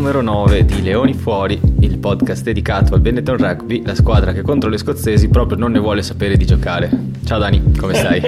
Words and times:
numero 0.00 0.22
9 0.22 0.64
di 0.64 0.80
Leoni 0.80 1.12
Fuori, 1.12 1.60
il 1.80 1.98
podcast 1.98 2.42
dedicato 2.42 2.94
al 2.94 3.00
Benetton 3.00 3.36
Rugby, 3.36 3.82
la 3.84 3.94
squadra 3.94 4.32
che 4.32 4.42
contro 4.42 4.68
le 4.68 4.76
scozzesi 4.76 5.28
proprio 5.28 5.56
non 5.56 5.72
ne 5.72 5.78
vuole 5.78 6.02
sapere 6.02 6.36
di 6.36 6.44
giocare. 6.44 6.90
Ciao 7.24 7.38
Dani, 7.38 7.72
come 7.78 7.94
stai? 7.94 8.22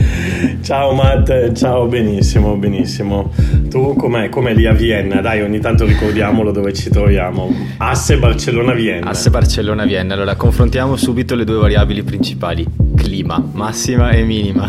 ciao 0.62 0.94
Matt, 0.94 1.52
ciao, 1.52 1.86
benissimo, 1.86 2.56
benissimo. 2.56 3.32
Tu 3.68 3.94
com'è? 3.96 4.28
Com'è 4.28 4.54
lì 4.54 4.66
a 4.66 4.72
Vienna? 4.72 5.20
Dai, 5.20 5.42
ogni 5.42 5.60
tanto 5.60 5.84
ricordiamolo 5.84 6.52
dove 6.52 6.72
ci 6.72 6.88
troviamo. 6.88 7.52
Asse 7.78 8.18
Barcellona-Vienna. 8.18 9.10
Asse 9.10 9.30
Barcellona-Vienna. 9.30 10.14
Allora, 10.14 10.36
confrontiamo 10.36 10.96
subito 10.96 11.34
le 11.34 11.44
due 11.44 11.56
variabili 11.56 12.02
principali. 12.02 12.66
Clima, 12.96 13.42
massima 13.52 14.10
e 14.10 14.22
minima. 14.22 14.68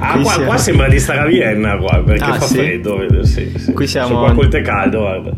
Ah, 0.00 0.18
qua, 0.20 0.30
siamo... 0.30 0.46
qua, 0.46 0.56
sembra 0.58 0.88
di 0.88 0.98
stare 1.00 1.18
a 1.20 1.26
Vienna, 1.26 1.76
qua, 1.76 2.02
perché 2.04 2.22
ah, 2.22 2.34
fa 2.34 2.46
sì? 2.46 2.54
freddo. 2.54 3.24
Sì, 3.24 3.52
sì. 3.56 3.72
Qui 3.72 3.86
siamo... 3.86 4.08
Sono 4.08 4.20
qua 4.20 4.32
col 4.32 4.48
tè 4.48 4.62
caldo, 4.62 5.00
guarda. 5.00 5.30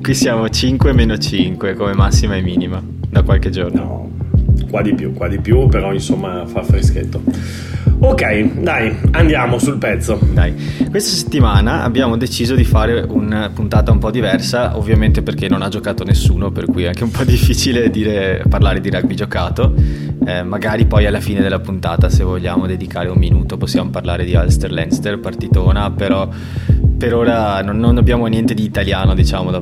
Qui 0.00 0.14
siamo 0.14 0.48
5 0.48 0.92
meno 0.92 1.18
5 1.18 1.45
come 1.54 1.94
massima 1.94 2.36
e 2.36 2.42
minima 2.42 2.82
da 3.08 3.22
qualche 3.22 3.50
giorno. 3.50 3.80
No 3.82 4.16
qua 4.68 4.82
di 4.82 4.94
più, 4.94 5.12
qua 5.12 5.28
di 5.28 5.38
più, 5.38 5.68
però 5.68 5.92
insomma 5.92 6.44
fa 6.46 6.62
freschetto. 6.62 7.22
Ok, 7.98 8.60
dai, 8.60 8.94
andiamo 9.12 9.58
sul 9.58 9.78
pezzo. 9.78 10.18
Dai. 10.32 10.52
Questa 10.90 11.16
settimana 11.16 11.82
abbiamo 11.82 12.16
deciso 12.16 12.54
di 12.54 12.64
fare 12.64 13.06
una 13.08 13.50
puntata 13.52 13.90
un 13.90 13.98
po' 13.98 14.10
diversa, 14.10 14.76
ovviamente 14.76 15.22
perché 15.22 15.48
non 15.48 15.62
ha 15.62 15.68
giocato 15.68 16.04
nessuno, 16.04 16.50
per 16.50 16.66
cui 16.66 16.84
è 16.84 16.88
anche 16.88 17.04
un 17.04 17.10
po' 17.10 17.24
difficile 17.24 17.88
dire, 17.90 18.42
parlare 18.48 18.80
di 18.80 18.90
rugby 18.90 19.14
giocato. 19.14 19.74
Eh, 20.26 20.42
magari 20.42 20.84
poi 20.84 21.06
alla 21.06 21.20
fine 21.20 21.40
della 21.40 21.60
puntata, 21.60 22.10
se 22.10 22.22
vogliamo 22.22 22.66
dedicare 22.66 23.08
un 23.08 23.18
minuto, 23.18 23.56
possiamo 23.56 23.88
parlare 23.90 24.24
di 24.24 24.34
Ulster-Leinster, 24.34 25.18
partitona, 25.18 25.90
però 25.90 26.28
per 26.98 27.14
ora 27.14 27.62
non, 27.62 27.78
non 27.78 27.96
abbiamo 27.96 28.26
niente 28.26 28.52
di 28.52 28.64
italiano, 28.64 29.14
diciamo, 29.14 29.50
da, 29.50 29.60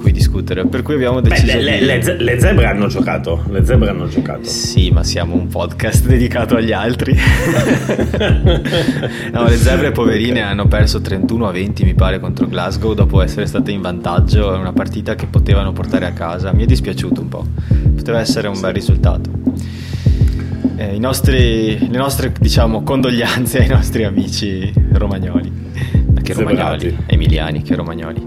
cui 0.00 0.10
discutere. 0.12 0.66
Per 0.66 0.82
cui 0.82 0.94
abbiamo 0.94 1.20
deciso. 1.20 1.56
Beh, 1.56 1.62
le, 1.62 1.78
di... 1.78 1.84
le, 1.84 2.16
le, 2.18 2.40
zebre 2.40 2.66
hanno 2.66 2.88
giocato. 2.88 3.44
Le 3.48 3.64
zebre 3.64 3.90
hanno 3.90 4.08
giocato. 4.08 4.44
Sì, 4.44 4.90
ma 4.90 5.04
siamo 5.04 5.34
un 5.34 5.46
podcast 5.46 6.06
dedicato 6.06 6.56
agli 6.56 6.72
altri. 6.72 7.14
no, 9.32 9.44
le 9.44 9.56
zebre 9.56 9.92
poverine 9.92 10.40
hanno 10.40 10.66
perso 10.66 11.00
31 11.00 11.46
a 11.46 11.52
20, 11.52 11.84
mi 11.84 11.94
pare, 11.94 12.18
contro 12.18 12.46
Glasgow 12.46 12.94
dopo 12.94 13.20
essere 13.20 13.46
state 13.46 13.70
in 13.70 13.80
vantaggio. 13.80 14.52
È 14.54 14.56
una 14.56 14.72
partita 14.72 15.14
che 15.14 15.26
potevano 15.26 15.72
portare 15.72 16.06
a 16.06 16.12
casa. 16.12 16.52
Mi 16.52 16.64
è 16.64 16.66
dispiaciuto 16.66 17.20
un 17.20 17.28
po'. 17.28 17.46
Poteva 17.94 18.18
essere 18.18 18.48
un 18.48 18.56
sì. 18.56 18.62
bel 18.62 18.72
risultato. 18.72 19.30
Eh, 20.76 20.98
nostri, 20.98 21.78
le 21.78 21.98
nostre 21.98 22.32
diciamo 22.38 22.82
condoglianze 22.82 23.60
ai 23.60 23.68
nostri 23.68 24.04
amici 24.04 24.72
romagnoli 24.92 25.52
che 26.22 26.32
romagnoli 26.32 26.96
emiliani 27.06 27.62
che 27.62 27.74
romagnoli 27.74 28.24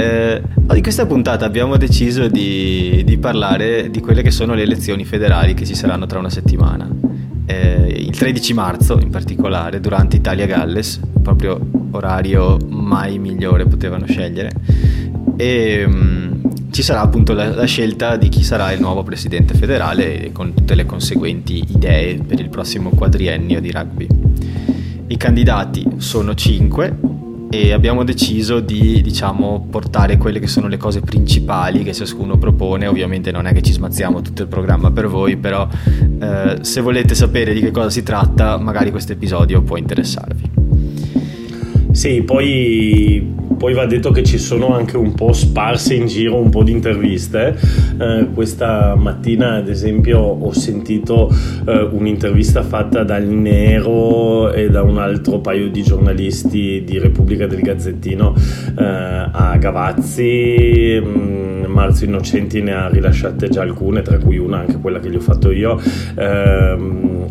eh, 0.00 0.42
in 0.74 0.82
questa 0.82 1.04
puntata 1.04 1.44
abbiamo 1.44 1.76
deciso 1.76 2.26
di, 2.28 3.02
di, 3.04 3.18
parlare 3.18 3.90
di 3.90 4.00
quelle 4.00 4.22
che 4.22 4.30
sono 4.30 4.54
le 4.54 4.62
elezioni 4.62 5.04
federali 5.04 5.52
che 5.54 5.66
ci 5.66 5.74
saranno 5.74 6.06
tra 6.06 6.18
una 6.18 6.30
settimana. 6.30 6.88
Eh, 7.44 7.96
il 7.98 8.16
13 8.16 8.54
marzo 8.54 8.98
in 8.98 9.10
particolare, 9.10 9.80
durante 9.80 10.16
Italia-Galles, 10.16 11.00
proprio 11.22 11.60
orario 11.90 12.56
mai 12.68 13.18
migliore 13.18 13.66
potevano 13.66 14.06
scegliere, 14.06 14.50
e 15.36 15.84
um, 15.84 16.70
ci 16.70 16.82
sarà 16.82 17.00
appunto 17.00 17.32
la, 17.32 17.54
la, 17.54 17.64
scelta 17.64 18.16
di 18.16 18.28
chi 18.28 18.42
sarà 18.42 18.72
il 18.72 18.80
nuovo 18.80 19.02
presidente 19.02 19.54
federale 19.54 20.30
con 20.32 20.54
tutte 20.54 20.74
le 20.74 20.86
conseguenti 20.86 21.64
idee 21.68 22.18
per 22.18 22.38
il 22.38 22.48
prossimo 22.48 22.90
quadriennio 22.90 23.60
di 23.60 23.70
rugby. 23.70 24.06
I 25.08 25.16
candidati 25.16 25.84
sono 25.96 26.34
5 26.34 27.09
e 27.50 27.72
abbiamo 27.72 28.04
deciso 28.04 28.60
di 28.60 29.02
diciamo, 29.02 29.66
portare 29.68 30.16
quelle 30.16 30.38
che 30.38 30.46
sono 30.46 30.68
le 30.68 30.76
cose 30.76 31.00
principali 31.00 31.82
che 31.82 31.92
ciascuno 31.92 32.38
propone. 32.38 32.86
Ovviamente 32.86 33.32
non 33.32 33.46
è 33.46 33.52
che 33.52 33.60
ci 33.60 33.72
smazziamo 33.72 34.22
tutto 34.22 34.42
il 34.42 34.48
programma 34.48 34.92
per 34.92 35.08
voi 35.08 35.36
però 35.36 35.68
eh, 36.20 36.58
se 36.60 36.80
volete 36.80 37.16
sapere 37.16 37.52
di 37.52 37.60
che 37.60 37.72
cosa 37.72 37.90
si 37.90 38.04
tratta 38.04 38.56
magari 38.56 38.92
questo 38.92 39.12
episodio 39.12 39.62
può 39.62 39.76
interessarvi. 39.76 40.50
Sì 41.90 42.22
poi 42.22 43.39
poi 43.60 43.74
va 43.74 43.84
detto 43.84 44.10
che 44.10 44.22
ci 44.22 44.38
sono 44.38 44.74
anche 44.74 44.96
un 44.96 45.12
po' 45.12 45.34
sparse 45.34 45.92
in 45.92 46.06
giro 46.06 46.40
un 46.40 46.48
po' 46.48 46.62
di 46.62 46.72
interviste. 46.72 47.54
Eh, 48.00 48.28
questa 48.32 48.94
mattina, 48.94 49.56
ad 49.56 49.68
esempio, 49.68 50.18
ho 50.18 50.50
sentito 50.52 51.30
eh, 51.66 51.82
un'intervista 51.90 52.62
fatta 52.62 53.04
dal 53.04 53.26
Nero 53.26 54.50
e 54.50 54.70
da 54.70 54.80
un 54.80 54.96
altro 54.96 55.40
paio 55.40 55.68
di 55.68 55.82
giornalisti 55.82 56.84
di 56.86 56.98
Repubblica 56.98 57.46
del 57.46 57.60
Gazzettino 57.60 58.34
eh, 58.78 58.82
a 59.30 59.54
Gavazzi. 59.58 60.98
Mm, 60.98 61.64
Marzio 61.66 62.06
Innocenti 62.06 62.62
ne 62.62 62.72
ha 62.72 62.88
rilasciate 62.88 63.50
già 63.50 63.60
alcune, 63.60 64.00
tra 64.00 64.16
cui 64.16 64.38
una 64.38 64.60
anche 64.60 64.78
quella 64.78 65.00
che 65.00 65.10
gli 65.10 65.16
ho 65.16 65.20
fatto 65.20 65.50
io. 65.50 65.78
Ehm, 66.16 67.26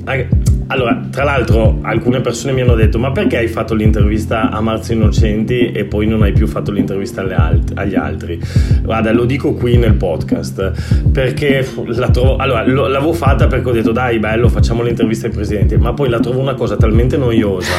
allora, 0.72 1.02
tra 1.10 1.24
l'altro, 1.24 1.80
alcune 1.82 2.22
persone 2.22 2.54
mi 2.54 2.62
hanno 2.62 2.76
detto: 2.76 3.00
Ma 3.00 3.12
perché 3.12 3.38
hai 3.38 3.48
fatto 3.48 3.74
l'intervista 3.74 4.52
a 4.52 4.62
Marzio 4.62 4.94
Innocenti 4.94 5.72
e 5.72 5.86
poi 5.86 6.06
non 6.06 6.22
hai 6.22 6.32
più 6.32 6.46
fatto 6.46 6.72
l'intervista 6.72 7.22
alt- 7.22 7.72
agli 7.74 7.96
altri? 7.96 8.40
Guarda, 8.84 9.12
lo 9.12 9.26
dico 9.26 9.54
qui 9.54 9.78
nel 9.78 9.96
podcast 9.96 11.10
perché 11.12 11.68
la 11.88 12.12
trovo. 12.12 12.36
Allora, 12.36 12.68
lo, 12.68 12.86
l'avevo 12.88 13.14
fatta 13.14 13.48
perché 13.48 13.68
ho 13.68 13.72
detto: 13.72 13.92
Dai, 13.92 14.20
bello, 14.20 14.48
facciamo 14.48 14.84
l'intervista 14.84 15.26
ai 15.26 15.34
presidenti, 15.34 15.76
ma 15.76 15.94
poi 15.94 16.08
la 16.08 16.20
trovo 16.20 16.40
una 16.40 16.54
cosa 16.54 16.78
talmente 16.78 17.18
noiosa 17.18 17.74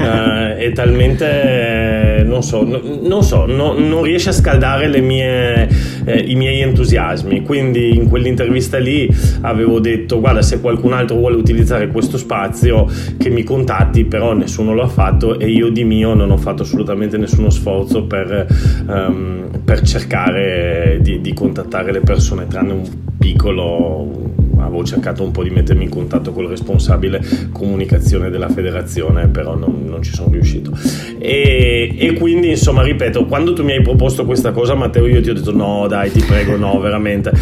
eh, 0.56 0.64
e 0.64 0.72
talmente. 0.72 2.22
non 2.24 2.42
so, 2.42 2.64
no, 2.64 2.80
non, 3.02 3.22
so 3.22 3.44
no, 3.44 3.74
non 3.78 4.02
riesce 4.02 4.30
a 4.30 4.32
scaldare 4.32 4.88
mie, 5.02 5.68
eh, 6.06 6.18
i 6.20 6.36
miei 6.36 6.62
entusiasmi. 6.62 7.42
Quindi 7.42 7.94
in 7.94 8.08
quell'intervista 8.08 8.78
lì 8.78 9.14
avevo 9.42 9.78
detto: 9.78 10.20
Guarda, 10.20 10.40
se 10.40 10.58
qualcun 10.58 10.94
altro 10.94 11.16
vuole 11.16 11.36
utilizzare 11.36 11.88
questo 11.88 12.12
spazio 12.16 12.28
spazio 12.30 12.86
che 13.18 13.28
mi 13.28 13.42
contatti, 13.42 14.04
però 14.04 14.34
nessuno 14.34 14.72
lo 14.72 14.82
ha 14.82 14.88
fatto 14.88 15.36
e 15.36 15.48
io 15.48 15.68
di 15.70 15.82
mio 15.82 16.14
non 16.14 16.30
ho 16.30 16.36
fatto 16.36 16.62
assolutamente 16.62 17.16
nessuno 17.16 17.50
sforzo 17.50 18.04
per, 18.04 18.46
um, 18.86 19.48
per 19.64 19.80
cercare 19.82 21.00
di, 21.02 21.20
di 21.20 21.32
contattare 21.32 21.90
le 21.90 22.00
persone, 22.00 22.46
tranne 22.46 22.72
un 22.72 22.88
piccolo 23.18 24.38
avevo 24.66 24.84
cercato 24.84 25.22
un 25.22 25.30
po' 25.30 25.42
di 25.42 25.50
mettermi 25.50 25.84
in 25.84 25.90
contatto 25.90 26.32
con 26.32 26.44
il 26.44 26.50
responsabile 26.50 27.20
comunicazione 27.52 28.30
della 28.30 28.48
federazione, 28.48 29.28
però 29.28 29.56
non, 29.56 29.84
non 29.86 30.02
ci 30.02 30.12
sono 30.12 30.30
riuscito. 30.30 30.76
E, 31.18 31.94
e, 31.96 32.12
quindi, 32.14 32.50
insomma, 32.50 32.82
ripeto, 32.82 33.26
quando 33.26 33.52
tu 33.52 33.64
mi 33.64 33.72
hai 33.72 33.82
proposto 33.82 34.24
questa 34.24 34.52
cosa, 34.52 34.74
Matteo, 34.74 35.06
io 35.06 35.20
ti 35.20 35.30
ho 35.30 35.34
detto 35.34 35.52
no, 35.52 35.86
dai, 35.86 36.10
ti 36.10 36.22
prego, 36.22 36.56
no, 36.56 36.78
veramente. 36.80 37.32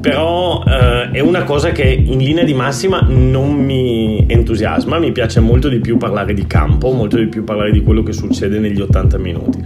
Però 0.00 0.62
eh, 0.66 1.10
è 1.10 1.20
una 1.20 1.44
cosa 1.44 1.70
che 1.72 1.84
in 1.84 2.18
linea 2.18 2.44
di 2.44 2.54
massima 2.54 3.04
non 3.08 3.52
mi 3.52 4.24
entusiasma, 4.28 4.98
mi 4.98 5.12
piace 5.12 5.40
molto 5.40 5.68
di 5.68 5.80
più 5.80 5.96
parlare 5.96 6.34
di 6.34 6.46
campo, 6.46 6.92
molto 6.92 7.16
di 7.16 7.26
più 7.26 7.44
parlare 7.44 7.72
di 7.72 7.82
quello 7.82 8.02
che 8.02 8.12
succede 8.12 8.58
negli 8.58 8.80
80 8.80 9.18
minuti. 9.18 9.62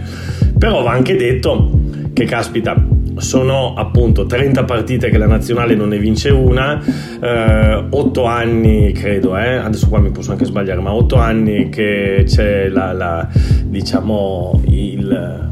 Però 0.59 0.83
va 0.83 0.93
anche 0.93 1.17
detto 1.17 1.71
che, 2.13 2.25
caspita, 2.25 2.75
sono 3.21 3.75
appunto 3.75 4.27
30 4.27 4.65
partite 4.65 5.11
che 5.11 5.19
la 5.19 5.27
nazionale 5.27 5.75
non 5.75 5.89
ne 5.89 5.99
vince 5.99 6.31
una, 6.31 6.83
eh, 7.21 7.85
8 7.89 8.25
anni 8.25 8.93
credo, 8.93 9.37
eh, 9.37 9.57
adesso 9.57 9.89
qua 9.89 10.01
mi 10.01 10.11
posso 10.11 10.33
anche 10.33 10.45
sbagliare, 10.45 10.81
ma 10.81 10.93
8 10.93 11.17
anni 11.17 11.69
che 11.69 12.25
c'è 12.27 12.69
la, 12.69 12.93
la 12.93 13.29
diciamo 13.65 14.63
il 14.67 15.49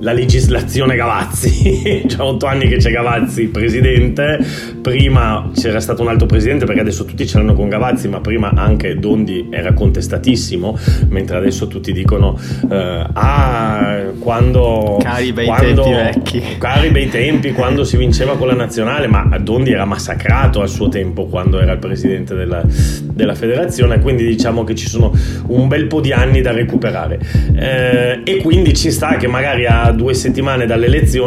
la 0.00 0.12
legislazione 0.12 0.96
Gavazzi, 0.96 1.29
cioè 2.08 2.20
otto 2.20 2.46
anni 2.46 2.68
che 2.68 2.76
c'è 2.76 2.90
Gavazzi 2.90 3.46
presidente, 3.46 4.38
prima 4.82 5.50
c'era 5.54 5.80
stato 5.80 6.02
un 6.02 6.08
altro 6.08 6.26
presidente 6.26 6.64
perché 6.64 6.80
adesso 6.80 7.04
tutti 7.04 7.26
ce 7.26 7.38
l'hanno 7.38 7.54
con 7.54 7.68
Gavazzi, 7.68 8.08
ma 8.08 8.20
prima 8.20 8.50
anche 8.54 8.98
Dondi 8.98 9.48
era 9.50 9.72
contestatissimo, 9.72 10.76
mentre 11.08 11.36
adesso 11.36 11.68
tutti 11.68 11.92
dicono 11.92 12.38
eh, 12.70 13.06
ah 13.12 14.02
quando... 14.18 14.98
Cari 15.00 15.32
bei 15.32 15.46
quando, 15.46 15.82
tempi 15.82 15.94
vecchi. 15.94 16.42
Cari 16.58 16.90
bei 16.90 17.08
tempi 17.08 17.52
quando 17.52 17.84
si 17.84 17.96
vinceva 17.96 18.36
con 18.36 18.48
la 18.48 18.54
nazionale, 18.54 19.06
ma 19.06 19.38
Dondi 19.40 19.72
era 19.72 19.84
massacrato 19.84 20.60
al 20.60 20.68
suo 20.68 20.88
tempo 20.88 21.26
quando 21.26 21.60
era 21.60 21.72
il 21.72 21.78
presidente 21.78 22.34
della, 22.34 22.62
della 23.12 23.34
federazione, 23.34 24.00
quindi 24.00 24.26
diciamo 24.26 24.64
che 24.64 24.74
ci 24.74 24.88
sono 24.88 25.12
un 25.46 25.68
bel 25.68 25.86
po' 25.86 26.00
di 26.00 26.12
anni 26.12 26.40
da 26.40 26.52
recuperare. 26.52 27.18
Eh, 27.54 28.20
e 28.24 28.36
quindi 28.38 28.74
ci 28.74 28.90
sta 28.90 29.16
che 29.16 29.28
magari 29.28 29.66
a 29.66 29.90
due 29.92 30.14
settimane 30.14 30.66
dalle 30.66 30.86
elezioni 30.86 31.19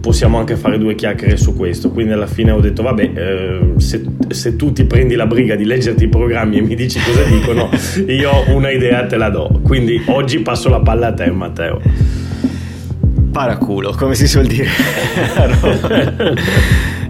possiamo 0.00 0.38
anche 0.38 0.56
fare 0.56 0.78
due 0.78 0.94
chiacchiere 0.94 1.36
su 1.36 1.54
questo. 1.54 1.90
Quindi 1.90 2.12
alla 2.12 2.26
fine 2.26 2.50
ho 2.50 2.60
detto, 2.60 2.82
vabbè, 2.82 3.10
eh, 3.14 3.72
se, 3.76 4.04
se, 4.28 4.56
tu 4.56 4.72
ti 4.72 4.84
prendi 4.84 5.14
la 5.14 5.26
briga 5.26 5.54
di 5.54 5.64
leggerti 5.64 6.04
i 6.04 6.08
programmi 6.08 6.58
e 6.58 6.62
mi 6.62 6.74
dici 6.74 6.98
cosa 7.00 7.22
dicono, 7.30 7.70
io 8.06 8.30
una 8.54 8.70
idea 8.70 9.06
te 9.06 9.16
la 9.16 9.30
do. 9.30 9.60
Quindi 9.62 10.02
oggi 10.06 10.40
passo 10.40 10.68
la 10.68 10.80
palla 10.80 11.08
a 11.08 11.12
te, 11.12 11.30
Matteo. 11.30 11.80
Paraculo, 13.32 13.94
come 13.96 14.14
si 14.14 14.28
suol 14.28 14.46
dire. 14.46 14.68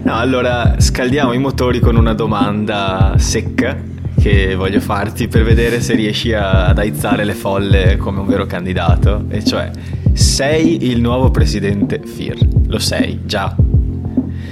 no, 0.03 0.15
allora 0.15 0.75
scaldiamo 0.79 1.33
i 1.33 1.37
motori 1.37 1.79
con 1.79 1.95
una 1.95 2.13
domanda 2.13 3.13
secca 3.17 3.93
che 4.19 4.55
voglio 4.55 4.79
farti 4.79 5.27
per 5.27 5.43
vedere 5.43 5.81
se 5.81 5.93
riesci 5.93 6.33
a, 6.33 6.65
ad 6.65 6.79
aizzare 6.79 7.25
le 7.25 7.35
folle 7.35 7.97
come 7.97 8.21
un 8.21 8.25
vero 8.25 8.47
candidato, 8.47 9.25
e 9.29 9.43
cioè 9.43 9.69
sei 10.15 10.89
il 10.89 11.01
nuovo 11.01 11.29
presidente 11.29 12.01
FIR, 12.03 12.37
lo 12.67 12.79
sei 12.79 13.19
già. 13.25 13.55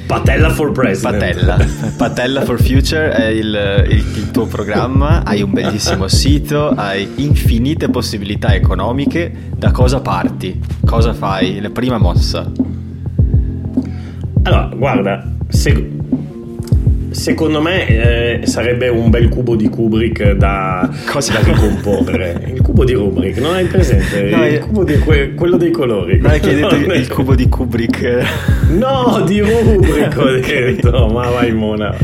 Patella 0.05 0.49
for 0.49 0.71
President. 0.71 1.17
Patella. 1.17 1.57
Patella 1.97 2.41
for 2.41 2.61
Future 2.61 3.11
è 3.11 3.27
il, 3.27 3.87
il, 3.89 4.05
il, 4.17 4.31
tuo 4.31 4.45
programma, 4.45 5.23
hai 5.23 5.41
un 5.41 5.51
bellissimo 5.51 6.07
sito, 6.11 6.69
hai 6.69 7.09
infinite 7.15 7.89
possibilità 7.89 8.53
economiche. 8.53 9.31
Da 9.55 9.71
cosa 9.71 10.01
parti? 10.01 10.59
Cosa 10.85 11.13
fai? 11.13 11.61
La 11.61 11.69
prima 11.69 11.97
mossa. 11.97 12.51
Allora, 14.43 14.69
guarda, 14.75 15.35
se, 15.47 15.92
Secondo 17.23 17.61
me 17.61 17.87
eh, 17.87 18.39
sarebbe 18.47 18.89
un 18.89 19.09
bel 19.09 19.29
cubo 19.29 19.55
di 19.55 19.69
Kubrick 19.69 20.33
da, 20.33 20.89
da 20.91 21.39
ricomporre. 21.41 22.51
il 22.53 22.61
cubo 22.61 22.83
di 22.83 22.95
Kubrick, 22.95 23.37
non 23.37 23.53
hai 23.53 23.63
presente? 23.63 24.23
No, 24.23 24.45
il 24.45 24.59
cubo 24.59 24.83
di 24.83 24.97
que- 24.99 25.33
quello 25.33 25.55
dei 25.55 25.71
colori. 25.71 26.19
No, 26.19 26.27
che 26.27 26.49
hai 26.49 26.55
detto 26.59 26.75
il, 26.75 26.91
il 26.93 27.07
cubo 27.07 27.33
di 27.33 27.47
Kubrick. 27.47 28.25
No, 28.71 29.23
di 29.25 29.39
Kubrick 29.39 30.17
ho 30.17 30.31
detto, 30.35 31.07
ma 31.13 31.29
vai 31.29 31.53
mona. 31.53 31.95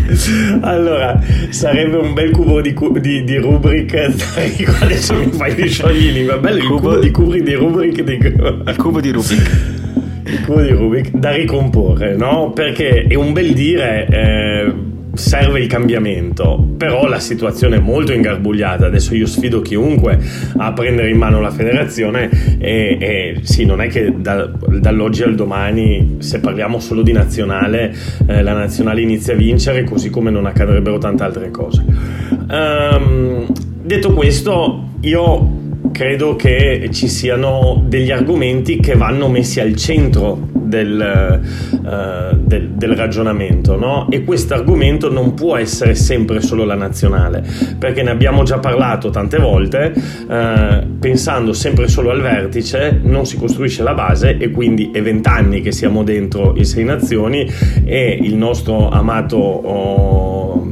Allora, 0.62 1.22
sarebbe 1.50 1.98
un 1.98 2.14
bel 2.14 2.32
cubo 2.32 2.62
di, 2.62 2.74
di, 3.02 3.24
di 3.26 3.40
Kubrick. 3.42 3.96
Adesso 4.80 5.16
mi 5.16 5.32
fai 5.34 5.54
gli 5.54 5.68
sciogli 5.68 6.24
va 6.24 6.38
bello 6.38 6.60
il 6.60 6.64
cubo, 6.64 6.80
cubo 6.80 7.00
di 7.00 7.12
Kubrick 7.12 7.44
di 7.44 7.56
Kubrick. 7.58 8.04
Di... 8.04 8.70
Il 8.70 8.76
cubo 8.78 9.02
di 9.02 9.12
Rubik 9.12 9.78
il 10.30 10.46
cubo 10.46 10.62
di 10.62 10.70
Rubik 10.70 11.10
da 11.12 11.32
ricomporre, 11.32 12.16
no? 12.16 12.52
Perché 12.52 13.06
è 13.06 13.16
un 13.16 13.34
bel 13.34 13.52
dire. 13.54 14.08
Eh, 14.10 14.89
serve 15.14 15.60
il 15.60 15.68
cambiamento, 15.68 16.66
però 16.78 17.08
la 17.08 17.20
situazione 17.20 17.78
è 17.78 17.80
molto 17.80 18.14
ingarbugliata. 18.14 18.86
Adesso 18.86 19.16
io 19.16 19.26
sfido 19.26 19.62
chiunque 19.62 20.20
a 20.58 20.72
prendere 20.74 21.10
in 21.10 21.18
mano 21.18 21.42
la 21.42 21.52
federazione 21.52 22.30
e, 22.58 22.98
e 23.00 23.40
sì, 23.44 23.66
non 23.66 23.82
è 23.82 23.88
che 23.88 24.14
da, 24.16 24.46
dall'oggi 24.46 25.24
al 25.24 25.36
domani, 25.36 26.18
se 26.20 26.40
parliamo 26.40 26.80
solo 26.80 27.02
di 27.02 27.12
nazionale, 27.12 27.94
eh, 28.28 28.42
la 28.42 28.54
nazionale 28.54 29.02
inizia 29.02 29.34
a 29.34 29.38
vincere, 29.38 29.84
così 29.84 30.10
come 30.10 30.32
non 30.32 30.46
accadrebbero 30.46 30.98
tante 30.98 31.24
altre 31.24 31.52
cose. 31.52 31.84
Um, 32.50 33.46
detto 33.84 34.14
questo, 34.14 34.90
io 35.02 35.58
credo 35.92 36.36
che 36.36 36.90
ci 36.92 37.08
siano 37.08 37.84
degli 37.88 38.12
argomenti 38.12 38.80
che 38.80 38.96
vanno 38.96 39.28
messi 39.28 39.60
al 39.60 39.76
centro 39.76 40.59
del, 40.70 41.42
uh, 41.72 42.38
del, 42.38 42.70
del 42.70 42.96
ragionamento 42.96 43.78
no? 43.78 44.08
e 44.10 44.24
questo 44.24 44.54
argomento 44.54 45.12
non 45.12 45.34
può 45.34 45.58
essere 45.58 45.96
sempre 45.96 46.40
solo 46.42 46.64
la 46.64 46.76
nazionale 46.76 47.44
perché 47.78 48.04
ne 48.04 48.12
abbiamo 48.12 48.44
già 48.44 48.60
parlato 48.60 49.10
tante 49.10 49.38
volte 49.38 49.92
uh, 49.96 50.98
pensando 51.00 51.54
sempre 51.54 51.88
solo 51.88 52.12
al 52.12 52.22
vertice 52.22 53.00
non 53.02 53.26
si 53.26 53.38
costruisce 53.38 53.82
la 53.84 53.96
base 53.96 54.38
e 54.38 54.52
quindi 54.52 54.92
è 54.94 55.02
vent'anni 55.02 55.62
che 55.62 55.72
siamo 55.72 56.04
dentro 56.04 56.54
i 56.56 56.66
sei 56.66 56.84
nazioni 56.84 57.52
e 57.84 58.20
il 58.22 58.36
nostro 58.36 58.90
amato 58.90 59.38
oh, 59.38 60.69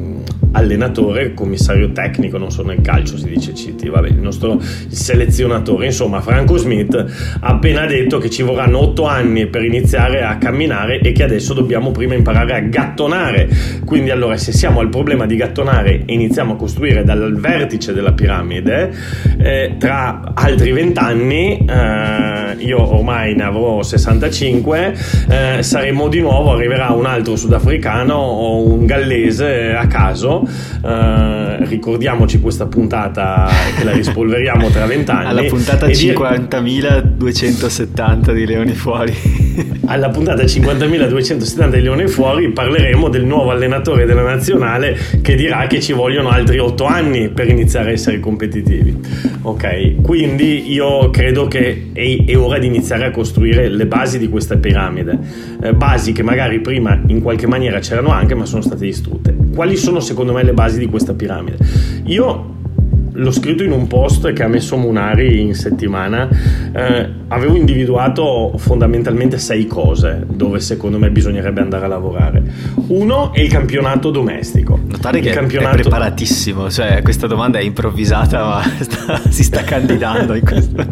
allenatore, 0.57 1.33
commissario 1.33 1.91
tecnico, 1.91 2.37
non 2.37 2.51
so 2.51 2.63
nel 2.63 2.81
calcio 2.81 3.17
si 3.17 3.29
dice 3.29 3.53
CT, 3.53 3.89
vabbè, 3.89 4.07
il 4.07 4.19
nostro 4.19 4.59
selezionatore, 4.59 5.85
insomma 5.85 6.19
Franco 6.21 6.57
Smith 6.57 6.95
ha 7.39 7.47
appena 7.47 7.85
detto 7.85 8.17
che 8.17 8.29
ci 8.29 8.41
vorranno 8.41 8.79
otto 8.79 9.05
anni 9.05 9.47
per 9.47 9.63
iniziare 9.63 10.23
a 10.23 10.37
camminare 10.37 10.99
e 10.99 11.11
che 11.11 11.23
adesso 11.23 11.53
dobbiamo 11.53 11.91
prima 11.91 12.15
imparare 12.15 12.55
a 12.55 12.59
gattonare. 12.61 13.47
Quindi 13.85 14.09
allora 14.09 14.35
se 14.37 14.51
siamo 14.51 14.79
al 14.79 14.89
problema 14.89 15.25
di 15.25 15.35
gattonare 15.35 16.03
e 16.05 16.13
iniziamo 16.13 16.53
a 16.53 16.55
costruire 16.55 17.03
dal 17.03 17.35
vertice 17.39 17.93
della 17.93 18.13
piramide, 18.13 18.91
eh, 19.37 19.75
tra 19.77 20.33
altri 20.33 20.71
vent'anni, 20.71 21.65
eh, 21.67 22.55
io 22.57 22.95
ormai 22.95 23.35
ne 23.35 23.43
avrò 23.43 23.83
65, 23.83 24.95
eh, 25.29 25.63
saremo 25.63 26.07
di 26.07 26.19
nuovo, 26.19 26.51
arriverà 26.51 26.89
un 26.89 27.05
altro 27.05 27.35
sudafricano 27.35 28.15
o 28.15 28.65
un 28.65 28.85
gallese 28.85 29.75
a 29.75 29.85
caso 29.85 30.46
Uh, 30.81 31.65
ricordiamoci 31.65 32.39
questa 32.39 32.67
puntata 32.67 33.49
che 33.77 33.83
la 33.83 33.91
rispolveriamo 33.91 34.69
tra 34.69 34.85
vent'anni. 34.85 35.25
Alla 35.37 35.43
puntata 35.43 35.87
50.270 35.87 38.33
di 38.33 38.45
Leoni 38.45 38.73
Fuori. 38.73 39.36
Alla 39.85 40.09
puntata 40.09 40.43
50.270 40.43 41.69
di 41.71 41.81
Leoni 41.81 42.07
Fuori 42.07 42.49
parleremo 42.51 43.09
del 43.09 43.25
nuovo 43.25 43.51
allenatore 43.51 44.05
della 44.05 44.21
nazionale 44.21 44.97
che 45.21 45.35
dirà 45.35 45.65
che 45.67 45.81
ci 45.81 45.93
vogliono 45.93 46.29
altri 46.29 46.59
otto 46.59 46.85
anni 46.85 47.29
per 47.29 47.47
iniziare 47.49 47.89
a 47.89 47.91
essere 47.93 48.19
competitivi. 48.19 48.99
Ok, 49.41 50.01
quindi 50.01 50.71
io 50.71 51.09
credo 51.09 51.47
che 51.47 51.89
è, 51.93 52.23
è 52.25 52.37
ora 52.37 52.59
di 52.59 52.67
iniziare 52.67 53.05
a 53.05 53.11
costruire 53.11 53.69
le 53.69 53.85
basi 53.85 54.19
di 54.19 54.29
questa 54.29 54.57
piramide. 54.57 55.17
Eh, 55.61 55.73
basi 55.73 56.11
che 56.11 56.23
magari 56.23 56.59
prima 56.59 57.01
in 57.07 57.21
qualche 57.21 57.47
maniera 57.47 57.79
c'erano 57.79 58.09
anche 58.09 58.35
ma 58.35 58.45
sono 58.45 58.61
state 58.61 58.85
distrutte. 58.85 59.35
Quali 59.55 59.75
sono 59.75 59.99
secondo 59.99 60.33
me 60.33 60.43
le 60.43 60.53
basi 60.53 60.77
di 60.77 60.85
questa 60.87 61.13
piramide. 61.13 61.57
Io 62.05 62.56
l'ho 63.17 63.31
scritto 63.31 63.63
in 63.63 63.71
un 63.71 63.87
post 63.87 64.31
che 64.33 64.43
ha 64.43 64.47
messo 64.47 64.77
Munari 64.77 65.41
in 65.41 65.55
settimana, 65.55 66.29
eh, 66.71 67.09
avevo 67.29 67.55
individuato 67.55 68.53
fondamentalmente 68.57 69.37
sei 69.37 69.65
cose 69.65 70.23
dove 70.27 70.59
secondo 70.59 70.99
me 70.99 71.09
bisognerebbe 71.09 71.61
andare 71.61 71.85
a 71.85 71.87
lavorare. 71.87 72.43
Uno 72.87 73.33
è 73.33 73.41
il 73.41 73.49
campionato 73.49 74.11
domestico. 74.11 74.79
Notare 74.87 75.19
il 75.19 75.25
che 75.25 75.31
campionato... 75.31 75.77
è 75.77 75.81
preparatissimo, 75.81 76.69
cioè 76.69 77.01
questa 77.01 77.27
domanda 77.27 77.57
è 77.59 77.63
improvvisata 77.63 78.45
ma 78.45 78.61
sta, 78.79 79.21
si 79.29 79.43
sta 79.43 79.63
candidando 79.63 80.35
in 80.35 80.45
questo. 80.45 80.85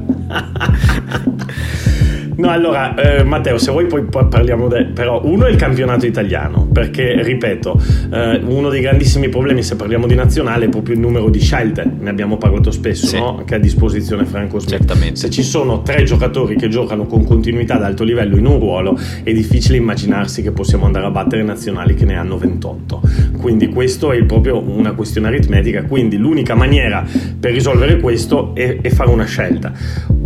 No, 2.37 2.49
allora, 2.49 2.95
eh, 2.95 3.23
Matteo, 3.23 3.57
se 3.57 3.71
vuoi 3.71 3.85
poi 3.85 4.03
parliamo 4.03 4.67
de... 4.67 4.85
però 4.85 5.21
uno 5.23 5.45
è 5.45 5.49
il 5.49 5.55
campionato 5.55 6.05
italiano, 6.05 6.67
perché 6.71 7.21
ripeto, 7.23 7.81
eh, 8.11 8.41
uno 8.45 8.69
dei 8.69 8.81
grandissimi 8.81 9.29
problemi 9.29 9.63
se 9.63 9.77
parliamo 9.77 10.05
di 10.05 10.15
nazionale 10.15 10.65
è 10.65 10.69
proprio 10.69 10.95
il 10.95 11.01
numero 11.01 11.29
di 11.29 11.39
scelte, 11.39 11.89
ne 11.97 12.09
abbiamo 12.09 12.37
parlato 12.37 12.71
spesso, 12.71 13.05
sì. 13.05 13.17
no? 13.17 13.43
che 13.45 13.53
ha 13.53 13.57
a 13.57 13.59
disposizione 13.59 14.25
Franco 14.25 14.59
Smith. 14.59 14.77
Certamente. 14.77 15.15
Se 15.15 15.29
ci 15.29 15.43
sono 15.43 15.81
tre 15.81 16.03
giocatori 16.03 16.57
che 16.57 16.67
giocano 16.67 17.05
con 17.05 17.23
continuità 17.23 17.75
ad 17.75 17.83
alto 17.83 18.03
livello 18.03 18.35
in 18.37 18.45
un 18.45 18.59
ruolo, 18.59 18.99
è 19.23 19.31
difficile 19.31 19.77
immaginarsi 19.77 20.41
che 20.41 20.51
possiamo 20.51 20.85
andare 20.85 21.05
a 21.05 21.11
battere 21.11 21.41
nazionali 21.43 21.93
che 21.93 22.03
ne 22.03 22.17
hanno 22.17 22.37
28. 22.37 23.01
Quindi 23.37 23.69
questo 23.69 24.11
è 24.11 24.21
proprio 24.25 24.59
una 24.59 24.91
questione 24.91 25.27
aritmetica, 25.27 25.83
quindi 25.83 26.17
l'unica 26.17 26.53
maniera 26.53 27.05
per 27.39 27.53
risolvere 27.53 27.99
questo 28.01 28.53
è, 28.55 28.79
è 28.81 28.89
fare 28.89 29.09
una 29.09 29.25
scelta. 29.25 29.71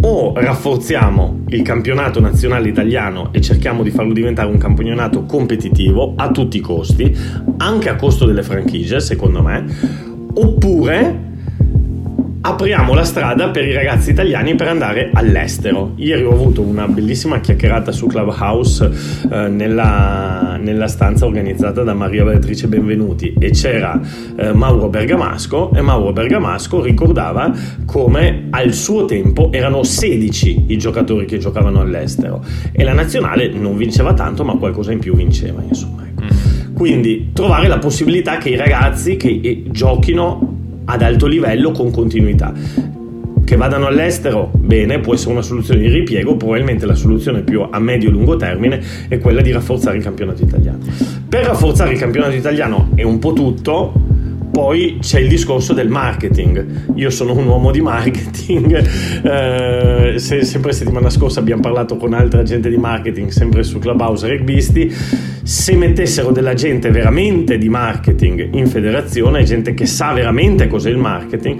O 0.01 0.33
rafforziamo 0.35 1.41
il 1.49 1.61
campionato 1.61 1.97
campionato 1.99 2.21
nazionale 2.21 2.69
italiano 2.69 3.33
e 3.33 3.41
cerchiamo 3.41 3.83
di 3.83 3.91
farlo 3.91 4.13
diventare 4.13 4.49
un 4.49 4.57
campionato 4.57 5.25
competitivo 5.25 6.13
a 6.15 6.31
tutti 6.31 6.55
i 6.55 6.61
costi, 6.61 7.13
anche 7.57 7.89
a 7.89 7.95
costo 7.97 8.25
delle 8.25 8.41
franchigie, 8.41 9.01
secondo 9.01 9.41
me, 9.41 9.65
oppure 10.33 11.28
apriamo 12.41 12.93
la 12.93 13.03
strada 13.03 13.49
per 13.49 13.65
i 13.65 13.73
ragazzi 13.73 14.11
italiani 14.11 14.55
per 14.55 14.67
andare 14.67 15.09
all'estero. 15.13 15.91
Ieri 15.95 16.23
ho 16.23 16.31
avuto 16.31 16.61
una 16.61 16.87
bellissima 16.87 17.41
chiacchierata 17.41 17.91
su 17.91 18.07
Clubhouse 18.07 18.89
eh, 19.29 19.49
nella, 19.49 20.57
nella, 20.59 20.87
stanza 20.87 21.25
organizzata 21.25 21.83
da 21.83 21.93
Maria 21.93 22.23
Beatrice 22.23 22.67
Benvenuti 22.67 23.33
e 23.37 23.51
c'era 23.51 23.99
eh, 24.37 24.53
Mauro 24.53 24.87
Bergamasco 24.87 25.73
e 25.73 25.81
Mauro 25.81 26.13
Bergamasco 26.13 26.81
ricordava 26.81 27.51
come 27.85 28.47
al 28.51 28.73
suo 28.73 29.05
tempo 29.05 29.51
erano 29.51 29.83
16 29.83 30.65
i 30.67 30.77
giocatori 30.77 31.25
che 31.25 31.37
giocavano 31.37 31.81
all'estero 31.81 32.43
e 32.71 32.83
la 32.83 32.93
nazionale 32.93 33.49
non 33.49 33.75
vinceva 33.75 34.13
tanto 34.13 34.45
ma 34.45 34.55
qualcosa 34.55 34.93
in 34.93 34.99
più 34.99 35.13
vinceva 35.15 35.61
insomma. 35.61 36.05
Ecco. 36.07 36.21
Mm. 36.23 36.73
Quindi 36.73 37.31
trovare 37.33 37.67
la 37.67 37.79
possibilità 37.79 38.37
che 38.37 38.49
i 38.49 38.55
ragazzi 38.55 39.17
che 39.17 39.41
eh, 39.43 39.63
giochino 39.67 40.58
ad 40.89 41.03
alto 41.03 41.27
livello 41.27 41.71
con 41.71 41.91
continuità. 41.91 42.51
Che 43.45 43.55
vadano 43.55 43.87
all'estero, 43.87 44.51
bene, 44.53 44.99
può 44.99 45.13
essere 45.13 45.31
una 45.31 45.41
soluzione 45.41 45.81
di 45.81 45.87
ripiego, 45.87 46.35
probabilmente 46.35 46.85
la 46.85 46.95
soluzione 46.95 47.41
più 47.41 47.65
a 47.69 47.79
medio-lungo 47.79 48.35
termine 48.35 48.81
è 49.07 49.17
quella 49.19 49.41
di 49.41 49.51
rafforzare 49.51 49.97
il 49.97 50.03
campionato 50.03 50.43
italiano. 50.43 50.79
Per 51.27 51.45
rafforzare 51.45 51.93
il 51.93 51.99
campionato 51.99 52.35
italiano 52.35 52.89
è 52.95 53.03
un 53.03 53.19
po' 53.19 53.33
tutto, 53.33 53.93
poi 54.59 54.97
c'è 54.99 55.21
il 55.21 55.29
discorso 55.29 55.71
del 55.71 55.87
marketing. 55.87 56.91
Io 56.95 57.09
sono 57.09 57.31
un 57.31 57.47
uomo 57.47 57.71
di 57.71 57.79
marketing, 57.79 58.75
eh, 59.23 60.15
se, 60.17 60.43
sempre 60.43 60.73
settimana 60.73 61.09
scorsa 61.09 61.39
abbiamo 61.39 61.61
parlato 61.61 61.95
con 61.95 62.11
altra 62.11 62.43
gente 62.43 62.69
di 62.69 62.75
marketing, 62.75 63.29
sempre 63.29 63.63
su 63.63 63.79
Clubhouse 63.79 64.27
Rugbisti. 64.27 64.93
Se 65.43 65.75
mettessero 65.77 66.31
della 66.31 66.55
gente 66.55 66.91
veramente 66.91 67.57
di 67.57 67.69
marketing 67.69 68.49
in 68.51 68.67
federazione, 68.67 69.43
gente 69.43 69.73
che 69.73 69.85
sa 69.85 70.11
veramente 70.11 70.67
cos'è 70.67 70.89
il 70.89 70.97
marketing, 70.97 71.57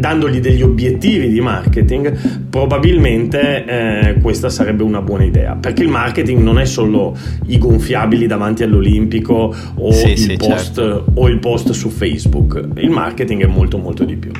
dandogli 0.00 0.40
degli 0.40 0.62
obiettivi 0.62 1.28
di 1.28 1.40
marketing, 1.40 2.48
probabilmente 2.48 3.64
eh, 3.64 4.14
questa 4.20 4.48
sarebbe 4.48 4.82
una 4.82 5.02
buona 5.02 5.24
idea. 5.24 5.54
Perché 5.54 5.82
il 5.82 5.88
marketing 5.88 6.42
non 6.42 6.58
è 6.58 6.64
solo 6.64 7.16
i 7.46 7.58
gonfiabili 7.58 8.26
davanti 8.26 8.62
all'Olimpico 8.62 9.54
o, 9.74 9.92
sì, 9.92 10.10
il, 10.10 10.18
sì, 10.18 10.36
post, 10.36 10.74
certo. 10.74 11.04
o 11.14 11.28
il 11.28 11.38
post 11.38 11.70
su 11.70 11.90
Facebook, 11.90 12.68
il 12.76 12.90
marketing 12.90 13.42
è 13.44 13.46
molto 13.46 13.78
molto 13.78 14.04
di 14.04 14.16
più. 14.16 14.30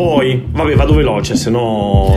poi, 0.00 0.46
vabbè, 0.50 0.74
vado 0.76 0.94
veloce, 0.94 1.36
se 1.36 1.50
no, 1.50 2.14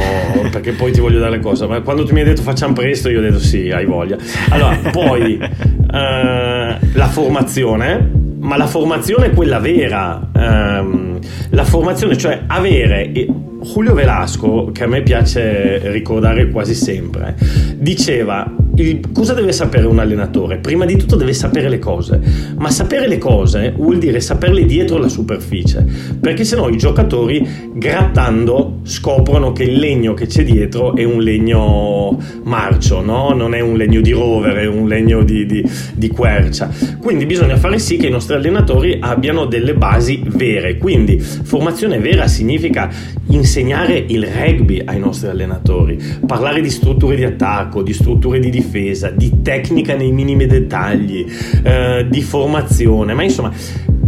perché 0.52 0.72
poi 0.72 0.94
ti 0.94 1.02
voglio 1.02 1.20
dare 1.20 1.32
le 1.32 1.40
cose. 1.42 1.68
Ma 1.68 1.82
quando 1.82 2.06
tu 2.06 2.14
mi 2.14 2.20
hai 2.20 2.26
detto 2.26 2.42
facciamo 2.42 2.72
presto, 2.72 3.10
io 3.10 3.20
ho 3.20 3.22
detto 3.22 3.40
sì, 3.40 3.72
hai 3.72 3.86
voglia. 3.86 4.16
Allora, 4.50 4.78
poi 4.90 5.38
eh, 5.38 6.78
la 6.94 7.08
formazione, 7.10 8.23
ma 8.44 8.58
la 8.58 8.68
formazione 8.68 9.28
è 9.28 9.34
quella 9.34 9.60
vera. 9.60 10.30
Ehm, 10.36 11.20
la 11.50 11.64
formazione, 11.64 12.18
cioè 12.18 12.44
avere 12.48 13.12
Julio 13.62 13.94
Velasco, 13.94 14.72
che 14.72 14.84
a 14.84 14.88
me 14.88 15.02
piace 15.02 15.92
ricordare 15.92 16.50
quasi 16.50 16.74
sempre, 16.74 17.36
diceva 17.76 18.50
il, 18.76 19.12
cosa 19.12 19.34
deve 19.34 19.52
sapere 19.52 19.86
un 19.86 20.00
allenatore? 20.00 20.58
Prima 20.58 20.86
di 20.86 20.96
tutto 20.96 21.16
deve 21.16 21.34
sapere 21.34 21.70
le 21.70 21.80
cose, 21.80 22.20
ma 22.58 22.72
sapere 22.72 23.08
le 23.08 23.18
cose 23.20 23.74
vuol 23.76 24.00
dire 24.00 24.20
saperle 24.20 24.66
dietro 24.66 24.98
la 24.98 25.10
superficie, 25.10 25.86
perché 26.20 26.44
sennò 26.44 26.70
i 26.70 26.78
giocatori 26.78 27.72
grattando 27.74 28.80
scoprono 28.84 29.52
che 29.52 29.64
il 29.64 29.78
legno 29.78 30.14
che 30.14 30.26
c'è 30.26 30.44
dietro 30.44 30.96
è 30.96 31.04
un 31.04 31.22
legno 31.22 32.18
marcio, 32.44 33.02
no? 33.02 33.34
non 33.34 33.54
è 33.54 33.60
un 33.60 33.78
legno 33.78 34.02
di 34.02 34.12
rovere, 34.12 34.64
è 34.64 34.68
un 34.68 34.88
legno 34.88 35.24
di, 35.24 35.46
di, 35.46 35.64
di 35.94 36.08
quercia. 36.10 36.70
Quindi 37.00 37.26
bisogna 37.26 37.58
fare 37.58 37.78
sì 37.78 37.98
che 37.98 38.08
i 38.08 38.12
nostri 38.12 38.36
allenatori 38.36 38.98
abbiano 39.00 39.46
delle 39.46 39.76
basi 39.76 40.24
vere, 40.26 40.78
quindi 40.78 41.20
formazione 41.20 42.00
vera 42.00 42.28
significa 42.28 42.90
insegnare 43.28 44.04
il 44.08 44.26
rugby 44.26 44.82
ai 44.84 45.00
nostri 45.00 45.30
allenatori, 45.30 45.98
parlare 46.26 46.62
di 46.62 46.70
strutture 46.70 47.16
di 47.16 47.24
attacco, 47.24 47.82
di 47.82 47.94
strutture 47.94 48.40
di 48.40 48.50
difesa, 48.50 48.63
difesa, 48.64 49.10
di 49.10 49.42
tecnica 49.42 49.96
nei 49.96 50.12
minimi 50.12 50.46
dettagli, 50.46 51.26
eh, 51.64 52.06
di 52.10 52.22
formazione, 52.22 53.14
ma 53.14 53.24
insomma 53.24 53.52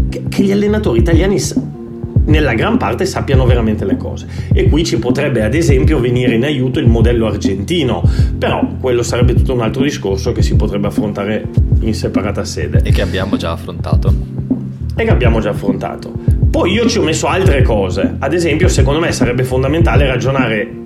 che, 0.09 0.23
che 0.29 0.43
gli 0.43 0.51
allenatori 0.51 0.99
italiani 0.99 1.39
nella 2.25 2.53
gran 2.53 2.77
parte 2.77 3.05
sappiano 3.05 3.45
veramente 3.45 3.85
le 3.85 3.97
cose. 3.97 4.27
E 4.53 4.69
qui 4.69 4.83
ci 4.83 4.97
potrebbe 4.97 5.43
ad 5.43 5.53
esempio 5.53 5.99
venire 5.99 6.35
in 6.35 6.43
aiuto 6.43 6.79
il 6.79 6.87
modello 6.87 7.27
argentino, 7.27 8.03
però 8.37 8.67
quello 8.79 9.03
sarebbe 9.03 9.33
tutto 9.33 9.53
un 9.53 9.61
altro 9.61 9.83
discorso 9.83 10.31
che 10.31 10.41
si 10.41 10.55
potrebbe 10.55 10.87
affrontare 10.87 11.47
in 11.81 11.93
separata 11.93 12.43
sede. 12.43 12.81
E 12.83 12.91
che 12.91 13.01
abbiamo 13.01 13.37
già 13.37 13.51
affrontato. 13.51 14.13
E 14.95 15.03
che 15.03 15.11
abbiamo 15.11 15.39
già 15.39 15.49
affrontato. 15.49 16.11
Poi 16.49 16.71
io 16.71 16.87
ci 16.87 16.99
ho 16.99 17.03
messo 17.03 17.27
altre 17.27 17.61
cose, 17.63 18.15
ad 18.17 18.33
esempio 18.33 18.69
secondo 18.69 18.99
me 18.99 19.11
sarebbe 19.11 19.43
fondamentale 19.43 20.07
ragionare 20.07 20.83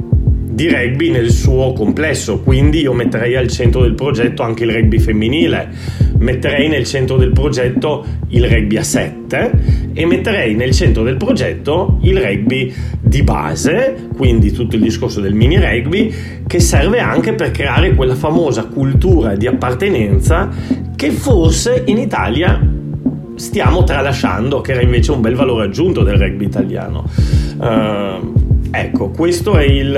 di 0.59 0.67
rugby 0.67 1.09
nel 1.09 1.31
suo 1.31 1.71
complesso, 1.71 2.41
quindi 2.41 2.81
io 2.81 2.91
metterei 2.91 3.37
al 3.37 3.47
centro 3.47 3.79
del 3.79 3.93
progetto 3.93 4.43
anche 4.43 4.65
il 4.65 4.73
rugby 4.73 4.99
femminile, 4.99 5.69
metterei 6.17 6.67
nel 6.67 6.83
centro 6.83 7.15
del 7.15 7.31
progetto 7.31 8.05
il 8.27 8.45
rugby 8.45 8.75
a 8.75 8.83
7 8.83 9.91
e 9.93 10.05
metterei 10.05 10.55
nel 10.55 10.71
centro 10.71 11.03
del 11.03 11.15
progetto 11.15 11.99
il 12.01 12.19
rugby 12.19 12.73
di 12.99 13.23
base, 13.23 14.09
quindi 14.17 14.51
tutto 14.51 14.75
il 14.75 14.81
discorso 14.81 15.21
del 15.21 15.33
mini 15.33 15.57
rugby 15.57 16.13
che 16.45 16.59
serve 16.59 16.99
anche 16.99 17.31
per 17.35 17.51
creare 17.51 17.95
quella 17.95 18.15
famosa 18.15 18.65
cultura 18.65 19.37
di 19.37 19.47
appartenenza 19.47 20.49
che 20.93 21.11
forse 21.11 21.83
in 21.85 21.97
Italia 21.97 22.59
stiamo 23.35 23.85
tralasciando, 23.85 24.59
che 24.59 24.73
era 24.73 24.81
invece 24.81 25.13
un 25.13 25.21
bel 25.21 25.35
valore 25.35 25.67
aggiunto 25.67 26.03
del 26.03 26.17
rugby 26.17 26.43
italiano. 26.43 27.05
Uh, 27.57 28.48
Ecco, 28.71 29.09
questo 29.09 29.57
è, 29.57 29.63
il, 29.63 29.93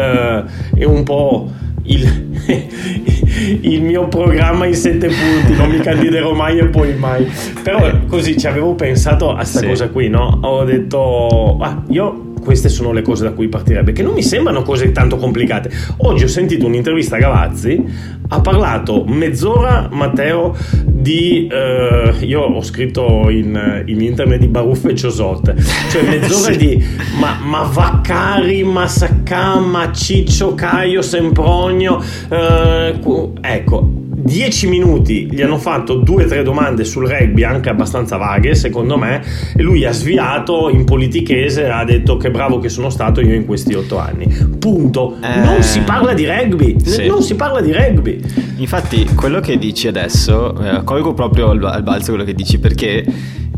è 0.76 0.84
un 0.84 1.04
po' 1.04 1.50
il, 1.84 2.40
il, 3.62 3.82
mio 3.82 4.08
programma 4.08 4.66
in 4.66 4.76
sette 4.76 5.08
punti, 5.08 5.56
non 5.58 5.70
mi 5.70 5.80
candiderò 5.80 6.34
mai 6.34 6.60
e 6.60 6.68
poi 6.68 6.96
mai. 6.96 7.30
Però 7.64 7.92
così 8.08 8.38
ci 8.38 8.48
avevo 8.48 8.74
pensato 8.76 9.32
a 9.32 9.36
questa 9.36 9.60
sì. 9.60 9.68
cosa 9.68 9.90
qui, 9.90 10.10
no? 10.10 10.40
Ho 10.42 10.64
detto, 10.64 11.58
ah, 11.60 11.84
io 11.90 12.31
queste 12.42 12.70
sono 12.70 12.92
le 12.92 13.02
cose 13.02 13.24
da 13.24 13.32
cui 13.32 13.48
partirebbe, 13.48 13.92
che 13.94 14.04
non 14.04 14.14
mi 14.14 14.24
sembrano 14.24 14.64
cose 14.64 14.92
tanto 14.92 15.18
complicate. 15.18 15.72
Oggi 15.98 16.24
ho 16.26 16.28
sentito 16.28 16.66
un'intervista 16.66 17.16
a 17.16 17.20
Gavazzi, 17.20 17.84
ha 18.28 18.42
parlato 18.42 19.06
mezz'ora 19.06 19.88
Matteo 19.92 20.56
di... 20.84 21.48
Eh, 21.48 22.16
io 22.26 22.42
ho 22.42 22.62
scritto 22.64 23.30
in, 23.30 23.84
in, 23.86 24.02
internet 24.02 24.40
di 24.40 24.48
baruffe 24.48 24.90
e 24.92 24.96
ciosotte, 24.96 25.56
cioè 25.90 26.04
mezz'ora 26.04 26.52
sì. 26.54 26.58
di... 26.58 26.86
Ma, 27.20 27.38
ma 27.44 27.64
Vaccari, 27.64 28.64
ma 28.64 28.88
Saccà, 28.88 29.60
ma 29.60 29.92
Ciccio, 29.92 30.56
Caio, 30.56 31.02
Sempronio, 31.02 32.02
eh, 32.30 33.00
ecco 33.42 34.01
10 34.24 34.68
minuti 34.68 35.28
gli 35.32 35.42
hanno 35.42 35.58
fatto 35.58 35.96
due 35.96 36.26
o 36.26 36.28
tre 36.28 36.44
domande 36.44 36.84
sul 36.84 37.08
rugby 37.08 37.44
anche 37.44 37.70
abbastanza 37.70 38.18
vaghe 38.18 38.54
secondo 38.56 38.98
me 38.98 39.22
e 39.56 39.62
lui 39.62 39.86
ha 39.86 39.92
sviato 39.92 40.70
in 40.70 40.86
politichese 40.86 41.70
ha 41.70 41.84
detto 41.84 42.18
che 42.18 42.30
bravo 42.30 42.60
che 42.60 42.70
sono 42.70 42.90
stato 42.90 43.22
io 43.22 43.34
in 43.34 43.46
questi 43.46 43.74
otto 43.74 43.98
anni. 43.98 44.28
Punto. 44.60 45.18
Eh... 45.22 45.40
non 45.40 45.64
si 45.64 45.80
parla 45.82 46.14
di 46.14 46.26
rugby. 46.26 46.76
Sì. 46.84 47.08
non 47.08 47.22
si 47.22 47.36
parla 47.36 47.62
di 47.62 47.72
rugby. 47.72 48.22
Infatti 48.58 49.06
quello 49.16 49.40
che 49.40 49.58
dici 49.58 49.88
adesso 49.88 50.56
eh, 50.62 50.84
colgo 50.84 51.14
proprio 51.14 51.50
al, 51.50 51.64
al, 51.64 51.84
balzo 51.84 52.12
quello 52.12 52.26
che 52.26 52.34
dici 52.34 52.60
perché 52.60 53.04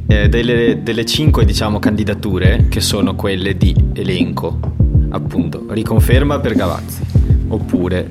eh, 0.07 0.29
delle, 0.29 0.79
delle 0.81 1.05
cinque 1.05 1.45
diciamo 1.45 1.79
candidature 1.79 2.67
che 2.69 2.79
sono 2.79 3.15
quelle 3.15 3.57
di 3.57 3.75
elenco 3.93 4.59
appunto 5.09 5.65
riconferma 5.69 6.39
per 6.39 6.55
Gavazzi 6.55 7.01
oppure 7.49 8.09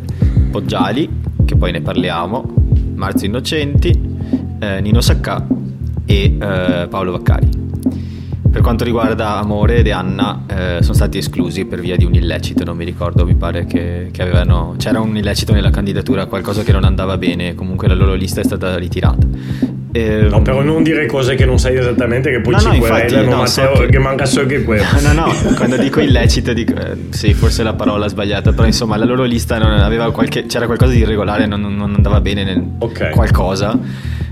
Poggiali 0.50 1.08
che 1.52 1.56
poi 1.56 1.72
ne 1.72 1.82
parliamo, 1.82 2.44
Marzio 2.94 3.26
Innocenti, 3.26 3.90
eh, 4.58 4.80
Nino 4.80 5.00
Saccà 5.02 5.46
e 6.06 6.36
eh, 6.40 6.86
Paolo 6.88 7.12
Vaccari. 7.12 7.48
Per 8.52 8.60
quanto 8.60 8.84
riguarda 8.84 9.38
Amore 9.38 9.76
ed 9.76 9.88
Anna, 9.88 10.44
eh, 10.46 10.78
sono 10.82 10.92
stati 10.92 11.16
esclusi 11.16 11.64
per 11.64 11.80
via 11.80 11.96
di 11.96 12.04
un 12.04 12.14
illecito, 12.14 12.64
non 12.64 12.76
mi 12.76 12.84
ricordo, 12.84 13.24
mi 13.24 13.34
pare 13.34 13.64
che, 13.64 14.10
che, 14.12 14.20
avevano, 14.20 14.74
c'era 14.76 15.00
un 15.00 15.16
illecito 15.16 15.54
nella 15.54 15.70
candidatura, 15.70 16.26
qualcosa 16.26 16.62
che 16.62 16.70
non 16.70 16.84
andava 16.84 17.16
bene, 17.16 17.54
comunque 17.54 17.88
la 17.88 17.94
loro 17.94 18.12
lista 18.12 18.42
è 18.42 18.44
stata 18.44 18.76
ritirata. 18.76 19.26
Eh, 19.92 20.26
no, 20.28 20.42
però 20.42 20.62
non 20.62 20.82
dire 20.82 21.06
cose 21.06 21.34
che 21.34 21.46
non 21.46 21.58
sai 21.58 21.76
esattamente, 21.76 22.30
che 22.30 22.42
poi 22.42 22.52
no, 22.52 22.58
ci 22.58 22.66
no, 22.66 22.78
querelano, 22.78 23.30
no, 23.30 23.36
Matteo, 23.38 23.74
so 23.74 23.80
che... 23.80 23.86
che 23.86 23.98
manca 23.98 24.26
solo 24.26 24.46
che 24.46 24.62
quello. 24.64 24.84
No, 25.00 25.12
no, 25.12 25.32
quando 25.56 25.78
dico 25.78 26.00
illecito, 26.00 26.52
dico, 26.52 26.74
eh, 26.74 27.08
sì, 27.08 27.32
forse 27.32 27.62
la 27.62 27.72
parola 27.72 28.06
sbagliata, 28.06 28.52
però 28.52 28.66
insomma 28.66 28.98
la 28.98 29.06
loro 29.06 29.24
lista 29.24 29.58
qualche, 30.12 30.44
c'era 30.44 30.66
qualcosa 30.66 30.92
di 30.92 30.98
irregolare, 30.98 31.46
non, 31.46 31.60
non 31.60 31.94
andava 31.94 32.20
bene 32.20 32.44
nel 32.44 32.62
okay. 32.80 33.12
qualcosa, 33.12 33.78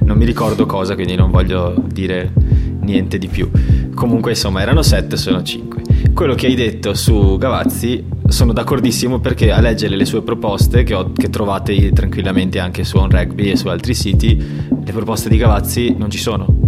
non 0.01 0.19
mi 0.19 0.27
ricordo 0.27 0.67
cosa, 0.67 0.95
quindi 0.95 1.15
non 1.15 1.31
voglio 1.31 1.75
dire 1.87 2.33
niente 2.81 3.19
di 3.19 3.29
più. 3.29 3.51
Comunque, 3.95 4.31
insomma, 4.31 4.61
erano 4.63 4.83
sette, 4.83 5.17
sono 5.17 5.43
cinque. 5.43 5.83
Quello 6.15 6.35
che 6.35 6.47
hai 6.47 6.55
detto 6.55 6.95
su 6.95 7.37
Gavazzi 7.39 8.05
sono 8.29 8.53
d'accordissimo 8.53 9.19
perché 9.21 9.51
a 9.51 9.61
leggere 9.61 9.97
le 9.97 10.05
sue 10.05 10.23
proposte, 10.23 10.83
che, 10.83 10.95
ho, 10.95 11.13
che 11.13 11.31
trovate 11.31 11.93
tranquillamente 11.93 12.59
anche 12.59 12.85
su 12.85 12.97
On 12.99 13.11
Rugby 13.11 13.51
e 13.51 13.57
su 13.57 13.69
altri 13.69 13.95
siti, 13.95 14.37
le 14.37 14.93
proposte 14.93 15.29
di 15.29 15.37
Gavazzi 15.37 15.95
non 15.97 16.11
ci 16.11 16.19
sono. 16.19 16.60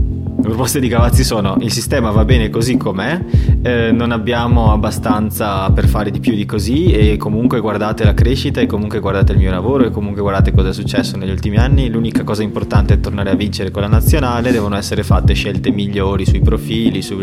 Proposte 0.52 0.80
di 0.80 0.88
Cavazzi 0.88 1.24
sono 1.24 1.56
il 1.60 1.72
sistema 1.72 2.10
va 2.10 2.26
bene 2.26 2.50
così 2.50 2.76
com'è, 2.76 3.18
eh, 3.62 3.90
non 3.90 4.12
abbiamo 4.12 4.70
abbastanza 4.70 5.70
per 5.70 5.86
fare 5.86 6.10
di 6.10 6.20
più 6.20 6.34
di 6.34 6.44
così 6.44 6.92
e 6.92 7.16
comunque 7.16 7.58
guardate 7.60 8.04
la 8.04 8.12
crescita 8.12 8.60
e 8.60 8.66
comunque 8.66 9.00
guardate 9.00 9.32
il 9.32 9.38
mio 9.38 9.50
lavoro 9.50 9.86
e 9.86 9.90
comunque 9.90 10.20
guardate 10.20 10.52
cosa 10.52 10.68
è 10.68 10.72
successo 10.74 11.16
negli 11.16 11.30
ultimi 11.30 11.56
anni, 11.56 11.88
l'unica 11.88 12.22
cosa 12.22 12.42
importante 12.42 12.92
è 12.92 13.00
tornare 13.00 13.30
a 13.30 13.34
vincere 13.34 13.70
con 13.70 13.80
la 13.80 13.88
nazionale, 13.88 14.52
devono 14.52 14.76
essere 14.76 15.02
fatte 15.02 15.32
scelte 15.32 15.70
migliori 15.70 16.26
sui 16.26 16.42
profili, 16.42 17.00
su... 17.00 17.18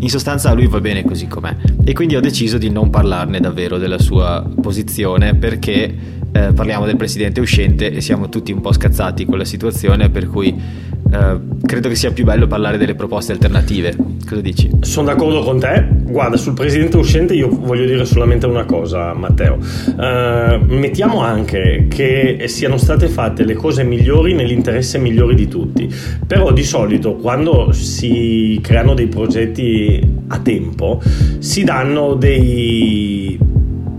in 0.00 0.08
sostanza 0.10 0.52
lui 0.52 0.66
va 0.66 0.82
bene 0.82 1.06
così 1.06 1.28
com'è. 1.28 1.56
E 1.84 1.94
quindi 1.94 2.16
ho 2.16 2.20
deciso 2.20 2.58
di 2.58 2.68
non 2.68 2.90
parlarne 2.90 3.40
davvero 3.40 3.78
della 3.78 3.98
sua 3.98 4.46
posizione 4.60 5.34
perché 5.34 5.94
eh, 6.32 6.52
parliamo 6.52 6.84
del 6.84 6.96
presidente 6.96 7.40
uscente 7.40 7.90
e 7.90 8.02
siamo 8.02 8.28
tutti 8.28 8.52
un 8.52 8.60
po' 8.60 8.72
scazzati 8.72 9.24
con 9.24 9.38
la 9.38 9.46
situazione 9.46 10.10
per 10.10 10.28
cui 10.28 10.84
eh, 11.10 11.40
credo 11.64 11.88
che 11.88 11.94
sia 11.94 12.12
più 12.12 12.24
bello 12.24 12.46
parlare 12.46 12.78
delle 12.78 12.94
proposte 12.94 13.32
alternative. 13.32 13.94
Cosa 14.26 14.40
dici? 14.40 14.70
Sono 14.80 15.08
d'accordo 15.08 15.40
con 15.42 15.58
te. 15.60 15.86
Guarda, 16.04 16.36
sul 16.36 16.54
presidente 16.54 16.96
uscente 16.96 17.34
io 17.34 17.48
voglio 17.48 17.84
dire 17.84 18.04
solamente 18.04 18.46
una 18.46 18.64
cosa, 18.64 19.12
Matteo. 19.14 19.56
Uh, 19.56 20.64
mettiamo 20.66 21.20
anche 21.20 21.86
che 21.88 22.44
siano 22.46 22.76
state 22.76 23.08
fatte 23.08 23.44
le 23.44 23.54
cose 23.54 23.84
migliori 23.84 24.34
nell'interesse 24.34 24.98
migliore 24.98 25.34
di 25.34 25.48
tutti. 25.48 25.92
Però 26.26 26.52
di 26.52 26.64
solito 26.64 27.14
quando 27.14 27.72
si 27.72 28.58
creano 28.62 28.94
dei 28.94 29.06
progetti 29.06 30.00
a 30.28 30.38
tempo 30.40 31.00
si 31.38 31.62
danno 31.62 32.14
dei 32.14 33.38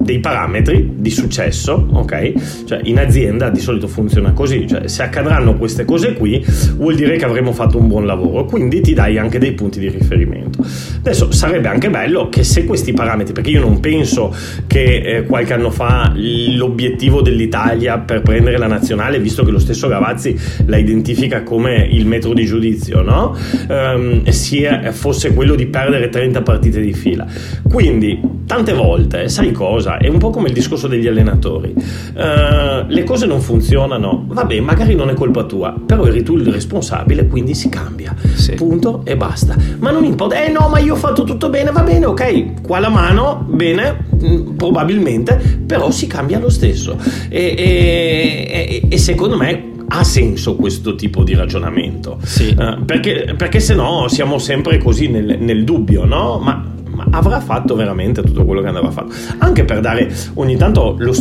dei 0.08 0.20
parametri 0.20 0.94
di 0.96 1.10
successo, 1.10 1.86
ok? 1.92 2.64
Cioè 2.64 2.80
in 2.84 2.98
azienda 2.98 3.50
di 3.50 3.60
solito 3.60 3.90
funziona 3.90 4.32
così, 4.32 4.66
cioè 4.66 4.88
se 4.88 5.04
accadranno 5.04 5.58
queste 5.58 5.84
cose 5.84 6.14
qui 6.14 6.42
vuol 6.78 6.96
dire 6.96 7.18
che 7.18 7.26
avremo 7.26 7.52
fatto 7.52 7.78
un 7.78 7.90
buon 7.90 8.06
lavoro, 8.06 8.46
quindi 8.46 8.80
ti 8.80 8.94
dai 8.94 9.18
anche 9.18 9.38
dei 9.38 9.52
punti 9.52 9.80
di 9.80 9.90
riferimento. 9.90 10.66
Adesso 11.00 11.32
sarebbe 11.34 11.68
anche 11.68 11.90
bello 11.90 12.30
che 12.30 12.46
se 12.46 12.64
questi 12.64 12.94
parametri, 12.94 13.34
perché 13.34 13.50
io 13.50 13.60
non 13.60 13.82
penso 13.82 14.34
che 14.66 14.96
eh, 14.96 15.24
qualche 15.26 15.52
anno 15.52 15.72
fa 15.72 16.14
l'obiettivo 16.16 17.22
dell'Italia 17.22 17.98
per 17.98 18.22
prendere 18.22 18.58
la 18.58 18.68
nazionale, 18.68 19.20
visto 19.20 19.44
che 19.44 19.52
lo 19.52 19.60
stesso 19.60 19.90
Gavazzi 19.90 20.40
la 20.68 20.78
identifica 20.78 21.44
come 21.44 21.86
il 21.92 22.06
metro 22.06 22.34
di 22.34 22.46
giudizio, 22.46 23.02
no? 23.02 23.36
Um, 23.68 24.24
sia, 24.30 24.90
fosse 24.94 25.34
quello 25.34 25.56
di 25.56 25.66
perdere 25.66 26.08
30 26.08 26.42
partite 26.44 26.80
di 26.80 26.94
fila. 26.94 27.28
Quindi 27.68 28.36
tante 28.46 28.72
volte, 28.72 29.28
sai 29.28 29.52
cosa? 29.52 29.97
È 29.98 30.08
un 30.08 30.20
po' 30.20 30.30
come 30.30 30.48
il 30.48 30.54
discorso 30.54 30.88
degli 30.88 31.08
allenatori. 31.08 31.74
Uh, 31.76 32.86
le 32.88 33.04
cose 33.04 33.26
non 33.26 33.42
funzionano, 33.42 34.26
vabbè, 34.28 34.60
magari 34.60 34.96
non 34.96 35.10
è 35.10 35.14
colpa 35.14 35.44
tua, 35.44 35.76
però 35.86 36.06
eri 36.06 36.24
tu 36.24 36.36
il 36.36 36.48
responsabile, 36.48 37.28
quindi 37.28 37.56
si 37.56 37.70
cambia. 37.70 38.16
Sì. 38.36 38.54
Punto 38.54 39.02
e 39.04 39.18
basta. 39.18 39.56
Ma 39.80 39.92
non 39.92 40.04
importa, 40.04 40.44
eh 40.44 40.52
no, 40.52 40.68
ma 40.70 40.80
io 40.80 40.94
ho 40.94 40.98
fatto 40.98 41.24
tutto 41.24 41.50
bene, 41.50 41.72
va 41.72 41.82
bene, 41.82 42.06
ok, 42.06 42.62
qua 42.62 42.80
la 42.80 42.90
mano, 42.90 43.46
bene, 43.50 44.06
mm, 44.24 44.56
probabilmente, 44.56 45.60
però 45.66 45.90
si 45.92 46.08
cambia 46.08 46.40
lo 46.40 46.50
stesso. 46.50 46.98
E, 47.30 47.56
e, 47.58 48.48
e, 48.50 48.88
e 48.88 48.98
secondo 48.98 49.38
me 49.38 49.76
ha 49.88 50.04
senso 50.04 50.56
questo 50.56 50.96
tipo 50.96 51.24
di 51.24 51.34
ragionamento. 51.34 52.20
Sì. 52.24 52.56
Uh, 52.58 52.84
perché, 52.84 53.34
perché 53.38 53.60
se 53.60 53.76
no 53.76 54.08
siamo 54.08 54.38
sempre 54.38 54.78
così 54.78 55.08
nel, 55.08 55.38
nel 55.40 55.64
dubbio, 55.64 56.06
no? 56.06 56.40
Ma 56.40 56.76
ma 56.98 57.06
avrà 57.12 57.40
fatto 57.40 57.76
veramente 57.76 58.24
tutto 58.24 58.44
quello 58.44 58.62
che 58.62 58.68
andava 58.68 58.90
fatto. 58.90 59.14
Anche 59.38 59.64
per 59.64 59.82
dare 59.82 60.12
ogni 60.34 60.58
tanto 60.58 60.96
lo, 60.98 61.14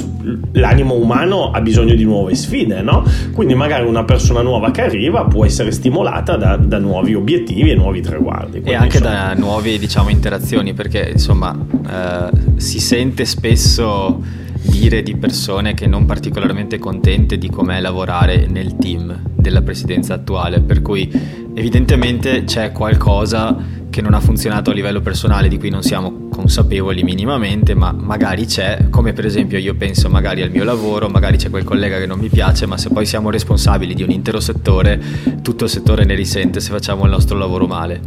l'animo 0.52 0.94
umano 0.94 1.50
ha 1.50 1.60
bisogno 1.60 1.94
di 1.94 2.04
nuove 2.04 2.34
sfide, 2.34 2.80
no? 2.80 3.04
Quindi 3.32 3.54
magari 3.54 3.86
una 3.86 4.04
persona 4.04 4.40
nuova 4.40 4.70
che 4.70 4.80
arriva 4.80 5.24
può 5.26 5.44
essere 5.44 5.70
stimolata 5.72 6.36
da, 6.36 6.56
da 6.56 6.78
nuovi 6.78 7.14
obiettivi 7.14 7.70
e 7.70 7.74
nuovi 7.74 8.00
traguardi. 8.00 8.62
e 8.64 8.74
anche 8.74 8.96
insomma... 8.96 9.14
da 9.14 9.34
nuove 9.34 9.78
diciamo 9.78 10.08
interazioni, 10.08 10.72
perché 10.72 11.10
insomma 11.12 11.54
eh, 11.54 12.30
si 12.56 12.80
sente 12.80 13.26
spesso 13.26 14.44
dire 14.68 15.02
di 15.02 15.16
persone 15.16 15.74
che 15.74 15.86
non 15.86 16.04
particolarmente 16.06 16.78
contente 16.78 17.38
di 17.38 17.50
com'è 17.50 17.80
lavorare 17.80 18.46
nel 18.46 18.76
team 18.76 19.20
della 19.34 19.62
presidenza 19.62 20.14
attuale, 20.14 20.60
per 20.60 20.82
cui 20.82 21.10
evidentemente 21.54 22.44
c'è 22.44 22.72
qualcosa 22.72 23.56
che 23.90 24.02
non 24.02 24.14
ha 24.14 24.20
funzionato 24.20 24.70
a 24.70 24.74
livello 24.74 25.00
personale 25.00 25.48
di 25.48 25.58
cui 25.58 25.70
non 25.70 25.82
siamo 25.82 26.28
consapevoli 26.28 27.02
minimamente, 27.02 27.74
ma 27.74 27.92
magari 27.92 28.44
c'è, 28.44 28.88
come 28.90 29.12
per 29.12 29.24
esempio 29.24 29.58
io 29.58 29.74
penso 29.74 30.10
magari 30.10 30.42
al 30.42 30.50
mio 30.50 30.64
lavoro, 30.64 31.08
magari 31.08 31.38
c'è 31.38 31.48
quel 31.48 31.64
collega 31.64 31.98
che 31.98 32.06
non 32.06 32.18
mi 32.18 32.28
piace, 32.28 32.66
ma 32.66 32.76
se 32.76 32.90
poi 32.90 33.06
siamo 33.06 33.30
responsabili 33.30 33.94
di 33.94 34.02
un 34.02 34.10
intero 34.10 34.38
settore, 34.38 35.00
tutto 35.42 35.64
il 35.64 35.70
settore 35.70 36.04
ne 36.04 36.14
risente 36.14 36.60
se 36.60 36.70
facciamo 36.70 37.04
il 37.04 37.10
nostro 37.10 37.38
lavoro 37.38 37.66
male. 37.66 38.00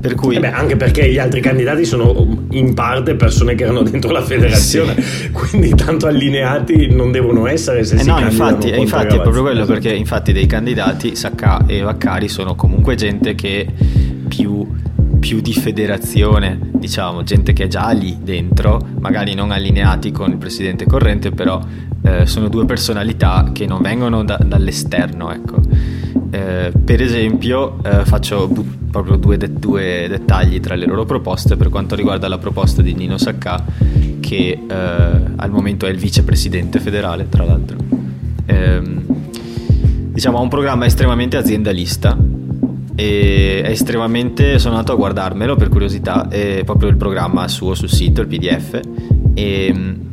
Per 0.00 0.14
cui... 0.14 0.36
Eh 0.36 0.40
beh, 0.40 0.50
anche 0.50 0.76
perché 0.76 1.10
gli 1.10 1.18
altri 1.18 1.40
candidati 1.40 1.84
sono 1.84 2.46
in 2.50 2.72
parte 2.72 3.14
persone 3.14 3.54
che 3.54 3.64
erano 3.64 3.82
dentro 3.82 4.12
la 4.12 4.22
federazione, 4.22 5.00
sì. 5.00 5.30
quindi 5.32 5.74
tanto 5.74 6.06
allineati 6.06 6.88
non 6.94 7.12
devono 7.12 7.46
essere 7.46 7.84
se 7.84 7.96
eh 7.96 7.98
si 7.98 8.08
no, 8.08 8.18
infatti, 8.18 8.74
infatti 8.74 9.16
è 9.16 9.20
proprio 9.20 9.42
quello 9.42 9.66
perché 9.66 9.92
infatti 9.92 10.32
dei 10.32 10.46
candidati 10.46 11.14
Sacca 11.14 11.64
e 11.66 11.80
Vaccari 11.82 12.28
sono 12.28 12.54
comunque 12.54 12.94
gente 12.94 13.34
che 13.34 13.66
più 14.28 14.66
più 15.24 15.40
di 15.40 15.54
federazione, 15.54 16.58
diciamo, 16.60 17.22
gente 17.22 17.54
che 17.54 17.64
è 17.64 17.66
già 17.66 17.88
lì 17.92 18.18
dentro, 18.20 18.78
magari 18.98 19.32
non 19.32 19.52
allineati 19.52 20.12
con 20.12 20.30
il 20.30 20.36
presidente 20.36 20.84
corrente, 20.84 21.30
però 21.30 21.58
eh, 22.02 22.26
sono 22.26 22.50
due 22.50 22.66
personalità 22.66 23.48
che 23.50 23.64
non 23.64 23.80
vengono 23.80 24.22
da, 24.22 24.36
dall'esterno, 24.36 25.32
ecco. 25.32 25.62
Eh, 26.30 26.72
per 26.84 27.00
esempio, 27.00 27.82
eh, 27.82 28.04
faccio 28.04 28.48
bu- 28.48 28.66
proprio 28.90 29.16
due, 29.16 29.38
de- 29.38 29.50
due, 29.54 30.08
dettagli 30.10 30.60
tra 30.60 30.74
le 30.74 30.84
loro 30.84 31.06
proposte 31.06 31.56
per 31.56 31.70
quanto 31.70 31.94
riguarda 31.94 32.28
la 32.28 32.36
proposta 32.36 32.82
di 32.82 32.92
Nino 32.92 33.16
Sacca, 33.16 33.64
che 34.20 34.60
eh, 34.68 34.76
al 35.36 35.50
momento 35.50 35.86
è 35.86 35.88
il 35.88 35.96
vicepresidente 35.96 36.80
federale, 36.80 37.30
tra 37.30 37.44
l'altro. 37.44 37.78
Ehm, 38.44 39.04
diciamo, 40.12 40.36
ha 40.36 40.40
un 40.42 40.50
programma 40.50 40.84
estremamente 40.84 41.38
aziendalista 41.38 42.14
e 42.94 43.62
è 43.62 43.70
estremamente 43.70 44.58
sono 44.58 44.74
andato 44.74 44.92
a 44.92 44.96
guardarmelo 44.96 45.56
per 45.56 45.68
curiosità 45.68 46.28
è 46.28 46.62
proprio 46.64 46.88
il 46.88 46.96
programma 46.96 47.48
suo 47.48 47.74
sul 47.74 47.88
sito 47.90 48.20
il 48.20 48.28
pdf 48.28 48.80
e 49.34 49.72
mm, 49.74 50.04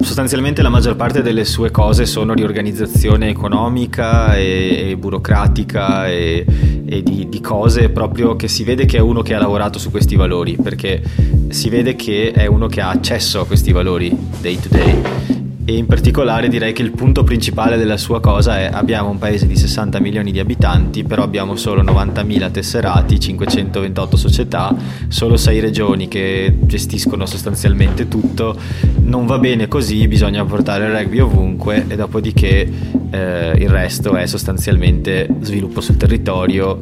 sostanzialmente 0.00 0.62
la 0.62 0.70
maggior 0.70 0.96
parte 0.96 1.22
delle 1.22 1.44
sue 1.44 1.70
cose 1.70 2.06
sono 2.06 2.32
riorganizzazione 2.32 3.28
economica 3.28 4.36
e, 4.36 4.90
e 4.90 4.96
burocratica 4.96 6.08
e, 6.08 6.46
e 6.86 7.02
di, 7.02 7.28
di, 7.28 7.40
cose 7.40 7.90
proprio 7.90 8.36
che 8.36 8.48
si 8.48 8.64
vede 8.64 8.86
che 8.86 8.96
è 8.96 9.00
uno 9.00 9.22
che 9.22 9.34
ha 9.34 9.38
lavorato 9.38 9.78
su 9.78 9.90
questi 9.90 10.16
valori 10.16 10.56
perché 10.56 11.02
si 11.48 11.68
vede 11.68 11.94
che 11.94 12.30
è 12.30 12.46
uno 12.46 12.68
che 12.68 12.80
ha 12.80 12.88
accesso 12.88 13.40
a 13.40 13.46
questi 13.46 13.72
valori 13.72 14.16
day 14.40 14.58
to 14.58 14.68
day 14.70 15.37
e 15.68 15.76
in 15.76 15.84
particolare 15.84 16.48
direi 16.48 16.72
che 16.72 16.80
il 16.80 16.92
punto 16.92 17.24
principale 17.24 17.76
della 17.76 17.98
sua 17.98 18.20
cosa 18.20 18.58
è 18.58 18.70
abbiamo 18.72 19.10
un 19.10 19.18
paese 19.18 19.46
di 19.46 19.54
60 19.54 20.00
milioni 20.00 20.32
di 20.32 20.38
abitanti, 20.38 21.04
però 21.04 21.22
abbiamo 21.22 21.56
solo 21.56 21.82
90.000 21.82 22.50
tesserati, 22.50 23.20
528 23.20 24.16
società, 24.16 24.74
solo 25.08 25.36
6 25.36 25.60
regioni 25.60 26.08
che 26.08 26.56
gestiscono 26.60 27.26
sostanzialmente 27.26 28.08
tutto, 28.08 28.56
non 29.02 29.26
va 29.26 29.38
bene 29.38 29.68
così, 29.68 30.08
bisogna 30.08 30.42
portare 30.42 30.86
il 30.86 30.92
rugby 30.92 31.18
ovunque 31.18 31.84
e 31.86 31.96
dopodiché 31.96 32.66
eh, 33.10 33.52
il 33.58 33.68
resto 33.68 34.16
è 34.16 34.24
sostanzialmente 34.24 35.28
sviluppo 35.40 35.82
sul 35.82 35.98
territorio, 35.98 36.80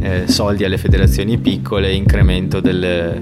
eh, 0.00 0.22
soldi 0.24 0.64
alle 0.64 0.78
federazioni 0.78 1.36
piccole, 1.36 1.92
incremento 1.92 2.60
del 2.60 3.20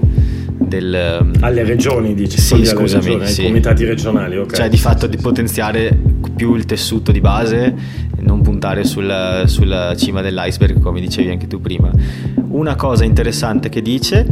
del... 0.71 1.31
Alle 1.41 1.63
regioni, 1.63 2.13
dici? 2.13 2.39
Sì, 2.39 2.65
scusami, 2.65 3.03
regioni, 3.03 3.27
sì. 3.27 3.41
ai 3.41 3.47
comitati 3.47 3.83
regionali, 3.83 4.37
ok. 4.37 4.53
Cioè 4.53 4.69
di 4.69 4.77
fatto 4.77 5.05
di 5.05 5.17
potenziare 5.17 5.97
più 6.33 6.55
il 6.55 6.65
tessuto 6.65 7.11
di 7.11 7.19
base, 7.19 7.75
non 8.19 8.41
puntare 8.41 8.85
sulla, 8.85 9.43
sulla 9.47 9.93
cima 9.97 10.21
dell'iceberg 10.21 10.79
come 10.79 11.01
dicevi 11.01 11.29
anche 11.29 11.47
tu 11.47 11.59
prima. 11.59 11.91
Una 12.47 12.75
cosa 12.75 13.03
interessante 13.03 13.67
che 13.67 13.81
dice, 13.81 14.25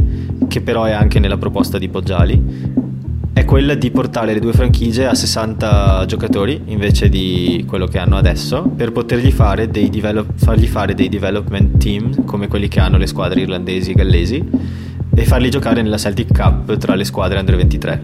che 0.48 0.62
però 0.62 0.84
è 0.84 0.92
anche 0.92 1.18
nella 1.18 1.36
proposta 1.36 1.76
di 1.76 1.88
Poggiali, 1.90 2.88
è 3.32 3.44
quella 3.44 3.74
di 3.74 3.90
portare 3.90 4.32
le 4.32 4.40
due 4.40 4.52
franchigie 4.52 5.06
a 5.06 5.14
60 5.14 6.04
giocatori 6.06 6.62
invece 6.66 7.08
di 7.08 7.64
quello 7.66 7.86
che 7.86 7.98
hanno 7.98 8.16
adesso 8.16 8.62
per 8.62 8.90
potergli 8.90 9.30
fare 9.30 9.68
dei 9.68 9.88
develop- 9.88 10.32
fargli 10.34 10.66
fare 10.66 10.94
dei 10.94 11.08
development 11.08 11.78
team 11.78 12.24
come 12.24 12.48
quelli 12.48 12.66
che 12.66 12.80
hanno 12.80 12.98
le 12.98 13.06
squadre 13.06 13.40
irlandesi 13.40 13.92
e 13.92 13.94
gallesi 13.94 14.44
e 15.14 15.24
farli 15.24 15.50
giocare 15.50 15.82
nella 15.82 15.98
Celtic 15.98 16.32
Cup 16.32 16.76
tra 16.76 16.94
le 16.94 17.04
squadre 17.04 17.38
under 17.38 17.56
23 17.56 18.02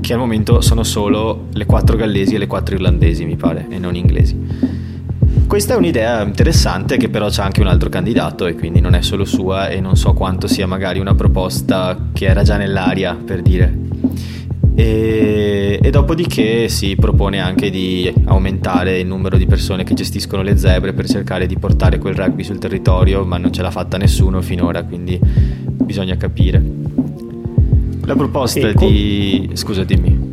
che 0.00 0.14
al 0.14 0.18
momento 0.18 0.60
sono 0.60 0.84
solo 0.84 1.48
le 1.52 1.66
quattro 1.66 1.96
gallesi 1.96 2.34
e 2.34 2.38
le 2.38 2.46
quattro 2.46 2.74
irlandesi 2.74 3.26
mi 3.26 3.36
pare 3.36 3.66
e 3.68 3.78
non 3.78 3.94
inglesi. 3.94 4.36
Questa 5.46 5.74
è 5.74 5.76
un'idea 5.76 6.22
interessante 6.22 6.96
che 6.96 7.08
però 7.08 7.28
c'è 7.28 7.42
anche 7.42 7.60
un 7.60 7.66
altro 7.66 7.88
candidato 7.88 8.46
e 8.46 8.54
quindi 8.54 8.80
non 8.80 8.94
è 8.94 9.02
solo 9.02 9.24
sua 9.24 9.68
e 9.68 9.80
non 9.80 9.96
so 9.96 10.14
quanto 10.14 10.46
sia 10.46 10.66
magari 10.66 10.98
una 10.98 11.14
proposta 11.14 12.08
che 12.12 12.26
era 12.26 12.42
già 12.42 12.56
nell'aria 12.56 13.14
per 13.14 13.42
dire 13.42 13.76
e, 14.78 15.80
e, 15.82 15.90
dopodiché 15.90 16.68
si 16.68 16.94
propone 16.94 17.40
anche 17.40 17.68
di 17.68 18.14
aumentare 18.26 19.00
il 19.00 19.08
numero 19.08 19.36
di 19.36 19.44
persone 19.44 19.82
che 19.82 19.92
gestiscono 19.92 20.42
le 20.42 20.56
zebre 20.56 20.92
per 20.92 21.08
cercare 21.08 21.46
di 21.46 21.58
portare 21.58 21.98
quel 21.98 22.14
rugby 22.14 22.44
sul 22.44 22.58
territorio, 22.58 23.24
ma 23.24 23.38
non 23.38 23.52
ce 23.52 23.60
l'ha 23.62 23.72
fatta 23.72 23.96
nessuno 23.96 24.40
finora, 24.40 24.84
quindi 24.84 25.18
bisogna 25.20 26.16
capire. 26.16 26.62
La 28.04 28.14
proposta 28.14 28.70
di... 28.70 29.50
Scusa, 29.54 29.82
dimmi. 29.82 30.27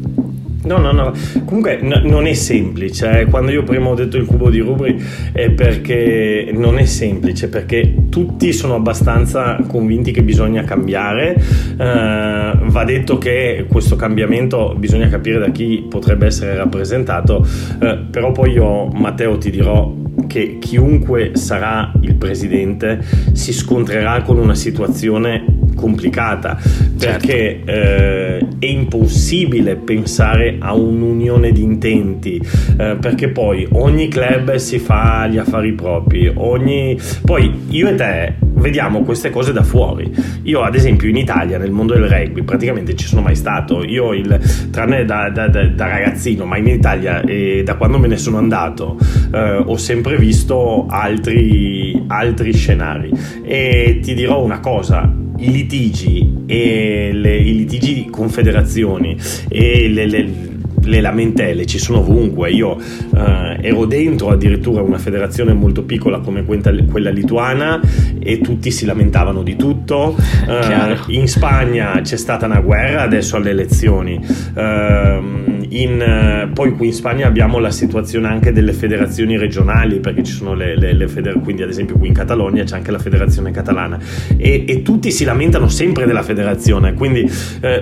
No, 0.65 0.77
no, 0.77 0.91
no. 0.91 1.13
Comunque 1.45 1.79
n- 1.81 2.01
non 2.05 2.25
è 2.25 2.33
semplice. 2.33 3.21
Eh. 3.21 3.25
Quando 3.25 3.51
io 3.51 3.63
prima 3.63 3.87
ho 3.87 3.95
detto 3.95 4.17
il 4.17 4.25
cubo 4.25 4.49
di 4.49 4.59
Rubri 4.59 5.01
è 5.31 5.51
perché 5.51 6.49
non 6.53 6.77
è 6.77 6.85
semplice, 6.85 7.49
perché 7.49 8.09
tutti 8.09 8.51
sono 8.51 8.75
abbastanza 8.75 9.57
convinti 9.67 10.11
che 10.11 10.23
bisogna 10.23 10.63
cambiare. 10.63 11.35
Uh, 11.73 12.67
va 12.67 12.83
detto 12.85 13.17
che 13.17 13.65
questo 13.69 13.95
cambiamento 13.95 14.75
bisogna 14.77 15.07
capire 15.07 15.39
da 15.39 15.49
chi 15.49 15.85
potrebbe 15.87 16.25
essere 16.25 16.55
rappresentato, 16.55 17.45
uh, 17.79 18.09
però 18.09 18.31
poi 18.31 18.51
io, 18.51 18.87
Matteo, 18.87 19.37
ti 19.37 19.51
dirò 19.51 19.93
che 20.27 20.57
chiunque 20.59 21.31
sarà 21.33 21.91
il 22.01 22.15
presidente 22.15 23.03
si 23.33 23.53
scontrerà 23.53 24.21
con 24.21 24.37
una 24.37 24.55
situazione 24.55 25.43
complicata 25.85 26.57
perché 26.97 27.61
certo. 27.63 27.71
eh, 27.71 28.47
è 28.57 28.65
impossibile 28.65 29.75
pensare 29.75 30.55
a 30.59 30.73
un'unione 30.73 31.51
di 31.51 31.61
intenti 31.61 32.41
eh, 32.77 32.97
perché 32.99 33.29
poi 33.29 33.67
ogni 33.73 34.07
club 34.07 34.55
si 34.55 34.79
fa 34.79 35.27
gli 35.27 35.37
affari 35.37 35.73
propri 35.73 36.31
ogni... 36.33 36.97
poi 37.23 37.65
io 37.69 37.89
e 37.89 37.95
te 37.95 38.33
vediamo 38.55 39.03
queste 39.03 39.29
cose 39.29 39.51
da 39.53 39.63
fuori. 39.63 40.11
Io 40.43 40.61
ad 40.61 40.73
esempio 40.73 41.07
in 41.07 41.17
Italia 41.17 41.57
nel 41.57 41.71
mondo 41.71 41.93
del 41.93 42.07
rugby 42.07 42.41
praticamente 42.41 42.95
ci 42.95 43.05
sono 43.05 43.21
mai 43.21 43.35
stato. 43.35 43.83
Io 43.83 44.13
il, 44.13 44.39
tranne 44.71 45.05
da, 45.05 45.29
da, 45.29 45.47
da, 45.47 45.67
da 45.67 45.87
ragazzino 45.87 46.45
ma 46.45 46.57
in 46.57 46.67
Italia 46.67 47.21
e 47.21 47.61
da 47.63 47.75
quando 47.75 47.99
me 47.99 48.07
ne 48.07 48.17
sono 48.17 48.37
andato 48.37 48.97
eh, 49.31 49.63
ho 49.65 49.77
sempre 49.77 50.17
visto 50.17 50.87
altri, 50.89 52.03
altri 52.07 52.53
scenari. 52.53 53.11
E 53.43 53.99
ti 54.01 54.13
dirò 54.15 54.43
una 54.43 54.59
cosa 54.59 55.23
i 55.37 55.51
litigi 55.51 56.43
e 56.45 57.11
le, 57.13 57.37
i 57.37 57.55
litigi 57.55 57.93
di 57.93 58.09
confederazioni 58.09 59.17
e 59.49 59.87
le, 59.89 60.07
le 60.07 60.53
le 60.85 61.01
lamentele 61.01 61.65
ci 61.65 61.77
sono 61.77 61.99
ovunque. 61.99 62.51
Io 62.51 62.77
eh, 62.77 63.57
ero 63.61 63.85
dentro 63.85 64.29
addirittura 64.29 64.81
una 64.81 64.97
federazione 64.97 65.53
molto 65.53 65.83
piccola 65.83 66.19
come 66.19 66.43
quella 66.45 67.09
lituana 67.09 67.79
e 68.19 68.39
tutti 68.39 68.71
si 68.71 68.85
lamentavano 68.85 69.43
di 69.43 69.55
tutto. 69.55 70.15
Eh, 70.55 70.97
in 71.07 71.27
Spagna 71.27 71.99
c'è 72.01 72.17
stata 72.17 72.45
una 72.45 72.59
guerra 72.59 73.01
adesso 73.01 73.35
alle 73.35 73.49
elezioni. 73.49 74.19
Eh, 74.53 75.54
in, 75.81 76.49
poi 76.53 76.71
qui 76.71 76.87
in 76.87 76.93
Spagna 76.93 77.27
abbiamo 77.27 77.59
la 77.59 77.71
situazione 77.71 78.27
anche 78.27 78.51
delle 78.51 78.73
federazioni 78.73 79.37
regionali 79.37 79.99
perché 79.99 80.23
ci 80.23 80.33
sono 80.33 80.53
le, 80.53 80.77
le, 80.77 80.93
le 80.93 81.07
feder- 81.07 81.39
quindi 81.41 81.63
ad 81.63 81.69
esempio 81.69 81.97
qui 81.97 82.07
in 82.07 82.13
Catalogna 82.13 82.63
c'è 82.63 82.75
anche 82.75 82.91
la 82.91 82.99
federazione 82.99 83.51
catalana. 83.51 83.99
E, 84.37 84.65
e 84.67 84.81
tutti 84.81 85.11
si 85.11 85.23
lamentano 85.23 85.67
sempre 85.67 86.05
della 86.05 86.23
federazione 86.23 86.93
quindi 86.93 87.29
eh, 87.61 87.81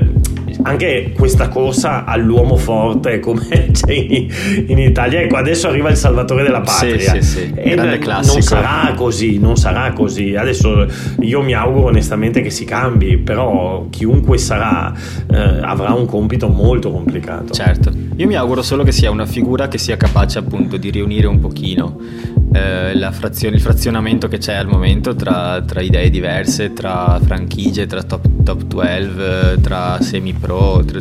anche 0.64 1.14
questa 1.16 1.48
corsa 1.48 2.06
all'uomo 2.06 2.58
forte 2.58 3.20
come 3.20 3.70
c'è 3.72 3.94
in, 3.94 4.28
in, 4.68 4.78
Italia. 4.80 5.22
Ecco 5.22 5.38
adesso 5.38 5.68
arriva 5.68 5.90
il 5.90 5.98
salvatore 5.98 6.44
della 6.44 6.62
patria. 6.62 7.14
sì, 7.14 7.22
sì, 7.22 7.22
sì. 7.22 7.54
E 7.56 7.76
non 7.76 8.42
sarà 8.42 8.94
così 8.96 9.40
non 9.40 9.56
sarà 9.56 9.92
così. 9.94 10.36
Adesso 10.36 10.88
io 11.20 11.42
mi 11.42 11.54
auguro 11.54 11.88
onestamente 11.88 12.42
che 12.42 12.50
si 12.50 12.66
cambi 12.66 13.18
però 13.18 13.88
chiunque 13.90 14.38
sarà 14.38 14.94
eh, 15.32 15.60
avrà 15.62 15.94
un 15.94 16.06
compito 16.06 16.48
molto 16.48 16.92
complicato. 16.92 17.54
Certo. 17.54 17.92
Io 18.16 18.28
mi 18.28 18.36
auguro 18.36 18.62
solo 18.62 18.84
che 18.84 18.92
sia 18.92 19.12
una 19.12 19.26
figura 19.26 19.68
che 19.68 19.78
sia 19.78 19.98
capace 19.98 20.40
appunto 20.40 20.78
di 20.78 20.90
riunire 20.90 21.28
un 21.28 21.40
pochino 21.40 21.98
eh, 22.52 22.92
il 22.92 23.60
frazionamento 23.60 24.28
che 24.28 24.38
c'è 24.38 24.54
al 24.54 24.68
momento 24.68 25.16
tra, 25.16 25.62
tra 25.62 25.82
idee 25.82 26.10
diverse, 26.10 26.74
tra 26.74 27.20
franchigie, 27.24 27.86
tra 27.86 28.04
top, 28.04 28.44
top 28.44 28.64
12, 28.64 28.92
eh, 29.18 29.62
tra 29.62 29.98
semi-pro, 30.02 30.84
tra, 30.86 31.00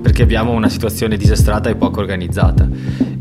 perché 0.00 0.22
abbiamo 0.22 0.52
una 0.52 0.68
situazione 0.68 1.16
disastrata 1.16 1.68
e 1.68 1.76
poco 1.76 2.00
organizzata. 2.00 2.68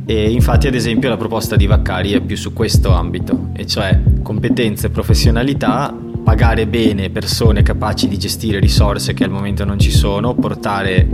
E 0.06 0.32
infatti, 0.32 0.68
ad 0.68 0.76
esempio, 0.76 1.10
la 1.10 1.18
proposta 1.18 1.56
di 1.56 1.68
Vaccari 1.68 2.14
è 2.14 2.22
più 2.22 2.36
su 2.36 2.54
questo 2.54 2.92
ambito, 2.92 3.50
e 3.54 3.66
cioè 3.66 4.00
competenze, 4.24 4.90
professionalità, 4.90 5.96
pagare 6.24 6.68
bene 6.68 7.10
persone 7.10 7.64
capaci 7.64 8.08
di 8.08 8.18
gestire 8.18 8.60
risorse 8.60 9.14
che 9.14 9.24
al 9.24 9.30
momento 9.32 9.66
non 9.66 9.80
ci 9.80 9.92
sono, 9.92 10.34
portare 10.36 11.08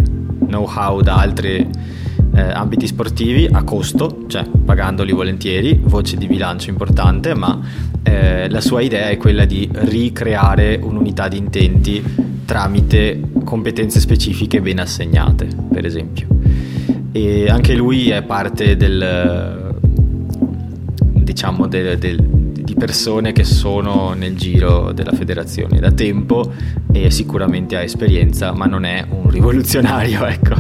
know-how 0.48 1.02
da 1.02 1.16
altre 1.18 1.68
eh, 2.38 2.52
ambiti 2.52 2.86
sportivi 2.86 3.48
a 3.52 3.64
costo, 3.64 4.26
cioè 4.28 4.46
pagandoli 4.46 5.12
volentieri, 5.12 5.82
voce 5.84 6.18
di 6.18 6.28
bilancio 6.28 6.70
importante, 6.70 7.34
ma 7.34 7.60
eh, 8.04 8.48
la 8.48 8.62
sua 8.62 8.82
idea 8.82 9.10
è 9.10 9.18
quella 9.18 9.46
di 9.46 9.68
ricreare 9.72 10.80
un'unità 10.82 11.28
di 11.28 11.38
intenti 11.38 12.04
tramite 12.46 13.22
competenze 13.44 14.00
specifiche 14.00 14.62
ben 14.62 14.80
assegnate, 14.80 15.48
per 15.74 15.86
esempio. 15.86 16.28
E 17.12 17.50
anche 17.50 17.74
lui 17.74 18.10
è 18.12 18.22
parte 18.22 18.78
del, 18.78 19.74
diciamo, 21.16 21.66
del, 21.66 21.98
del 21.98 22.37
persone 22.78 23.32
che 23.32 23.44
sono 23.44 24.14
nel 24.14 24.36
giro 24.36 24.92
della 24.92 25.12
federazione 25.12 25.80
da 25.80 25.92
tempo 25.92 26.54
e 26.92 27.10
sicuramente 27.10 27.76
ha 27.76 27.82
esperienza, 27.82 28.54
ma 28.54 28.66
non 28.66 28.86
è 28.86 29.04
un 29.10 29.30
rivoluzionario, 29.30 30.26
ecco. 30.28 30.56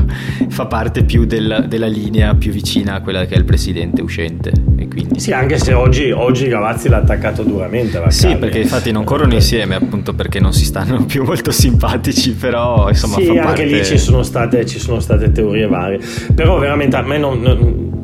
fa 0.49 0.65
parte 0.65 1.03
più 1.03 1.25
del, 1.25 1.65
della 1.67 1.87
linea 1.87 2.33
più 2.33 2.51
vicina 2.51 2.95
a 2.95 3.01
quella 3.01 3.25
che 3.25 3.35
è 3.35 3.37
il 3.37 3.45
presidente 3.45 4.01
uscente. 4.01 4.51
E 4.77 4.87
quindi... 4.87 5.19
Sì, 5.19 5.31
anche 5.31 5.57
se 5.59 5.73
oggi, 5.73 6.11
oggi 6.11 6.47
Gavazzi 6.47 6.89
l'ha 6.89 6.97
attaccato 6.97 7.43
duramente. 7.43 8.01
Sì, 8.09 8.35
perché 8.35 8.59
infatti 8.59 8.91
non 8.91 9.03
corrono 9.03 9.33
insieme, 9.33 9.75
appunto 9.75 10.13
perché 10.13 10.39
non 10.39 10.53
si 10.53 10.65
stanno 10.65 11.05
più 11.05 11.23
molto 11.23 11.51
simpatici, 11.51 12.33
però 12.33 12.89
insomma... 12.89 13.15
Sì, 13.15 13.29
anche 13.29 13.41
parte... 13.41 13.65
lì 13.65 13.85
ci 13.85 13.97
sono, 13.97 14.23
state, 14.23 14.65
ci 14.65 14.79
sono, 14.79 14.99
state, 14.99 15.31
teorie 15.31 15.67
varie, 15.67 15.99
però 16.33 16.57
veramente 16.57 16.95
a 16.95 17.01
me 17.01 17.17
non, 17.17 17.39
non 17.41 17.96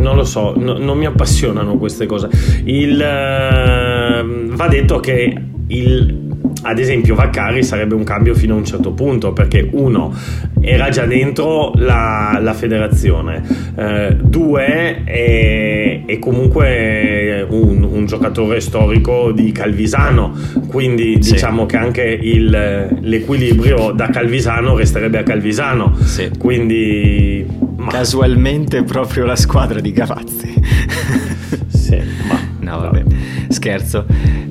non 0.00 0.16
lo 0.16 0.24
so, 0.24 0.54
no, 0.56 0.78
non 0.78 0.98
mi 0.98 1.06
appassionano 1.06 1.76
queste 1.76 2.06
cose. 2.06 2.28
Il, 2.64 2.96
uh, 2.96 4.54
va 4.54 4.68
detto 4.68 5.00
che 5.00 5.34
il, 5.68 6.30
ad 6.62 6.78
esempio 6.78 7.14
Vaccari 7.14 7.62
sarebbe 7.62 7.94
un 7.94 8.04
cambio 8.04 8.34
fino 8.34 8.54
a 8.54 8.56
un 8.58 8.64
certo 8.64 8.92
punto 8.92 9.32
perché 9.32 9.68
uno 9.72 10.12
era 10.60 10.88
già 10.90 11.06
dentro 11.06 11.72
la, 11.76 12.38
la 12.40 12.52
federazione 12.52 13.42
eh, 13.76 14.16
due 14.20 15.04
è, 15.04 16.02
è 16.04 16.18
comunque 16.18 17.46
un, 17.48 17.82
un, 17.84 18.06
giocatore 18.06 18.60
storico 18.60 19.32
di 19.32 19.52
Calvisano 19.52 20.32
quindi 20.68 21.22
sì. 21.22 21.32
diciamo 21.32 21.66
che 21.66 21.76
anche 21.76 22.02
il, 22.02 22.98
l'equilibrio 23.00 23.92
da 23.92 24.08
Calvisano 24.08 24.76
resterebbe 24.76 25.18
a 25.18 25.22
Calvisano 25.22 25.94
sì. 26.02 26.30
quindi 26.36 27.46
ma... 27.80 27.90
casualmente 27.90 28.82
proprio 28.82 29.24
la 29.24 29.36
squadra 29.36 29.80
di 29.80 29.92
Gavazzi 29.92 30.54
sì 31.68 32.00
ma 32.28 32.38
no 32.60 32.80
vabbè 32.80 33.04
scherzo 33.48 34.06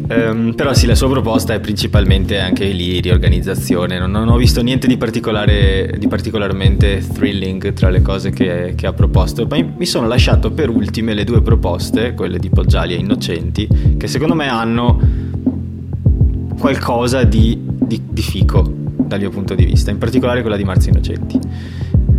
Um, 0.10 0.56
però 0.56 0.74
sì, 0.74 0.88
la 0.88 0.96
sua 0.96 1.08
proposta 1.08 1.54
è 1.54 1.60
principalmente 1.60 2.40
anche 2.40 2.66
lì 2.70 3.00
riorganizzazione. 3.00 4.00
Non, 4.00 4.10
non 4.10 4.28
ho 4.28 4.38
visto 4.38 4.64
niente 4.64 4.88
di, 4.88 4.98
di, 4.98 6.08
particolarmente 6.08 7.06
thrilling 7.14 7.74
tra 7.74 7.90
le 7.90 8.02
cose 8.02 8.32
che, 8.32 8.74
che, 8.76 8.88
ha 8.88 8.94
proposto. 8.94 9.46
Ma 9.48 9.58
mi 9.64 9.86
sono 9.86 10.08
lasciato 10.08 10.52
per 10.52 10.70
ultime 10.70 11.14
le 11.14 11.24
due 11.26 11.44
proposte, 11.44 12.16
quelle 12.16 12.40
di 12.40 12.50
Poggiali 12.50 12.96
e 12.96 12.98
Innocenti, 12.98 13.68
che 13.98 14.08
secondo 14.08 14.34
me 14.34 14.48
hanno 14.48 15.00
qualcosa 16.58 17.24
di, 17.24 17.56
di, 17.64 18.02
di 18.10 18.22
fico 18.24 18.68
dal 18.98 19.20
mio 19.20 19.30
punto 19.30 19.54
di 19.54 19.64
vista, 19.64 19.92
in 19.92 20.00
particolare 20.00 20.42
quella 20.42 20.58
di 20.58 20.64
Marzio 20.64 20.92
Innocenti. 20.92 21.40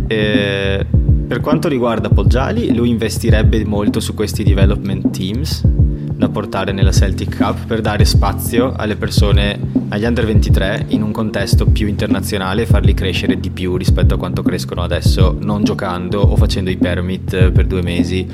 E 0.07 0.85
per 1.31 1.39
quanto 1.39 1.69
riguarda 1.69 2.09
Poggiali, 2.09 2.75
lui 2.75 2.89
investirebbe 2.89 3.63
molto 3.63 4.01
su 4.01 4.13
questi 4.13 4.43
development 4.43 5.17
teams 5.17 5.65
da 5.65 6.27
portare 6.27 6.73
nella 6.73 6.91
Celtic 6.91 7.37
Cup 7.37 7.67
per 7.67 7.79
dare 7.79 8.03
spazio 8.03 8.73
alle 8.75 8.97
persone, 8.97 9.57
agli 9.87 10.03
under 10.03 10.25
23 10.25 10.87
in 10.89 11.01
un 11.01 11.13
contesto 11.13 11.67
più 11.67 11.87
internazionale 11.87 12.63
e 12.63 12.65
farli 12.65 12.93
crescere 12.93 13.39
di 13.39 13.49
più 13.49 13.77
rispetto 13.77 14.15
a 14.15 14.17
quanto 14.17 14.41
crescono 14.41 14.81
adesso 14.81 15.37
non 15.39 15.63
giocando 15.63 16.19
o 16.19 16.35
facendo 16.35 16.69
i 16.69 16.75
permit 16.75 17.51
per 17.51 17.65
due 17.65 17.81
mesi. 17.81 18.27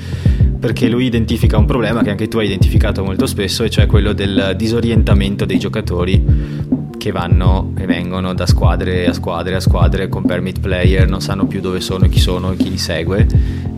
Perché 0.58 0.88
lui 0.88 1.04
identifica 1.04 1.56
un 1.56 1.66
problema 1.66 2.02
che 2.02 2.10
anche 2.10 2.26
tu 2.26 2.38
hai 2.38 2.46
identificato 2.46 3.04
molto 3.04 3.26
spesso 3.26 3.62
e 3.62 3.70
cioè 3.70 3.86
quello 3.86 4.12
del 4.12 4.54
disorientamento 4.56 5.44
dei 5.44 5.60
giocatori 5.60 6.66
che 7.08 7.12
vanno 7.12 7.72
e 7.78 7.86
vengono 7.86 8.34
da 8.34 8.44
squadre 8.44 9.06
a 9.06 9.12
squadre 9.14 9.54
a 9.54 9.60
squadre 9.60 10.08
con 10.08 10.24
permit 10.24 10.60
player, 10.60 11.08
non 11.08 11.22
sanno 11.22 11.46
più 11.46 11.60
dove 11.60 11.80
sono, 11.80 12.06
chi 12.08 12.18
sono 12.18 12.50
chi 12.50 12.68
li 12.68 12.76
segue 12.76 13.26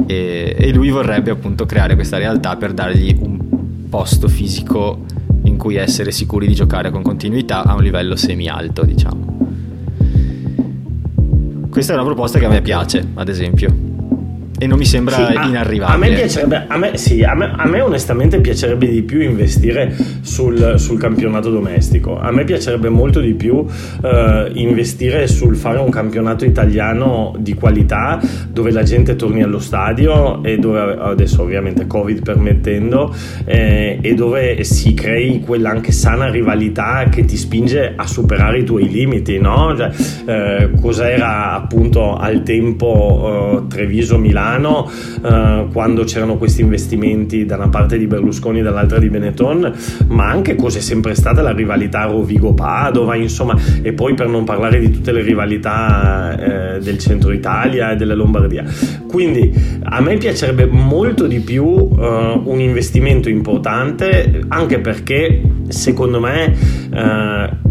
e, 0.06 0.56
e 0.58 0.72
lui 0.72 0.90
vorrebbe 0.90 1.30
appunto 1.30 1.64
creare 1.64 1.94
questa 1.94 2.18
realtà 2.18 2.56
per 2.56 2.72
dargli 2.72 3.16
un 3.20 3.88
posto 3.88 4.26
fisico 4.26 5.04
in 5.44 5.56
cui 5.56 5.76
essere 5.76 6.10
sicuri 6.10 6.48
di 6.48 6.54
giocare 6.54 6.90
con 6.90 7.02
continuità 7.02 7.62
a 7.62 7.74
un 7.74 7.82
livello 7.82 8.16
semi-alto, 8.16 8.84
diciamo. 8.84 9.38
Questa 11.70 11.92
è 11.92 11.94
una 11.94 12.04
proposta 12.04 12.38
che 12.40 12.46
a 12.46 12.48
me 12.48 12.62
piace, 12.62 13.06
ad 13.14 13.28
esempio 13.28 13.89
e 14.62 14.66
non 14.66 14.76
mi 14.76 14.84
sembra 14.84 15.14
sì, 15.14 15.22
a, 15.22 15.46
inarrivabile. 15.46 15.94
A 15.94 16.10
me 16.10 16.14
piacerebbe, 16.14 16.64
a 16.68 16.76
me, 16.76 16.96
sì, 16.98 17.22
a 17.22 17.34
me, 17.34 17.50
a 17.56 17.66
me 17.66 17.80
onestamente 17.80 18.42
piacerebbe 18.42 18.86
di 18.88 19.00
più 19.00 19.22
investire 19.22 19.96
sul, 20.20 20.74
sul, 20.76 20.98
campionato 20.98 21.48
domestico. 21.48 22.18
A 22.18 22.30
me 22.30 22.44
piacerebbe 22.44 22.90
molto 22.90 23.20
di 23.20 23.32
più 23.32 23.54
uh, 23.54 23.66
investire 24.52 25.28
sul 25.28 25.56
fare 25.56 25.78
un 25.78 25.88
campionato 25.88 26.44
italiano 26.44 27.34
di 27.38 27.54
qualità 27.54 28.20
dove 28.50 28.70
la 28.70 28.82
gente 28.82 29.16
torni 29.16 29.42
allo 29.42 29.60
stadio 29.60 30.44
e 30.44 30.58
dove 30.58 30.78
adesso 30.78 31.40
ovviamente 31.40 31.86
Covid 31.86 32.20
permettendo 32.20 33.14
eh, 33.46 33.98
e 34.02 34.14
dove 34.14 34.62
si 34.64 34.92
crei 34.92 35.40
quella 35.40 35.70
anche 35.70 35.90
sana 35.90 36.28
rivalità 36.28 37.06
che 37.10 37.24
ti 37.24 37.38
spinge 37.38 37.94
a 37.96 38.06
superare 38.06 38.58
i 38.58 38.64
tuoi 38.64 38.90
limiti, 38.90 39.38
no? 39.38 39.74
Cioè, 39.74 39.90
eh, 40.26 40.70
cos'era 40.78 41.54
appunto 41.54 42.14
al 42.16 42.42
tempo 42.42 43.62
uh, 43.62 43.66
Treviso-Milano 43.66 44.48
Milano 44.50 44.90
eh, 45.22 45.66
quando 45.72 46.04
c'erano 46.04 46.36
questi 46.36 46.62
investimenti 46.62 47.44
da 47.44 47.56
una 47.56 47.68
parte 47.68 47.96
di 47.98 48.06
Berlusconi 48.06 48.60
e 48.60 48.62
dall'altra 48.62 48.98
di 48.98 49.08
Benetton, 49.08 49.72
ma 50.08 50.28
anche 50.28 50.56
cos'è 50.56 50.80
sempre 50.80 51.14
stata 51.14 51.42
la 51.42 51.52
rivalità 51.52 52.04
Rovigo-Padova, 52.04 53.14
insomma, 53.14 53.56
e 53.82 53.92
poi 53.92 54.14
per 54.14 54.28
non 54.28 54.44
parlare 54.44 54.80
di 54.80 54.90
tutte 54.90 55.12
le 55.12 55.22
rivalità 55.22 56.74
eh, 56.76 56.80
del 56.80 56.98
centro 56.98 57.32
Italia 57.32 57.92
e 57.92 57.96
della 57.96 58.14
Lombardia. 58.14 58.64
Quindi 59.06 59.52
a 59.82 60.00
me 60.00 60.16
piacerebbe 60.16 60.66
molto 60.66 61.26
di 61.26 61.40
più 61.40 61.64
uh, 61.64 62.42
un 62.44 62.60
investimento 62.60 63.28
importante, 63.28 64.44
anche 64.48 64.78
perché 64.80 65.42
secondo 65.68 66.20
me 66.20 66.54
uh, 66.90 67.69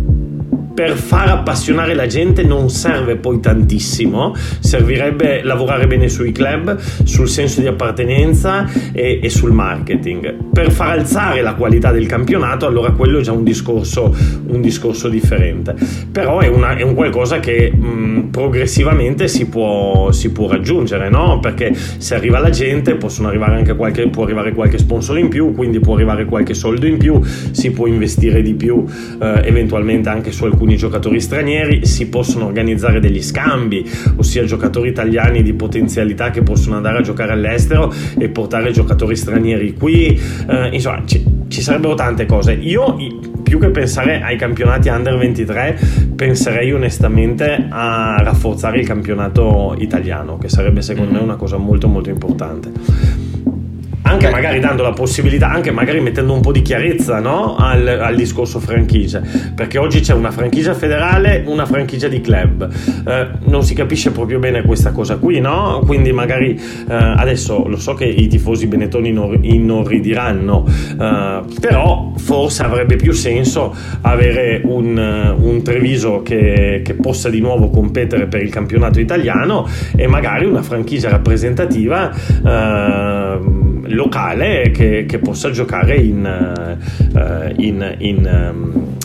per 0.80 0.96
far 0.96 1.28
appassionare 1.28 1.94
la 1.94 2.08
gente 2.08 2.42
non 2.42 2.70
serve 2.70 3.18
poi 3.18 3.42
tantissimo, 3.42 4.34
servirebbe 4.62 5.44
lavorare 5.44 5.88
bene 5.88 6.08
sui 6.08 6.32
club, 6.32 6.78
sul 7.04 7.28
senso 7.28 7.60
di 7.60 7.68
appartenenza 7.68 8.66
e, 8.94 9.20
e 9.22 9.30
sul 9.30 9.52
marketing. 9.52 10.36
Per 10.54 10.72
far 10.72 11.00
alzare 11.00 11.42
la 11.42 11.56
qualità 11.56 11.92
del 11.92 12.06
campionato, 12.06 12.66
allora 12.66 12.92
quello 12.92 13.20
è 13.20 13.22
già 13.22 13.34
un 13.34 13.44
discorso, 13.44 14.16
un 14.48 14.62
discorso 14.62 15.10
differente. 15.10 15.76
Però 16.10 16.40
è, 16.40 16.48
una, 16.48 16.78
è 16.78 16.82
un 16.82 16.94
qualcosa 16.94 17.42
che 17.42 17.70
mh, 17.70 18.19
progressivamente 18.30 19.28
si 19.28 19.48
può, 19.48 20.12
si 20.12 20.32
può 20.32 20.48
raggiungere, 20.48 21.10
no? 21.10 21.40
Perché 21.40 21.74
se 21.74 22.16
arriva 22.16 22.40
la 22.40 22.50
gente 22.50 22.96
possono 22.96 23.28
arrivare 23.28 23.56
anche 23.56 23.76
qualche, 23.76 24.08
può 24.10 24.24
arrivare 24.24 24.54
qualche 24.54 24.78
sponsor 24.78 25.18
in 25.18 25.30
più, 25.30 25.54
quindi 25.54 25.80
può 25.80 25.96
arrivare 25.96 26.26
qualche 26.26 26.54
soldo 26.54 26.86
in 26.86 26.98
più, 26.98 27.20
si 27.24 27.72
può 27.72 27.88
investire 27.88 28.42
di 28.42 28.54
più 28.54 28.86
eh, 29.22 29.42
eventualmente 29.44 30.10
anche 30.10 30.32
su 30.32 30.44
alcuni 30.44 30.58
alcuni 30.60 30.76
giocatori 30.76 31.22
stranieri, 31.22 31.86
si 31.86 32.10
possono 32.10 32.46
organizzare 32.46 33.00
degli 33.00 33.22
scambi, 33.22 33.90
ossia 34.18 34.44
giocatori 34.44 34.90
italiani 34.90 35.42
di 35.42 35.54
potenzialità 35.54 36.32
che 36.32 36.44
possono 36.44 36.76
andare 36.76 36.98
a 36.98 37.02
giocare 37.02 37.32
all'estero 37.32 37.94
e 38.18 38.28
portare 38.28 38.72
giocatori 38.72 39.16
stranieri 39.16 39.74
qui, 39.74 40.20
eh, 40.50 40.70
insomma 40.72 41.02
ci, 41.06 41.24
ci 41.48 41.62
sarebbero 41.62 41.96
tante 41.96 42.26
cose. 42.26 42.54
Io 42.54 42.98
più 43.42 43.58
che 43.58 43.70
pensare 43.70 44.22
ai 44.22 44.38
campionati 44.38 44.90
under 44.90 45.18
23 45.18 45.80
penserei 46.16 46.72
onestamente 46.72 47.68
a 47.70 48.19
rafforzare 48.22 48.80
il 48.80 48.88
campionato 48.88 49.76
italiano 49.78 50.38
che 50.38 50.50
sarebbe 50.50 50.82
secondo 50.82 51.14
me 51.14 51.20
una 51.20 51.36
cosa 51.36 51.58
molto 51.58 51.88
molto 51.88 52.10
importante 52.10 52.72
anche 54.10 54.30
magari 54.30 54.60
dando 54.60 54.82
la 54.82 54.92
possibilità, 54.92 55.50
anche 55.50 55.72
magari 55.72 56.00
mettendo 56.02 56.34
un 56.34 56.42
po' 56.42 56.52
di 56.52 56.62
chiarezza 56.62 57.20
no? 57.20 57.56
al, 57.56 57.88
al, 57.88 58.16
discorso 58.16 58.60
franchigia, 58.60 59.22
perché 59.54 59.78
oggi 59.78 60.00
c'è 60.00 60.14
una 60.14 60.32
franchigia 60.32 60.74
federale, 60.74 61.44
una 61.46 61.66
franchigia 61.66 62.08
di 62.08 62.20
club, 62.20 62.68
eh, 63.08 63.28
non 63.46 63.64
si 63.64 63.76
capisce 63.76 64.12
proprio 64.12 64.40
bene 64.40 64.64
questa 64.64 64.92
cosa 64.92 65.18
qui, 65.18 65.40
no? 65.40 65.84
quindi 65.86 66.12
magari 66.12 66.56
eh, 66.56 66.94
adesso 66.94 67.68
lo 67.68 67.78
so 67.78 67.94
che 67.94 68.06
i 68.06 68.28
tifosi 68.28 68.68
benettoni 68.68 69.10
inorridiranno, 69.42 70.66
eh, 70.68 71.42
però 71.60 72.14
forse 72.18 72.64
avrebbe 72.64 72.96
più 72.96 73.12
senso 73.12 73.76
avere 74.02 74.62
un, 74.64 75.36
un 75.40 75.62
Treviso 75.62 76.22
che, 76.24 76.82
che 76.84 76.94
possa 76.96 77.30
di 77.30 77.42
nuovo 77.42 77.70
competere 77.70 78.26
per 78.26 78.42
il 78.42 78.50
campionato 78.50 79.00
italiano 79.00 79.68
e 79.96 80.08
magari 80.08 80.46
una 80.46 80.64
franchigia 80.64 81.10
rappresentativa 81.10 82.12
eh, 82.12 83.68
locale 83.88 84.72
che, 84.72 85.06
che 85.06 85.20
possa 85.20 85.52
giocare 85.52 85.96
in, 85.96 86.78
uh, 87.14 87.54
in, 87.58 87.96
in 88.00 88.52
um, 88.54 88.98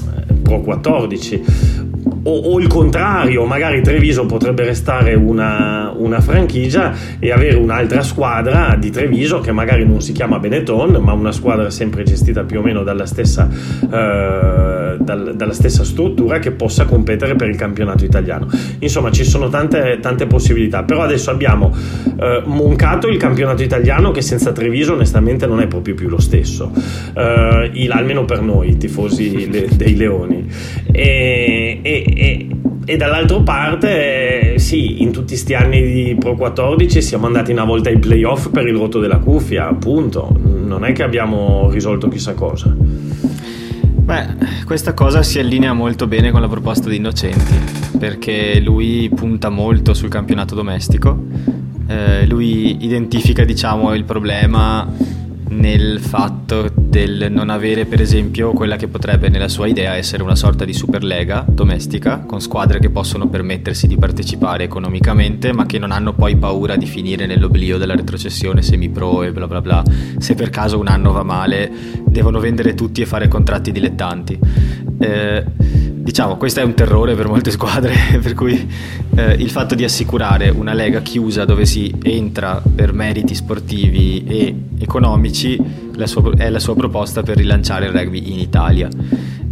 Pro 0.43 0.61
14 0.61 1.84
o, 2.25 2.39
o, 2.39 2.61
il 2.61 2.69
contrario, 2.69 3.45
magari 3.45 3.83
Treviso 3.83 4.25
potrebbe 4.25 4.65
restare 4.65 5.15
una, 5.15 5.93
una, 5.95 6.21
franchigia 6.21 6.93
e 7.19 7.31
avere 7.31 7.57
un'altra 7.57 8.03
squadra 8.03 8.77
di 8.79 8.91
Treviso 8.91 9.41
che 9.41 9.53
magari 9.53 9.87
non 9.87 10.01
si 10.01 10.13
chiama 10.13 10.39
Benetton, 10.39 11.03
ma 11.03 11.13
una 11.13 11.33
squadra 11.33 11.69
sempre 11.69 12.03
gestita 12.03 12.45
più 12.45 12.61
o 12.61 12.63
meno 12.63 12.83
dalla 12.83 13.05
stessa, 13.05 13.49
eh, 13.51 14.97
dal, 14.99 15.35
dalla 15.37 15.53
stessa 15.53 15.85
struttura 15.85 16.39
che 16.39 16.53
possa 16.53 16.87
competere 16.87 17.37
per 17.37 17.49
il 17.49 17.57
campionato 17.57 18.05
italiano. 18.05 18.49
Insomma, 18.79 19.11
ci 19.11 19.25
sono 19.25 19.51
tante, 19.51 19.99
tante 20.01 20.27
possibilità, 20.27 20.83
però 20.83 21.03
adesso 21.03 21.31
abbiamo 21.31 21.75
eh, 22.19 22.43
moncato 22.47 23.07
il 23.09 23.19
campionato 23.19 23.63
italiano 23.63 24.13
che 24.13 24.23
senza 24.23 24.53
Treviso 24.53 24.95
onestamente 24.95 25.47
non 25.47 25.61
è 25.61 25.67
proprio 25.67 25.95
più 25.95 26.09
lo 26.09 26.21
stesso, 26.21 26.73
eh, 27.15 27.71
il, 27.75 27.91
almeno 27.91 28.25
per 28.25 28.41
noi, 28.41 28.79
tifosi 28.79 29.51
le, 29.51 29.69
dei 29.77 29.95
Leoni. 29.95 30.47
E, 30.91 31.81
e, 31.83 32.14
e, 32.15 32.49
e 32.85 32.97
dall'altra 32.97 33.41
parte, 33.41 34.59
sì, 34.59 35.03
in 35.03 35.13
tutti 35.13 35.29
questi 35.29 35.55
anni 35.55 35.83
di 35.83 36.17
Pro 36.19 36.35
14 36.35 37.03
siamo 37.03 37.27
andati 37.27 37.53
una 37.53 37.65
volta 37.65 37.89
ai 37.89 37.99
playoff 37.99 38.49
per 38.51 38.67
il 38.67 38.75
rotto 38.75 38.99
della 39.01 39.19
cuffia, 39.19 39.69
appunto. 39.69 40.37
Non 40.43 40.85
è 40.85 40.93
che 40.93 41.03
abbiamo 41.03 41.69
risolto 41.71 42.09
chissà 42.09 42.35
cosa. 42.35 42.75
Beh, 44.05 44.27
questa 44.67 44.93
cosa 44.93 45.23
si 45.23 45.39
allinea 45.39 45.73
molto 45.73 46.07
bene 46.07 46.31
con 46.31 46.43
la 46.43 46.49
proposta 46.49 46.91
di 46.91 46.97
Innocenti, 46.97 47.55
perché 47.99 48.61
lui 48.61 49.11
punta 49.15 49.49
molto 49.49 49.95
sul 49.95 50.11
campionato 50.11 50.55
domestico. 50.55 51.25
Eh, 51.87 52.27
lui 52.27 52.85
identifica, 52.85 53.45
diciamo, 53.45 53.95
il 53.95 54.05
problema 54.05 54.87
nel 55.55 56.01
fatto 56.01 56.71
del 56.75 57.31
non 57.31 57.49
avere 57.49 57.87
per 57.87 58.01
esempio 58.01 58.53
quella 58.53 58.77
che 58.77 58.89
potrebbe 58.89 59.29
nella 59.29 59.49
sua 59.49 59.67
idea 59.67 59.95
essere 59.95 60.23
una 60.23 60.35
sorta 60.35 60.65
di 60.65 60.73
superlega 60.73 61.45
domestica 61.49 62.21
con 62.21 62.41
squadre 62.41 62.79
che 62.79 62.91
possono 62.91 63.29
permettersi 63.29 63.87
di 63.87 63.97
partecipare 63.97 64.65
economicamente 64.65 65.53
ma 65.53 65.67
che 65.67 65.79
non 65.79 65.93
hanno 65.93 66.13
poi 66.13 66.37
paura 66.37 66.77
di 66.77 66.87
finire 66.87 67.27
nell'oblio 67.27 67.79
della 67.79 67.95
retrocessione 67.95 68.63
semi-pro 68.63 69.23
e 69.23 69.33
bla 69.33 69.47
bla 69.47 69.61
bla. 69.61 69.83
Se 70.19 70.35
per 70.35 70.51
caso 70.51 70.79
un 70.79 70.89
anno 70.89 71.13
va 71.13 71.23
male 71.23 71.71
devono 72.05 72.41
vendere 72.41 72.75
tutti 72.75 73.01
e 73.01 73.07
fare 73.07 73.29
contratti 73.29 73.73
dilettanti. 73.73 74.39
Eh, 74.99 75.45
diciamo 76.05 76.37
questo 76.37 76.61
è 76.61 76.63
un 76.63 76.75
terrore 76.75 77.15
per 77.15 77.29
molte 77.29 77.51
squadre 77.51 77.95
per 78.21 78.35
cui 78.35 78.69
eh, 79.15 79.33
il 79.33 79.49
fatto 79.49 79.75
di 79.75 79.85
assicurare 79.85 80.51
una 80.51 80.75
lega 80.75 81.01
chiusa 81.01 81.47
dove 81.47 81.65
si 81.65 81.93
entra 82.03 82.63
per 82.63 82.93
meriti 82.93 83.35
sportivi 83.35 84.23
e 84.27 84.55
economici 84.79 85.59
la 85.95 86.07
sua, 86.07 86.31
è 86.37 86.51
la 86.51 86.59
sua 86.59 86.75
proposta 86.77 87.23
per 87.23 87.39
rilanciare 87.39 87.87
il 87.87 87.93
rugby 87.93 88.33
in 88.33 88.39
Italia. 88.39 88.89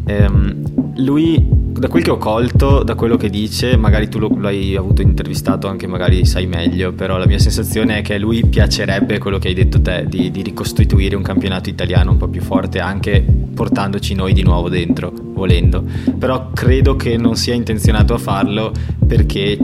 Ehm, 0.05 0.95
lui 0.97 1.62
da 1.73 1.89
quel 1.89 2.03
che 2.03 2.11
ho 2.11 2.19
colto, 2.19 2.83
da 2.83 2.95
quello 2.95 3.17
che 3.17 3.31
dice, 3.31 3.77
magari 3.77 4.09
tu 4.09 4.19
lo, 4.19 4.29
lo, 4.29 4.49
hai 4.49 4.77
avuto 4.77 5.03
intervistato 5.03 5.69
anche, 5.69 5.87
magari 5.87 6.25
sai 6.27 6.47
meglio, 6.47 6.93
però 6.93 7.17
la 7.17 7.27
mia 7.27 7.39
sensazione 7.39 7.99
è 7.99 8.03
che 8.03 8.15
a 8.15 8.19
lui 8.19 8.45
piacerebbe 8.45 9.19
quello 9.19 9.39
che 9.39 9.49
hai 9.49 9.55
detto 9.55 9.81
te, 9.81 10.05
di, 10.07 10.31
di 10.31 10.43
ricostituire 10.43 11.17
un 11.17 11.23
campionato 11.23 11.69
italiano 11.69 12.11
un 12.11 12.19
po' 12.19 12.29
più 12.29 12.43
forte, 12.43 12.79
anche 12.79 13.25
portandoci 13.55 14.15
noi 14.15 14.33
di 14.33 14.43
nuovo 14.43 14.69
dentro, 14.69 15.13
volendo. 15.13 15.85
Però 16.19 16.51
credo 16.53 16.95
che 16.97 17.17
non 17.17 17.37
sia 17.37 17.55
intenzionato 17.55 18.15
a 18.15 18.19
farlo 18.19 18.73
perché 19.07 19.59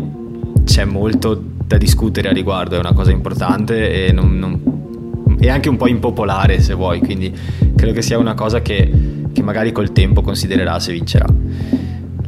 c'è 0.64 0.84
molto 0.84 1.40
da 1.66 1.76
discutere 1.76 2.30
a 2.30 2.32
riguardo, 2.32 2.76
è 2.76 2.78
una 2.78 2.94
cosa 2.94 3.10
importante 3.10 4.06
e 4.06 4.12
non, 4.12 4.38
non, 4.38 5.36
è 5.38 5.48
anche 5.48 5.68
un 5.68 5.76
po' 5.76 5.86
impopolare 5.86 6.60
se 6.60 6.72
vuoi, 6.74 7.00
quindi 7.00 7.32
credo 7.76 7.92
che 7.92 8.02
sia 8.02 8.18
una 8.18 8.34
cosa 8.34 8.62
che, 8.62 8.90
che 9.32 9.42
magari 9.42 9.72
col 9.72 9.92
tempo 9.92 10.22
considererà 10.22 10.80
se 10.80 10.92
vincerà. 10.92 11.26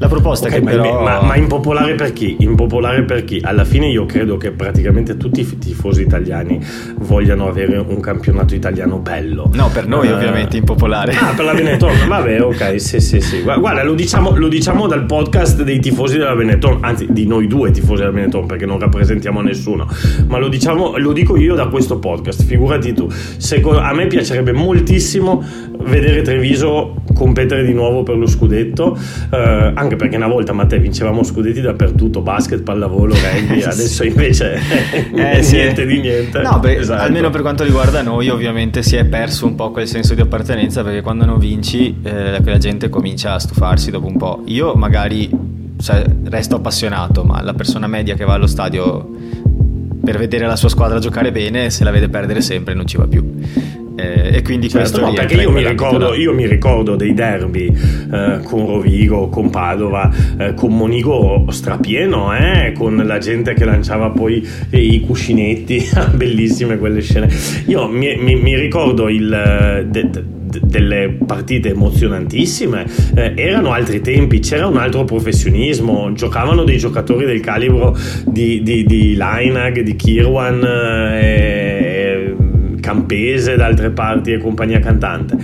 La 0.01 0.09
proposta 0.09 0.47
okay, 0.47 0.61
che 0.61 0.65
ma, 0.65 0.71
però... 0.71 1.03
Ma, 1.03 1.21
ma, 1.21 1.37
impopolare 1.37 1.95
per 1.95 2.15
chi? 2.15 2.37
Impopolare 2.39 3.05
per 3.05 3.23
chi? 3.25 3.39
Alla 3.43 3.67
fine 3.67 3.87
io 3.89 4.07
credo 4.07 4.39
che 4.39 4.51
praticamente 4.51 5.19
tutti 5.19 5.43
i 5.43 5.59
tifosi 5.59 6.01
italiani 6.01 6.59
vogliano 7.01 7.47
avere 7.47 7.77
un 7.77 8.01
campionato 8.01 8.55
italiano 8.55 8.97
bello. 8.97 9.51
No, 9.53 9.69
per 9.71 9.87
noi 9.87 10.09
uh, 10.09 10.15
ovviamente 10.15 10.57
impopolare. 10.57 11.13
Ah, 11.13 11.35
per 11.37 11.45
la 11.45 11.53
Benetton, 11.53 11.93
vabbè, 12.09 12.41
ok, 12.41 12.81
sì, 12.81 12.99
sì, 12.99 13.21
sì. 13.21 13.43
Guarda, 13.43 13.85
lo 13.85 13.93
diciamo, 13.93 14.35
lo 14.35 14.49
diciamo, 14.49 14.87
dal 14.87 15.05
podcast 15.05 15.63
dei 15.65 15.81
tifosi 15.81 16.17
della 16.17 16.35
Benetton, 16.35 16.79
anzi 16.81 17.07
di 17.11 17.27
noi 17.27 17.47
due 17.47 17.71
tifosi 17.71 18.01
della 18.01 18.13
Benetton, 18.13 18.47
perché 18.47 18.65
non 18.65 18.79
rappresentiamo 18.79 19.43
nessuno, 19.43 19.87
ma 20.29 20.39
lo, 20.39 20.49
diciamo, 20.49 20.97
lo 20.97 21.13
dico 21.13 21.37
io 21.37 21.55
da 21.55 21.67
questo 21.67 21.99
podcast, 21.99 22.43
figurati 22.45 22.95
tu. 22.95 23.07
Secondo, 23.11 23.81
a 23.81 23.93
me 23.93 24.07
piacerebbe 24.07 24.53
moltissimo 24.53 25.45
vedere 25.83 26.23
Treviso 26.23 27.03
competere 27.15 27.65
di 27.65 27.75
nuovo 27.75 28.03
per 28.03 28.17
lo 28.17 28.27
scudetto, 28.27 28.97
eh, 29.31 29.73
anche 29.90 29.96
perché 29.96 30.16
una 30.16 30.29
volta 30.29 30.53
Matteo 30.53 30.79
vincevamo 30.79 31.24
scudetti 31.24 31.61
dappertutto, 31.61 32.20
basket, 32.20 32.62
pallavolo, 32.62 33.14
rugby, 33.18 33.62
adesso 33.62 34.05
invece 34.05 34.61
eh, 35.12 35.40
niente 35.50 35.85
di 35.85 36.00
niente. 36.00 36.40
No, 36.42 36.61
beh, 36.61 36.76
esatto. 36.76 37.03
almeno 37.03 37.31
per 37.31 37.40
quanto 37.40 37.64
riguarda 37.64 38.03
noi 38.03 38.29
ovviamente 38.29 38.83
si 38.83 38.94
è 38.94 39.05
perso 39.05 39.46
un 39.46 39.57
po' 39.57 39.72
quel 39.72 39.88
senso 39.88 40.14
di 40.14 40.20
appartenenza 40.20 40.85
perché 40.85 41.00
quando 41.00 41.24
non 41.24 41.38
vinci 41.38 41.96
eh, 42.03 42.40
la 42.40 42.59
gente 42.59 42.88
comincia 42.88 43.35
a 43.35 43.38
stufarsi 43.40 43.90
dopo 43.90 44.07
un 44.07 44.16
po'. 44.16 44.42
Io 44.46 44.74
magari 44.74 45.29
cioè, 45.81 46.05
resto 46.24 46.57
appassionato, 46.57 47.24
ma 47.24 47.42
la 47.42 47.55
persona 47.55 47.88
media 47.88 48.14
che 48.14 48.24
va 48.24 48.35
allo 48.35 48.46
stadio 48.46 49.09
per 50.05 50.18
vedere 50.18 50.46
la 50.46 50.57
sua 50.57 50.68
squadra 50.68 50.98
giocare 50.98 51.33
bene, 51.33 51.70
se 51.70 51.83
la 51.85 51.90
vede 51.90 52.09
perdere 52.09 52.40
sempre 52.40 52.74
non 52.74 52.87
ci 52.87 52.96
va 52.96 53.07
più. 53.07 53.38
Eh, 54.01 54.37
e 54.37 54.43
quindi 54.43 54.69
certo, 54.69 55.01
questo 55.01 55.07
no, 55.07 55.13
perché 55.13 55.35
io 55.35 55.51
mi, 55.51 55.67
ricordo, 55.67 56.15
io 56.15 56.33
mi, 56.33 56.47
ricordo, 56.47 56.97
dei 56.97 57.13
derby 57.13 57.67
eh, 57.67 58.41
con 58.43 58.67
Rovigo, 58.67 59.29
con 59.29 59.51
Padova, 59.51 60.11
eh, 60.39 60.55
con 60.55 60.75
Monigo 60.75 61.47
strapieno, 61.51 62.35
eh, 62.35 62.73
con 62.73 62.97
la 62.97 63.19
gente 63.19 63.53
che 63.55 63.65
lanciava 63.65 64.11
poi 64.11 64.47
i 64.71 65.01
cuscinetti, 65.01 65.89
bellissime 66.15 66.79
quelle 66.79 67.03
scene. 67.03 67.29
Io 67.67 67.89
mi, 67.89 68.17
mi, 68.17 68.37
mi 68.37 68.57
ricordo 68.57 69.09
il... 69.09 69.33
Eh, 69.33 69.87
de, 69.87 70.11
de, 70.11 70.25
delle 70.51 71.17
partite 71.25 71.71
emozionantissime, 71.71 72.85
eh, 73.15 73.35
erano 73.37 73.73
altri 73.73 74.01
tempi, 74.01 74.41
c'era 74.41 74.67
un 74.67 74.79
altro 74.79 75.05
professionismo, 75.05 76.13
giocavano 76.13 76.65
dei 76.65 76.79
giocatori 76.79 77.25
del 77.25 77.41
calibro 77.41 77.97
di, 78.27 78.63
di, 78.63 78.85
di 78.85 79.15
Lainag, 79.15 79.81
di 79.81 79.95
Kirwan, 79.95 80.61
eh, 80.65 81.89
Campese 82.90 83.55
da 83.55 83.66
altre 83.66 83.90
parti 83.90 84.33
e 84.33 84.38
compagnia 84.38 84.81
cantante. 84.81 85.37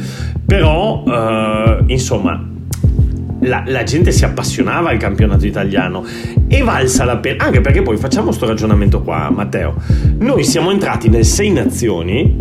Però, 0.45 1.05
eh, 1.07 1.85
insomma, 1.87 2.45
la, 3.41 3.63
la, 3.67 3.83
gente 3.85 4.11
si 4.11 4.25
appassionava 4.25 4.91
al 4.91 4.97
campionato 4.97 5.47
italiano 5.47 6.05
e 6.49 6.63
valsa 6.63 7.05
la 7.05 7.19
pena, 7.19 7.45
anche 7.45 7.61
perché 7.61 7.83
poi 7.83 7.97
facciamo 7.97 8.27
questo 8.27 8.47
ragionamento 8.47 9.03
qua, 9.03 9.31
Matteo. 9.31 9.77
Noi 10.19 10.43
siamo 10.43 10.73
entrati 10.73 11.09
nel 11.09 11.25
Sei 11.25 11.53
Nazioni 11.53 12.37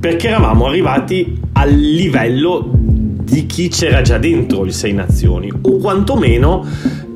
perché 0.00 0.28
eravamo 0.28 0.66
arrivati 0.66 1.38
al 1.52 1.70
livello 1.70 2.70
di 2.74 3.46
chi 3.46 3.68
c'era 3.68 4.02
già 4.02 4.18
dentro 4.18 4.64
il 4.64 4.72
Sei 4.72 4.92
Nazioni, 4.92 5.52
o 5.62 5.76
quantomeno 5.76 6.66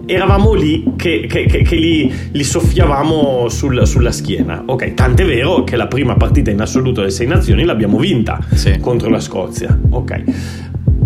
eravamo 0.06 0.54
lì 0.54 0.84
che, 0.96 1.26
che, 1.28 1.46
che, 1.46 1.62
che 1.62 1.76
li, 1.76 2.12
li, 2.32 2.44
soffiavamo 2.44 3.48
sul, 3.48 3.86
sulla 3.86 4.12
schiena. 4.12 4.62
Ok, 4.64 4.94
tant'è 4.94 5.24
vero 5.26 5.64
che 5.64 5.76
la 5.76 5.88
prima 5.88 6.14
partita 6.14 6.50
in 6.50 6.60
assoluto 6.60 7.00
delle 7.00 7.12
Sei 7.12 7.26
Nazioni 7.26 7.64
l'abbiamo 7.64 7.98
vinta 7.98 8.38
sì. 8.54 8.78
contro 8.78 9.10
la 9.10 9.20
Scozia. 9.20 9.78
Ok. 9.90 10.22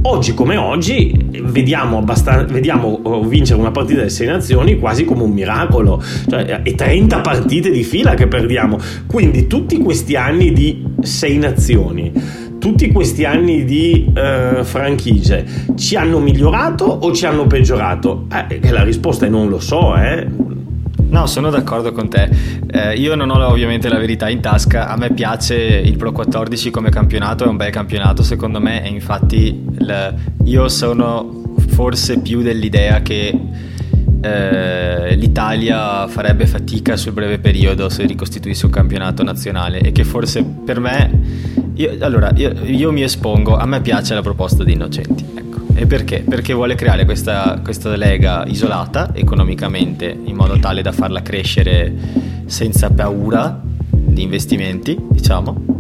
Oggi 0.02 0.32
come 0.32 0.56
oggi 0.56 1.14
vediamo, 1.42 1.98
abbastan- 1.98 2.46
vediamo 2.46 3.00
oh, 3.02 3.22
vincere 3.22 3.60
una 3.60 3.70
partita 3.70 3.98
delle 3.98 4.10
Sei 4.10 4.26
Nazioni 4.26 4.78
quasi 4.78 5.04
come 5.04 5.22
un 5.22 5.30
miracolo, 5.30 6.02
cioè, 6.28 6.60
e 6.62 6.74
30 6.74 7.20
partite 7.20 7.70
di 7.70 7.82
fila 7.82 8.14
che 8.14 8.26
perdiamo. 8.26 8.78
Quindi 9.06 9.46
tutti 9.46 9.78
questi 9.78 10.16
anni 10.16 10.52
di 10.52 10.84
Sei 11.02 11.36
Nazioni 11.38 12.48
tutti 12.61 12.92
questi 12.92 13.25
anni 13.25 13.64
di 13.64 14.12
eh, 14.14 14.61
franchigie 14.62 15.44
ci 15.77 15.96
hanno 15.96 16.20
migliorato 16.20 16.85
o 16.85 17.12
ci 17.12 17.27
hanno 17.27 17.46
peggiorato? 17.46 18.27
Eh, 18.31 18.70
la 18.70 18.85
risposta 18.85 19.27
è 19.27 19.29
non 19.29 19.49
lo 19.49 19.59
so, 19.59 19.96
eh. 19.96 20.29
No, 21.09 21.27
sono 21.27 21.51
d'accordo 21.51 21.90
con 21.90 22.09
te. 22.09 22.29
Eh, 22.70 22.94
io 22.94 23.16
non 23.16 23.31
ho 23.31 23.44
ovviamente 23.49 23.88
la 23.88 23.99
verità 23.99 24.29
in 24.29 24.40
tasca. 24.40 24.88
A 24.88 24.96
me 24.96 25.11
piace 25.12 25.57
il 25.57 25.96
Pro 25.96 26.12
14 26.12 26.70
come 26.70 26.90
campionato, 26.90 27.44
è 27.44 27.49
un 27.49 27.57
bel 27.57 27.70
campionato 27.70 28.23
secondo 28.23 28.61
me. 28.61 28.85
E 28.85 28.88
infatti 28.88 29.64
il, 29.79 30.14
io 30.44 30.68
sono 30.68 31.55
forse 31.68 32.20
più 32.20 32.42
dell'idea 32.42 33.01
che 33.01 33.37
eh, 34.20 35.14
l'Italia 35.16 36.06
farebbe 36.09 36.46
fatica 36.46 36.96
sul 36.96 37.12
breve 37.12 37.38
periodo 37.38 37.88
se 37.88 38.04
ricostituisse 38.04 38.66
un 38.66 38.72
campionato 38.72 39.22
nazionale 39.22 39.80
e 39.80 39.92
che 39.92 40.04
forse 40.04 40.42
per 40.42 40.78
me 40.80 41.11
io, 41.74 41.96
allora, 42.00 42.30
io, 42.35 42.52
io, 42.64 42.92
mi 42.92 43.02
espongo, 43.02 43.56
a 43.56 43.64
me 43.64 43.80
piace 43.80 44.12
la 44.12 44.20
proposta 44.20 44.64
di 44.64 44.72
Innocenti. 44.74 45.24
Ecco. 45.35 45.59
E 45.74 45.87
perché? 45.87 46.22
Perché 46.28 46.52
vuole 46.52 46.74
creare 46.74 47.06
questa, 47.06 47.61
questa 47.64 47.96
lega 47.96 48.44
isolata 48.46 49.14
economicamente 49.14 50.14
in 50.24 50.37
modo 50.37 50.59
tale 50.59 50.83
da 50.83 50.92
farla 50.92 51.22
crescere 51.22 51.94
senza 52.44 52.90
paura 52.90 53.59
di 53.64 54.22
investimenti, 54.22 54.98
diciamo. 55.11 55.78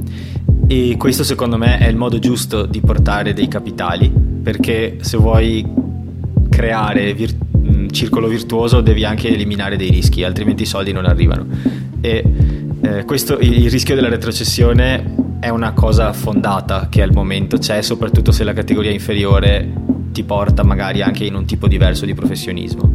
E 0.66 0.94
questo 0.96 1.24
secondo 1.24 1.58
me 1.58 1.78
è 1.78 1.88
il 1.88 1.96
modo 1.96 2.18
giusto 2.18 2.64
di 2.64 2.80
portare 2.80 3.34
dei 3.34 3.48
capitali, 3.48 4.10
perché 4.10 4.98
se 5.00 5.18
vuoi 5.18 5.66
creare 6.48 7.12
vir- 7.12 7.36
un 7.36 7.49
circolo 7.90 8.28
virtuoso 8.28 8.80
devi 8.80 9.04
anche 9.04 9.28
eliminare 9.28 9.76
dei 9.76 9.90
rischi, 9.90 10.24
altrimenti 10.24 10.62
i 10.62 10.66
soldi 10.66 10.92
non 10.92 11.04
arrivano. 11.04 11.46
E 12.00 12.24
eh, 12.82 13.04
questo, 13.04 13.38
il 13.38 13.70
rischio 13.70 13.94
della 13.94 14.08
retrocessione 14.08 15.14
è 15.40 15.48
una 15.48 15.72
cosa 15.72 16.12
fondata 16.12 16.88
che 16.88 17.02
al 17.02 17.12
momento 17.12 17.58
c'è, 17.58 17.82
soprattutto 17.82 18.32
se 18.32 18.44
la 18.44 18.52
categoria 18.52 18.90
inferiore 18.90 19.72
ti 20.12 20.22
porta 20.22 20.64
magari 20.64 21.02
anche 21.02 21.24
in 21.24 21.34
un 21.34 21.44
tipo 21.44 21.66
diverso 21.66 22.04
di 22.04 22.14
professionismo. 22.14 22.92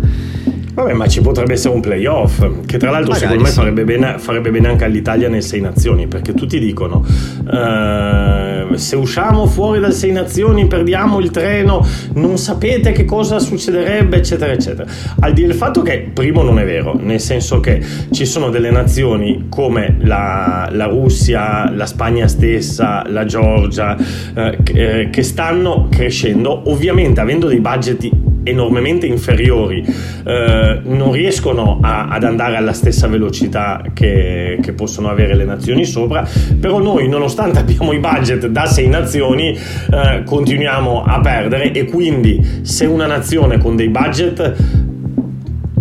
Vabbè, 0.76 0.92
ma 0.92 1.08
ci 1.08 1.22
potrebbe 1.22 1.54
essere 1.54 1.74
un 1.74 1.80
playoff, 1.80 2.46
che 2.66 2.78
tra 2.78 2.92
l'altro 2.92 3.14
Magari 3.14 3.20
secondo 3.20 3.44
me 3.44 3.50
sì. 3.50 3.56
farebbe, 3.56 3.84
bene, 3.86 4.16
farebbe, 4.18 4.52
bene, 4.52 4.68
anche 4.68 4.84
all'Italia 4.84 5.30
nel 5.30 5.42
Sei 5.42 5.62
Nazioni, 5.62 6.08
perché 6.08 6.34
tutti 6.34 6.60
dicono 6.60 6.98
uh, 6.98 8.76
se 8.76 8.98
usciamo 8.98 9.46
fuori 9.48 9.80
dal 9.80 9.94
Sei 9.94 10.12
Nazioni 10.12 10.68
perdiamo 10.68 11.22
il 11.22 11.32
treno, 11.32 11.88
non 12.16 12.38
sapete 12.38 12.92
che 12.92 13.06
cosa 13.06 13.40
succederebbe, 13.40 14.18
eccetera, 14.18 14.52
eccetera. 14.52 14.86
Al 15.22 15.32
di 15.32 15.44
del 15.46 15.54
fatto 15.54 15.82
che, 15.82 16.12
primo, 16.14 16.42
non 16.42 16.60
è 16.60 16.66
vero, 16.66 16.94
nel 17.00 17.22
senso 17.22 17.62
che 17.62 17.82
ci 18.12 18.26
sono 18.26 18.50
delle 18.50 18.70
nazioni 18.70 19.46
come 19.48 19.96
la, 20.02 20.68
la 20.74 20.88
Russia, 20.88 21.72
la 21.72 21.86
Spagna 21.86 22.28
stessa, 22.28 23.06
la 23.08 23.24
Georgia, 23.24 23.96
uh, 23.96 24.62
che, 24.62 25.08
che 25.10 25.24
stanno 25.24 25.88
crescendo, 25.90 26.70
ovviamente 26.70 27.22
avendo 27.22 27.48
dei 27.48 27.62
budget 27.62 28.10
enormemente 28.46 29.06
inferiori 29.06 29.84
eh, 30.24 30.80
non 30.84 31.12
riescono 31.12 31.80
a, 31.82 32.08
ad 32.08 32.24
andare 32.24 32.56
alla 32.56 32.74
stessa 32.74 33.08
velocità 33.08 33.82
che, 33.94 34.60
che, 34.62 34.74
possono 34.74 35.10
avere 35.10 35.36
le 35.36 35.46
nazioni 35.46 35.84
sopra. 35.86 36.28
Però 36.60 36.80
noi 36.80 37.08
nonostante 37.10 37.60
abbiamo 37.60 37.92
i 37.92 38.00
budget 38.00 38.48
da 38.48 38.66
sei 38.66 38.88
nazioni 38.88 39.58
eh, 39.92 40.24
continuiamo 40.24 41.04
a 41.04 41.20
perdere. 41.20 41.72
E 41.72 41.86
quindi 41.86 42.62
se 42.62 42.86
una 42.86 43.08
nazione 43.08 43.58
con 43.58 43.76
dei 43.76 43.90
budget 43.90 44.56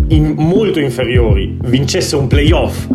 in 0.07 0.35
molto 0.37 0.79
inferiori 0.79 1.57
vincesse 1.63 2.15
un 2.15 2.27
playoff 2.27 2.87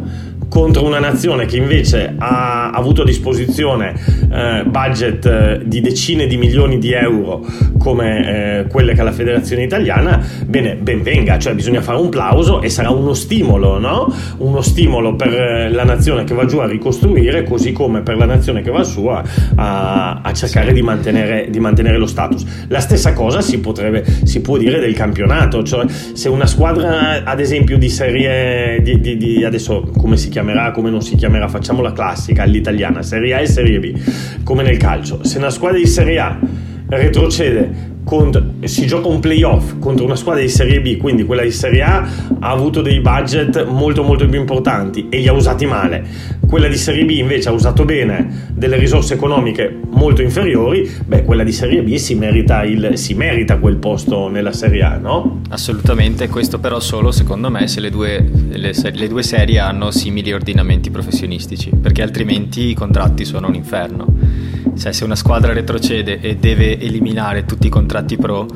contro 0.50 0.84
una 0.84 0.98
nazione 0.98 1.46
che 1.46 1.56
invece 1.56 2.12
ha 2.18 2.70
avuto 2.72 3.02
a 3.02 3.04
disposizione 3.04 3.94
eh, 4.30 4.64
budget 4.66 5.24
eh, 5.24 5.60
di 5.64 5.80
decine 5.80 6.26
di 6.26 6.36
milioni 6.36 6.78
di 6.78 6.92
euro 6.92 7.46
come 7.78 8.58
eh, 8.58 8.66
quelle 8.66 8.92
che 8.92 9.00
ha 9.00 9.04
la 9.04 9.12
federazione 9.12 9.62
italiana, 9.62 10.22
bene, 10.44 10.74
ben 10.74 11.02
venga, 11.02 11.38
cioè 11.38 11.54
bisogna 11.54 11.80
fare 11.80 11.98
un 11.98 12.08
plauso 12.08 12.60
e 12.60 12.68
sarà 12.68 12.90
uno 12.90 13.14
stimolo, 13.14 13.78
no? 13.78 14.12
Uno 14.38 14.60
stimolo 14.60 15.14
per 15.14 15.32
eh, 15.32 15.70
la 15.70 15.84
nazione 15.84 16.24
che 16.24 16.34
va 16.34 16.44
giù 16.44 16.58
a 16.58 16.66
ricostruire, 16.66 17.44
così 17.44 17.70
come 17.72 18.02
per 18.02 18.16
la 18.16 18.26
nazione 18.26 18.60
che 18.60 18.70
va 18.70 18.82
su 18.82 19.06
a, 19.06 19.22
a, 19.54 20.20
a 20.20 20.32
cercare 20.32 20.72
di 20.72 20.82
mantenere, 20.82 21.48
di 21.48 21.60
mantenere, 21.60 21.96
lo 21.96 22.06
status. 22.06 22.66
La 22.68 22.80
stessa 22.80 23.12
cosa 23.12 23.40
si, 23.40 23.60
potrebbe, 23.60 24.04
si 24.24 24.40
può 24.40 24.58
dire 24.58 24.80
del 24.80 24.94
campionato, 24.94 25.62
cioè 25.62 25.86
se 25.88 26.28
una 26.28 26.46
squadra 26.46 27.22
ad 27.24 27.38
esempio 27.38 27.78
di 27.78 27.88
serie, 27.88 28.82
di, 28.82 29.00
di, 29.00 29.16
di 29.16 29.44
adesso 29.44 29.90
come 29.96 30.16
si 30.16 30.28
chiama? 30.28 30.39
Chiamerà, 30.40 30.70
come 30.70 30.88
non 30.88 31.02
si 31.02 31.16
chiamerà, 31.16 31.48
facciamo 31.48 31.82
la 31.82 31.92
classica, 31.92 32.44
all'italiana, 32.44 33.02
Serie 33.02 33.34
A 33.34 33.40
e 33.40 33.46
Serie 33.46 33.78
B, 33.78 34.42
come 34.42 34.62
nel 34.62 34.78
calcio. 34.78 35.22
Se 35.22 35.36
una 35.36 35.50
squadra 35.50 35.78
di 35.78 35.86
Serie 35.86 36.18
A 36.18 36.38
retrocede 36.86 37.89
contro, 38.10 38.44
si 38.64 38.88
gioca 38.88 39.06
un 39.06 39.20
playoff 39.20 39.78
contro 39.78 40.04
una 40.04 40.16
squadra 40.16 40.42
di 40.42 40.48
Serie 40.48 40.80
B, 40.80 40.96
quindi 40.96 41.24
quella 41.24 41.42
di 41.42 41.52
Serie 41.52 41.82
A 41.82 42.08
ha 42.40 42.50
avuto 42.50 42.82
dei 42.82 42.98
budget 42.98 43.64
molto 43.66 44.02
molto 44.02 44.26
più 44.26 44.40
importanti 44.40 45.06
e 45.08 45.18
li 45.18 45.28
ha 45.28 45.32
usati 45.32 45.64
male. 45.64 46.04
Quella 46.44 46.66
di 46.66 46.74
Serie 46.74 47.04
B 47.04 47.10
invece 47.10 47.50
ha 47.50 47.52
usato 47.52 47.84
bene 47.84 48.48
delle 48.52 48.78
risorse 48.78 49.14
economiche 49.14 49.78
molto 49.90 50.22
inferiori, 50.22 50.90
beh 51.06 51.22
quella 51.22 51.44
di 51.44 51.52
Serie 51.52 51.84
B 51.84 51.94
si 51.94 52.16
merita, 52.16 52.64
il, 52.64 52.98
si 52.98 53.14
merita 53.14 53.58
quel 53.58 53.76
posto 53.76 54.28
nella 54.28 54.52
Serie 54.52 54.82
A, 54.82 54.96
no? 54.96 55.42
Assolutamente, 55.50 56.28
questo 56.28 56.58
però 56.58 56.80
solo 56.80 57.12
secondo 57.12 57.48
me 57.48 57.68
se 57.68 57.78
le 57.78 57.90
due, 57.90 58.28
le, 58.50 58.72
le 58.92 59.08
due 59.08 59.22
serie 59.22 59.60
hanno 59.60 59.92
simili 59.92 60.32
ordinamenti 60.32 60.90
professionistici, 60.90 61.70
perché 61.80 62.02
altrimenti 62.02 62.70
i 62.70 62.74
contratti 62.74 63.24
sono 63.24 63.46
un 63.46 63.54
inferno 63.54 64.59
cioè, 64.78 64.92
se 64.92 65.04
una 65.04 65.16
squadra 65.16 65.52
retrocede 65.52 66.20
e 66.20 66.36
deve 66.36 66.78
eliminare 66.78 67.44
tutti 67.44 67.66
i 67.66 67.70
contratti 67.70 68.16
pro, 68.16 68.46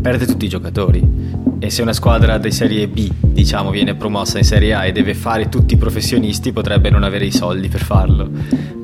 perde 0.00 0.26
tutti 0.26 0.44
i 0.44 0.48
giocatori. 0.48 1.02
E 1.58 1.70
se 1.70 1.80
una 1.80 1.92
squadra 1.92 2.38
di 2.38 2.50
Serie 2.50 2.88
B, 2.88 3.08
diciamo, 3.20 3.70
viene 3.70 3.94
promossa 3.94 4.38
in 4.38 4.44
Serie 4.44 4.74
A 4.74 4.84
e 4.84 4.92
deve 4.92 5.14
fare 5.14 5.48
tutti 5.48 5.74
i 5.74 5.76
professionisti, 5.76 6.52
potrebbe 6.52 6.90
non 6.90 7.04
avere 7.04 7.24
i 7.24 7.30
soldi 7.30 7.68
per 7.68 7.82
farlo. 7.82 8.28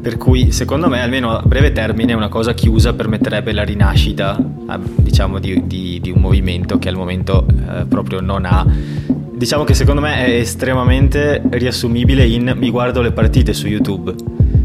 Per 0.00 0.16
cui, 0.16 0.52
secondo 0.52 0.88
me, 0.88 1.02
almeno 1.02 1.36
a 1.36 1.42
breve 1.42 1.72
termine, 1.72 2.12
una 2.14 2.28
cosa 2.28 2.54
chiusa 2.54 2.94
permetterebbe 2.94 3.52
la 3.52 3.64
rinascita, 3.64 4.38
diciamo, 4.96 5.40
di, 5.40 5.66
di, 5.66 5.98
di 6.00 6.10
un 6.10 6.20
movimento 6.20 6.78
che 6.78 6.88
al 6.88 6.96
momento 6.96 7.46
eh, 7.48 7.84
proprio 7.86 8.20
non 8.20 8.44
ha 8.44 8.66
diciamo 9.38 9.62
che 9.62 9.72
secondo 9.72 10.00
me 10.00 10.26
è 10.26 10.30
estremamente 10.30 11.40
riassumibile 11.50 12.26
in 12.26 12.54
mi 12.56 12.70
guardo 12.70 13.00
le 13.00 13.12
partite 13.12 13.52
su 13.52 13.68
YouTube 13.68 14.12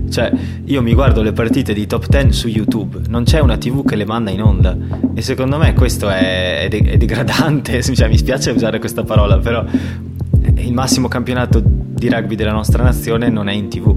cioè, 0.09 0.31
io 0.65 0.81
mi 0.81 0.93
guardo 0.93 1.21
le 1.21 1.33
partite 1.33 1.73
di 1.73 1.87
top 1.87 2.07
10 2.07 2.31
su 2.31 2.47
YouTube, 2.47 3.01
non 3.07 3.23
c'è 3.23 3.39
una 3.39 3.57
TV 3.57 3.85
che 3.85 3.95
le 3.95 4.05
manda 4.05 4.31
in 4.31 4.41
onda. 4.41 4.75
E 5.13 5.21
secondo 5.21 5.57
me 5.57 5.73
questo 5.73 6.09
è, 6.09 6.63
è, 6.63 6.67
de- 6.67 6.83
è 6.83 6.97
degradante. 6.97 7.81
Cioè, 7.93 8.07
mi 8.07 8.17
spiace 8.17 8.51
usare 8.51 8.79
questa 8.79 9.03
parola, 9.03 9.37
però 9.37 9.63
il 10.55 10.73
massimo 10.73 11.07
campionato 11.07 11.61
di 11.63 12.09
rugby 12.09 12.35
della 12.35 12.51
nostra 12.51 12.83
nazione 12.83 13.29
non 13.29 13.47
è 13.47 13.53
in 13.53 13.69
TV. 13.69 13.95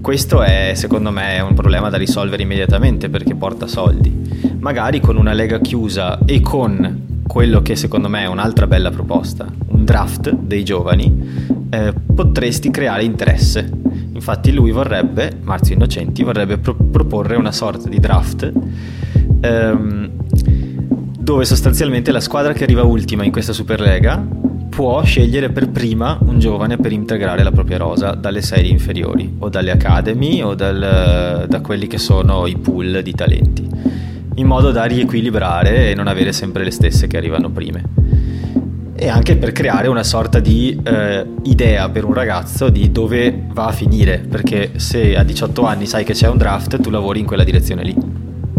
Questo 0.00 0.42
è, 0.42 0.72
secondo 0.74 1.10
me, 1.10 1.40
un 1.40 1.54
problema 1.54 1.88
da 1.88 1.96
risolvere 1.96 2.42
immediatamente 2.42 3.08
perché 3.08 3.34
porta 3.34 3.66
soldi. 3.66 4.12
Magari 4.58 5.00
con 5.00 5.16
una 5.16 5.32
lega 5.32 5.60
chiusa 5.60 6.18
e 6.24 6.40
con 6.40 7.22
quello 7.26 7.62
che 7.62 7.76
secondo 7.76 8.08
me 8.08 8.22
è 8.22 8.26
un'altra 8.26 8.66
bella 8.66 8.90
proposta, 8.90 9.46
un 9.68 9.84
draft 9.84 10.32
dei 10.32 10.64
giovani, 10.64 11.66
eh, 11.70 11.92
potresti 12.14 12.70
creare 12.70 13.04
interesse. 13.04 13.81
Infatti 14.12 14.52
lui 14.52 14.70
vorrebbe, 14.70 15.38
Marzio 15.42 15.74
Innocenti, 15.74 16.22
vorrebbe 16.22 16.58
pro- 16.58 16.74
proporre 16.74 17.36
una 17.36 17.52
sorta 17.52 17.88
di 17.88 17.98
draft 17.98 18.52
ehm, 19.40 20.10
dove 21.18 21.44
sostanzialmente 21.44 22.12
la 22.12 22.20
squadra 22.20 22.52
che 22.52 22.64
arriva 22.64 22.82
ultima 22.82 23.24
in 23.24 23.32
questa 23.32 23.52
Superlega 23.52 24.24
può 24.68 25.02
scegliere 25.02 25.50
per 25.50 25.68
prima 25.68 26.18
un 26.22 26.38
giovane 26.38 26.78
per 26.78 26.92
integrare 26.92 27.42
la 27.42 27.52
propria 27.52 27.76
rosa 27.76 28.12
dalle 28.12 28.42
serie 28.42 28.70
inferiori 28.70 29.34
o 29.38 29.48
dalle 29.48 29.70
academy 29.70 30.40
o 30.42 30.54
dal, 30.54 31.46
da 31.48 31.60
quelli 31.60 31.86
che 31.86 31.98
sono 31.98 32.46
i 32.46 32.56
pool 32.56 33.02
di 33.02 33.12
talenti, 33.12 33.68
in 34.36 34.46
modo 34.46 34.70
da 34.70 34.84
riequilibrare 34.84 35.90
e 35.90 35.94
non 35.94 36.06
avere 36.06 36.32
sempre 36.32 36.64
le 36.64 36.70
stesse 36.70 37.06
che 37.06 37.18
arrivano 37.18 37.50
prime 37.50 38.01
e 39.02 39.08
anche 39.08 39.34
per 39.36 39.50
creare 39.50 39.88
una 39.88 40.04
sorta 40.04 40.38
di 40.38 40.80
eh, 40.80 41.26
idea 41.42 41.90
per 41.90 42.04
un 42.04 42.14
ragazzo 42.14 42.68
di 42.68 42.92
dove 42.92 43.46
va 43.48 43.66
a 43.66 43.72
finire, 43.72 44.18
perché 44.18 44.74
se 44.76 45.16
a 45.16 45.24
18 45.24 45.64
anni 45.64 45.86
sai 45.86 46.04
che 46.04 46.12
c'è 46.12 46.28
un 46.28 46.38
draft, 46.38 46.80
tu 46.80 46.88
lavori 46.88 47.18
in 47.18 47.26
quella 47.26 47.42
direzione 47.42 47.82
lì. 47.82 47.96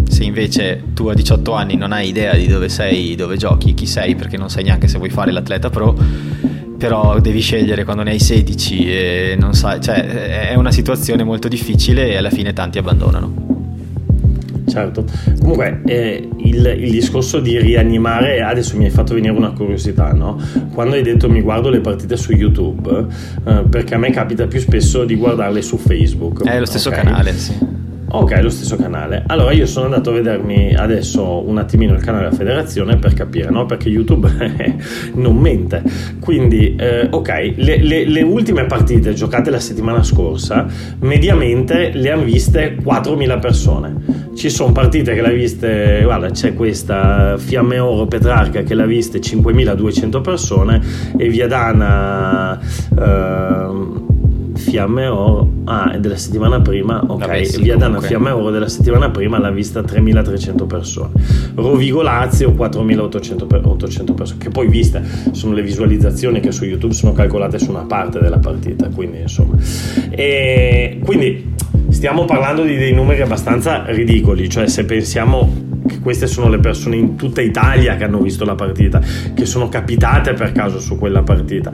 Se 0.06 0.26
invece 0.26 0.84
tu 0.94 1.08
a 1.08 1.14
18 1.14 1.54
anni 1.54 1.78
non 1.78 1.94
hai 1.94 2.10
idea 2.10 2.36
di 2.36 2.48
dove 2.48 2.68
sei, 2.68 3.16
dove 3.16 3.38
giochi, 3.38 3.74
chi 3.74 3.86
sei, 3.86 4.16
perché 4.16 4.36
non 4.36 4.50
sai 4.50 4.64
neanche 4.66 4.90
se 4.90 4.98
vuoi 4.98 5.10
fare 5.10 5.32
l'atleta 5.32 5.70
pro, 5.70 5.98
però 6.78 7.22
devi 7.22 7.40
scegliere 7.40 7.86
quando 7.86 8.04
ne 8.04 8.12
hai 8.12 8.20
16 8.20 8.92
e 8.92 9.38
non 9.40 9.54
sai, 9.54 9.80
cioè 9.80 10.50
è 10.50 10.56
una 10.56 10.74
situazione 10.74 11.24
molto 11.24 11.48
difficile 11.48 12.10
e 12.10 12.18
alla 12.18 12.30
fine 12.30 12.52
tanti 12.52 12.78
abbandonano. 12.80 13.53
Certo, 14.74 15.06
comunque 15.40 15.82
eh, 15.86 16.28
il, 16.38 16.66
il, 16.80 16.90
discorso 16.90 17.40
di 17.40 17.60
rianimare, 17.60 18.42
adesso 18.42 18.76
mi 18.76 18.86
hai 18.86 18.90
fatto 18.90 19.14
venire 19.14 19.32
una 19.32 19.52
curiosità, 19.52 20.14
no? 20.14 20.42
Quando 20.74 20.96
hai 20.96 21.04
detto 21.04 21.30
mi 21.30 21.42
guardo 21.42 21.70
le 21.70 21.80
partite 21.80 22.18
su 22.18 22.32
YouTube, 22.32 23.06
eh, 23.46 23.66
perché 23.70 23.94
a 23.94 24.00
me 24.00 24.10
capita 24.10 24.48
più 24.48 24.60
spesso 24.60 25.06
di 25.06 25.16
guardarle 25.16 25.62
su 25.62 25.78
Facebook. 25.78 26.44
È 26.44 26.58
lo 26.58 26.66
stesso 26.66 26.90
okay? 26.90 27.04
canale, 27.04 27.34
sì. 27.34 27.73
Ok, 28.16 28.40
lo 28.44 28.50
stesso 28.52 28.76
canale. 28.76 29.24
Allora 29.26 29.54
io 29.54 29.66
sono 29.66 29.86
andato 29.86 30.12
a 30.12 30.14
vedermi 30.14 30.76
adesso 30.76 31.44
un 31.48 31.58
attimino 31.58 31.96
il 31.96 32.02
canale 32.04 32.26
della 32.26 32.36
federazione 32.36 32.98
per 32.98 33.16
capire, 33.16 33.50
no? 33.50 33.66
Perché 33.66 33.90
YouTube 33.90 34.30
non 35.16 35.36
mente. 35.38 35.82
Quindi, 36.20 36.76
eh, 36.76 37.08
ok, 37.10 37.54
le, 37.56 37.78
le, 37.78 38.06
le, 38.06 38.22
ultime 38.22 38.66
partite 38.66 39.16
giocate 39.16 39.50
la 39.50 39.60
settimana 39.60 40.04
scorsa, 40.04 40.68
mediamente 41.00 41.90
le 41.92 42.12
hanno 42.12 42.24
viste 42.24 42.76
4.000 42.76 43.40
persone. 43.40 43.96
Ci 44.36 44.50
sono 44.52 44.72
partite 44.72 45.16
che 45.16 45.22
l'ha 45.22 45.32
viste, 45.32 46.02
guarda, 46.04 46.30
c'è 46.30 46.54
questa 46.54 47.36
Fiamme 47.40 47.80
Oro 47.80 48.06
Petrarca 48.06 48.62
che 48.62 48.76
l'ha 48.76 48.86
viste 48.86 49.18
5.200 49.22 50.22
persone 50.22 50.82
e 51.18 51.30
Viadana... 51.30 52.60
Eh, 52.96 54.12
Fiamme 54.74 55.06
Oro, 55.06 55.52
ah, 55.66 55.92
è 55.92 56.00
della 56.00 56.18
settimana 56.18 56.60
prima, 56.60 57.00
ok, 57.06 57.20
Vabbè, 57.20 57.44
sì, 57.44 57.62
Via 57.62 57.78
Dana 57.78 58.02
Fiamme 58.02 58.32
Oro 58.32 58.50
della 58.50 58.68
settimana 58.68 59.12
prima 59.12 59.38
l'ha 59.38 59.52
vista 59.52 59.84
3300 59.84 60.66
persone, 60.66 61.12
Rovigo 61.54 62.02
Lazio 62.02 62.54
4800 62.54 63.46
persone, 63.46 64.40
che 64.40 64.50
poi 64.50 64.68
viste 64.68 65.04
sono 65.30 65.54
le 65.54 65.62
visualizzazioni 65.62 66.40
che 66.40 66.52
su 66.52 66.66
YouTube 66.66 66.96
sono 66.96 67.14
calcolate 67.14 67.60
su 67.60 67.70
una 67.70 67.84
parte 67.84 68.20
della 68.20 68.40
partita, 68.40 68.90
quindi 68.90 69.20
insomma, 69.20 69.56
e 70.10 71.00
quindi 71.04 71.54
stiamo 71.90 72.26
parlando 72.26 72.64
di 72.64 72.76
dei 72.76 72.94
numeri 72.94 73.22
abbastanza 73.22 73.84
ridicoli, 73.86 74.50
cioè 74.50 74.68
se 74.68 74.86
pensiamo 74.86 75.82
che 75.86 76.00
queste 76.00 76.26
sono 76.26 76.50
le 76.50 76.58
persone 76.58 76.96
in 76.96 77.16
tutta 77.16 77.42
Italia 77.42 77.96
che 77.96 78.06
hanno 78.06 78.22
visto 78.22 78.44
la 78.44 78.56
partita, 78.56 79.00
che 79.36 79.46
sono 79.46 79.70
capitate 79.70 80.34
per 80.34 80.52
caso 80.52 80.80
su 80.80 80.98
quella 80.98 81.22
partita, 81.22 81.70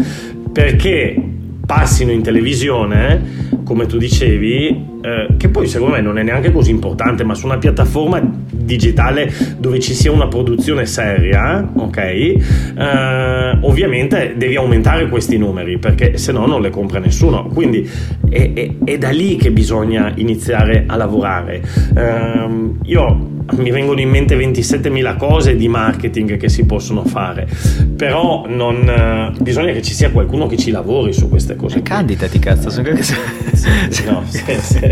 perché 0.51 1.37
passino 1.70 2.11
in 2.11 2.24
televisione, 2.24 3.61
come 3.63 3.86
tu 3.86 3.99
dicevi, 3.99 4.98
eh, 5.01 5.35
che 5.37 5.49
poi 5.49 5.67
secondo 5.67 5.95
me 5.95 6.01
non 6.01 6.17
è 6.17 6.23
neanche 6.23 6.51
così 6.51 6.71
importante, 6.71 7.23
ma 7.23 7.33
su 7.33 7.45
una 7.45 7.57
piattaforma 7.57 8.21
digitale 8.51 9.31
dove 9.57 9.79
ci 9.79 9.93
sia 9.93 10.11
una 10.11 10.27
produzione 10.27 10.85
seria, 10.85 11.69
ok? 11.75 11.97
Eh, 11.97 13.57
ovviamente 13.61 14.33
devi 14.37 14.55
aumentare 14.55 15.07
questi 15.09 15.37
numeri 15.37 15.77
perché 15.77 16.17
se 16.17 16.31
no 16.31 16.45
non 16.45 16.61
le 16.61 16.69
compra 16.69 16.99
nessuno. 16.99 17.47
Quindi 17.47 17.89
è, 18.29 18.51
è, 18.53 18.71
è 18.83 18.97
da 18.97 19.09
lì 19.09 19.35
che 19.37 19.51
bisogna 19.51 20.11
iniziare 20.15 20.83
a 20.87 20.95
lavorare. 20.95 21.61
Eh, 21.95 22.49
io 22.83 23.37
mi 23.57 23.71
vengono 23.71 23.99
in 23.99 24.09
mente 24.09 24.35
27.000 24.37 25.17
cose 25.17 25.55
di 25.55 25.67
marketing 25.67 26.37
che 26.37 26.49
si 26.49 26.65
possono 26.65 27.03
fare, 27.05 27.47
però 27.95 28.45
non, 28.47 28.87
eh, 28.87 29.31
bisogna 29.41 29.71
che 29.71 29.81
ci 29.81 29.93
sia 29.93 30.11
qualcuno 30.11 30.47
che 30.47 30.57
ci 30.57 30.71
lavori 30.71 31.13
su 31.13 31.29
queste 31.29 31.55
cose. 31.55 31.81
Candidati, 31.81 32.39
cazzo, 32.39 32.69
sono 32.69 32.89
che... 32.89 32.93
no, 34.05 34.23
sì, 34.27 34.43
sì. 34.61 34.88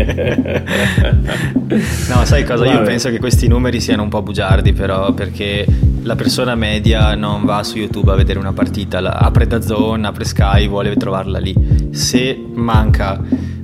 No, 2.08 2.24
sai 2.24 2.44
cosa? 2.44 2.64
Vabbè. 2.64 2.76
Io 2.76 2.82
penso 2.82 3.10
che 3.10 3.18
questi 3.18 3.48
numeri 3.48 3.80
siano 3.80 4.02
un 4.02 4.08
po' 4.08 4.22
bugiardi, 4.22 4.72
però, 4.72 5.12
perché 5.12 5.66
la 6.02 6.14
persona 6.16 6.54
media 6.54 7.14
non 7.14 7.44
va 7.44 7.62
su 7.62 7.78
YouTube 7.78 8.12
a 8.12 8.14
vedere 8.14 8.38
una 8.38 8.52
partita, 8.52 9.00
la, 9.00 9.10
apre 9.10 9.46
da 9.46 9.60
zone, 9.60 10.06
apre 10.06 10.24
Sky, 10.24 10.68
vuole 10.68 10.96
trovarla 10.96 11.38
lì. 11.38 11.54
Se 11.90 12.38
manca, 12.54 13.20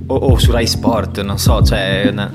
o, 0.07 0.15
o 0.15 0.37
su 0.37 0.51
Rai 0.51 0.67
Sport, 0.67 1.21
non 1.21 1.37
so, 1.37 1.61
cioè... 1.63 2.09
Una, 2.11 2.31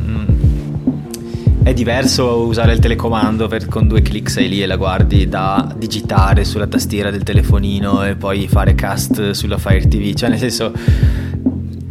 è 1.62 1.74
diverso 1.74 2.38
usare 2.38 2.72
il 2.72 2.78
telecomando 2.78 3.46
per, 3.46 3.66
con 3.66 3.86
due 3.86 4.00
clic 4.00 4.30
sei 4.30 4.48
lì 4.48 4.62
e 4.62 4.66
la 4.66 4.76
guardi 4.76 5.28
da 5.28 5.72
digitare 5.76 6.44
sulla 6.44 6.66
tastiera 6.66 7.10
del 7.10 7.22
telefonino 7.22 8.04
e 8.06 8.16
poi 8.16 8.48
fare 8.48 8.74
cast 8.74 9.32
sulla 9.32 9.58
Fire 9.58 9.86
TV, 9.86 10.14
cioè 10.14 10.30
nel 10.30 10.38
senso 10.38 10.72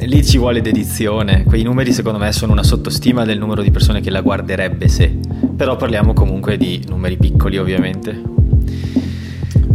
lì 0.09 0.25
ci 0.25 0.39
vuole 0.39 0.59
dedizione, 0.59 1.43
quei 1.43 1.61
numeri 1.61 1.93
secondo 1.93 2.17
me 2.17 2.31
sono 2.31 2.51
una 2.51 2.63
sottostima 2.63 3.25
del 3.25 3.37
numero 3.37 3.61
di 3.61 3.69
persone 3.69 4.01
che 4.01 4.09
la 4.09 4.21
guarderebbe 4.21 4.87
se, 4.87 5.15
però 5.55 5.75
parliamo 5.75 6.13
comunque 6.13 6.57
di 6.57 6.83
numeri 6.87 7.15
piccoli 7.15 7.59
ovviamente. 7.59 8.19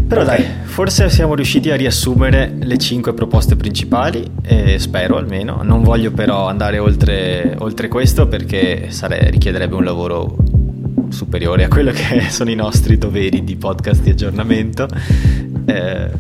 Però 0.09 0.25
dai, 0.25 0.45
forse 0.65 1.09
siamo 1.09 1.37
riusciti 1.37 1.71
a 1.71 1.77
riassumere 1.77 2.53
le 2.61 2.77
cinque 2.79 3.15
proposte 3.15 3.55
principali, 3.55 4.29
eh, 4.43 4.79
spero 4.81 5.17
almeno. 5.17 5.61
Non 5.63 5.83
voglio 5.83 6.11
però 6.11 6.49
andare 6.49 6.79
oltre, 6.79 7.55
oltre 7.59 7.87
questo 7.87 8.27
perché 8.27 8.91
sare- 8.91 9.31
richiederebbe 9.31 9.77
un 9.77 9.85
lavoro 9.85 10.37
superiore 11.11 11.65
a 11.65 11.69
quello 11.69 11.93
che 11.93 12.27
sono 12.29 12.51
i 12.51 12.57
nostri 12.57 12.99
doveri 12.99 13.45
di 13.45 13.55
podcast 13.57 14.03
di 14.03 14.11
aggiornamento. 14.11 14.89
Eh, 15.65 16.11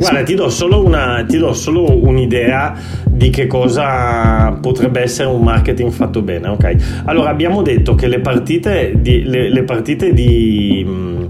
Guarda, 0.00 0.22
ti 0.22 0.34
do, 0.34 0.48
una, 0.82 1.24
ti 1.28 1.36
do, 1.36 1.52
solo 1.52 2.02
un'idea 2.02 2.74
di 3.06 3.28
che 3.28 3.46
cosa 3.46 4.50
potrebbe 4.52 5.02
essere 5.02 5.28
un 5.28 5.42
marketing 5.42 5.90
fatto 5.90 6.22
bene, 6.22 6.48
ok? 6.48 7.02
Allora, 7.04 7.28
abbiamo 7.28 7.60
detto 7.60 7.94
che 7.94 8.06
le 8.06 8.20
partite 8.20 8.94
di, 8.96 9.24
le, 9.24 9.50
le 9.50 9.62
partite 9.62 10.14
di 10.14 11.28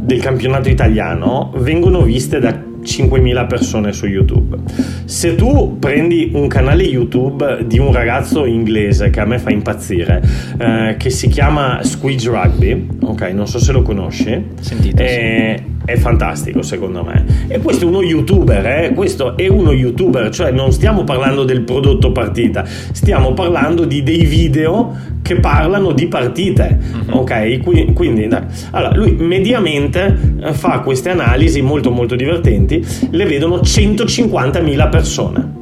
del 0.00 0.20
campionato 0.20 0.68
italiano 0.68 1.52
vengono 1.58 2.02
viste 2.02 2.40
da 2.40 2.50
5.000 2.50 3.46
persone 3.46 3.92
su 3.92 4.06
YouTube. 4.06 4.56
Se 5.04 5.34
tu 5.34 5.78
prendi 5.78 6.30
un 6.34 6.48
canale 6.48 6.82
YouTube 6.82 7.64
di 7.66 7.78
un 7.78 7.92
ragazzo 7.92 8.44
inglese 8.44 9.10
che 9.10 9.20
a 9.20 9.24
me 9.24 9.38
fa 9.38 9.50
impazzire, 9.50 10.22
eh, 10.58 10.96
che 10.98 11.10
si 11.10 11.28
chiama 11.28 11.80
Squidge 11.82 12.28
Rugby, 12.28 12.86
ok, 13.02 13.22
non 13.32 13.46
so 13.46 13.58
se 13.58 13.72
lo 13.72 13.82
conosci, 13.82 14.46
Sentito, 14.60 15.02
eh, 15.02 15.54
sì 15.58 15.78
è 15.92 15.96
fantastico 15.96 16.62
secondo 16.62 17.04
me. 17.04 17.24
E 17.48 17.58
questo 17.60 17.84
è 17.84 17.88
uno 17.88 18.02
youtuber, 18.02 18.66
eh? 18.66 18.92
questo 18.94 19.36
è 19.36 19.48
uno 19.48 19.72
youtuber, 19.72 20.30
cioè 20.30 20.50
non 20.50 20.72
stiamo 20.72 21.04
parlando 21.04 21.44
del 21.44 21.62
prodotto 21.62 22.12
partita, 22.12 22.64
stiamo 22.64 23.32
parlando 23.32 23.84
di 23.84 24.02
dei 24.02 24.24
video 24.24 24.96
che 25.22 25.36
parlano 25.36 25.92
di 25.92 26.06
partite, 26.06 26.78
uh-huh. 27.06 27.18
ok? 27.18 27.60
Quindi, 27.62 27.92
quindi 27.92 28.28
allora, 28.70 28.94
lui 28.94 29.12
mediamente 29.12 30.18
eh, 30.42 30.52
fa 30.52 30.80
queste 30.80 31.10
analisi 31.10 31.60
molto 31.62 31.90
molto 31.90 32.14
divertenti, 32.14 32.84
le 33.10 33.24
vedono 33.24 33.56
150.000 33.56 34.88
persone, 34.88 35.52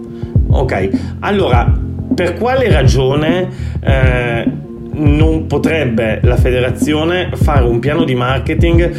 ok? 0.49 0.89
Allora, 1.21 1.73
per 2.15 2.35
quale 2.35 2.71
ragione... 2.71 3.49
Eh, 3.81 4.67
non 4.99 5.47
potrebbe 5.47 6.19
la 6.23 6.37
federazione 6.37 7.31
fare 7.35 7.65
un 7.65 7.79
piano 7.79 8.03
di 8.05 8.17
marketing 8.17 8.91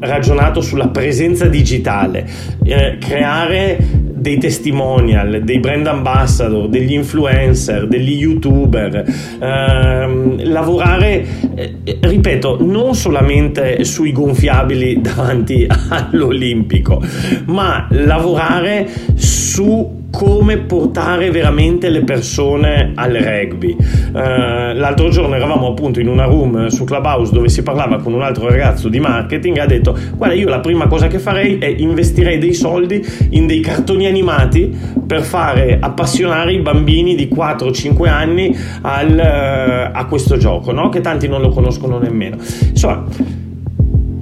ragionato 0.00 0.60
sulla 0.60 0.88
presenza 0.88 1.46
digitale, 1.46 2.26
eh, 2.64 2.98
creare 2.98 4.06
dei 4.18 4.38
testimonial, 4.38 5.42
dei 5.42 5.58
brand 5.58 5.86
ambassador, 5.86 6.68
degli 6.68 6.92
influencer, 6.92 7.86
degli 7.86 8.18
youtuber, 8.18 9.04
ehm, 9.40 10.50
lavorare, 10.50 11.24
eh, 11.54 11.98
ripeto, 12.00 12.58
non 12.60 12.94
solamente 12.94 13.84
sui 13.84 14.12
gonfiabili 14.12 15.00
davanti 15.02 15.66
all'Olimpico, 15.88 17.02
ma 17.46 17.86
lavorare 17.90 18.88
su 19.14 19.47
su 19.58 20.06
come 20.12 20.58
portare 20.58 21.32
veramente 21.32 21.88
le 21.88 22.04
persone 22.04 22.92
al 22.94 23.12
rugby. 23.12 23.76
Uh, 23.76 24.12
l'altro 24.12 25.08
giorno 25.08 25.34
eravamo 25.34 25.66
appunto 25.66 25.98
in 25.98 26.06
una 26.06 26.26
room 26.26 26.68
su 26.68 26.84
Clubhouse 26.84 27.32
dove 27.32 27.48
si 27.48 27.64
parlava 27.64 27.98
con 27.98 28.12
un 28.12 28.22
altro 28.22 28.48
ragazzo 28.48 28.88
di 28.88 29.00
marketing 29.00 29.58
ha 29.58 29.66
detto 29.66 29.98
guarda 30.14 30.36
io 30.36 30.48
la 30.48 30.60
prima 30.60 30.86
cosa 30.86 31.08
che 31.08 31.18
farei 31.18 31.58
è 31.58 31.66
investirei 31.66 32.38
dei 32.38 32.54
soldi 32.54 33.04
in 33.30 33.48
dei 33.48 33.60
cartoni 33.60 34.06
animati 34.06 34.72
per 35.04 35.22
fare 35.22 35.78
appassionare 35.80 36.52
i 36.52 36.60
bambini 36.60 37.16
di 37.16 37.28
4-5 37.28 38.08
anni 38.08 38.56
al, 38.82 39.10
uh, 39.10 39.90
a 39.92 40.06
questo 40.06 40.36
gioco, 40.36 40.70
no? 40.70 40.88
che 40.88 41.00
tanti 41.00 41.26
non 41.26 41.40
lo 41.40 41.48
conoscono 41.48 41.98
nemmeno. 41.98 42.36
Insomma, 42.70 43.04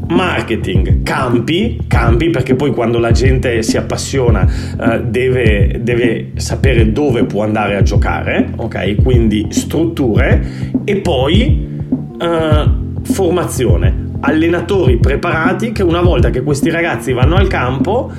marketing, 0.09 1.03
campi, 1.03 1.81
campi 1.89 2.31
perché 2.31 2.55
poi 2.55 2.71
quando 2.73 2.99
la 2.99 3.11
gente 3.11 3.63
si 3.63 3.77
appassiona 3.77 4.47
eh, 4.81 5.03
deve, 5.03 5.81
deve, 5.83 6.33
sapere 6.37 6.93
dove 6.93 7.25
può 7.25 7.43
andare 7.43 7.77
a 7.77 7.83
giocare, 7.83 8.53
ok? 8.57 9.03
Quindi 9.03 9.47
strutture 9.51 10.45
e 10.85 10.97
poi 10.97 11.79
eh, 12.21 12.71
formazione, 13.03 14.11
allenatori 14.21 14.99
preparati 14.99 15.73
che 15.73 15.83
una 15.83 16.01
volta 16.01 16.31
che 16.31 16.43
questi 16.43 16.71
ragazzi 16.71 17.13
vanno 17.13 17.37
al 17.37 17.49
campo 17.49 18.11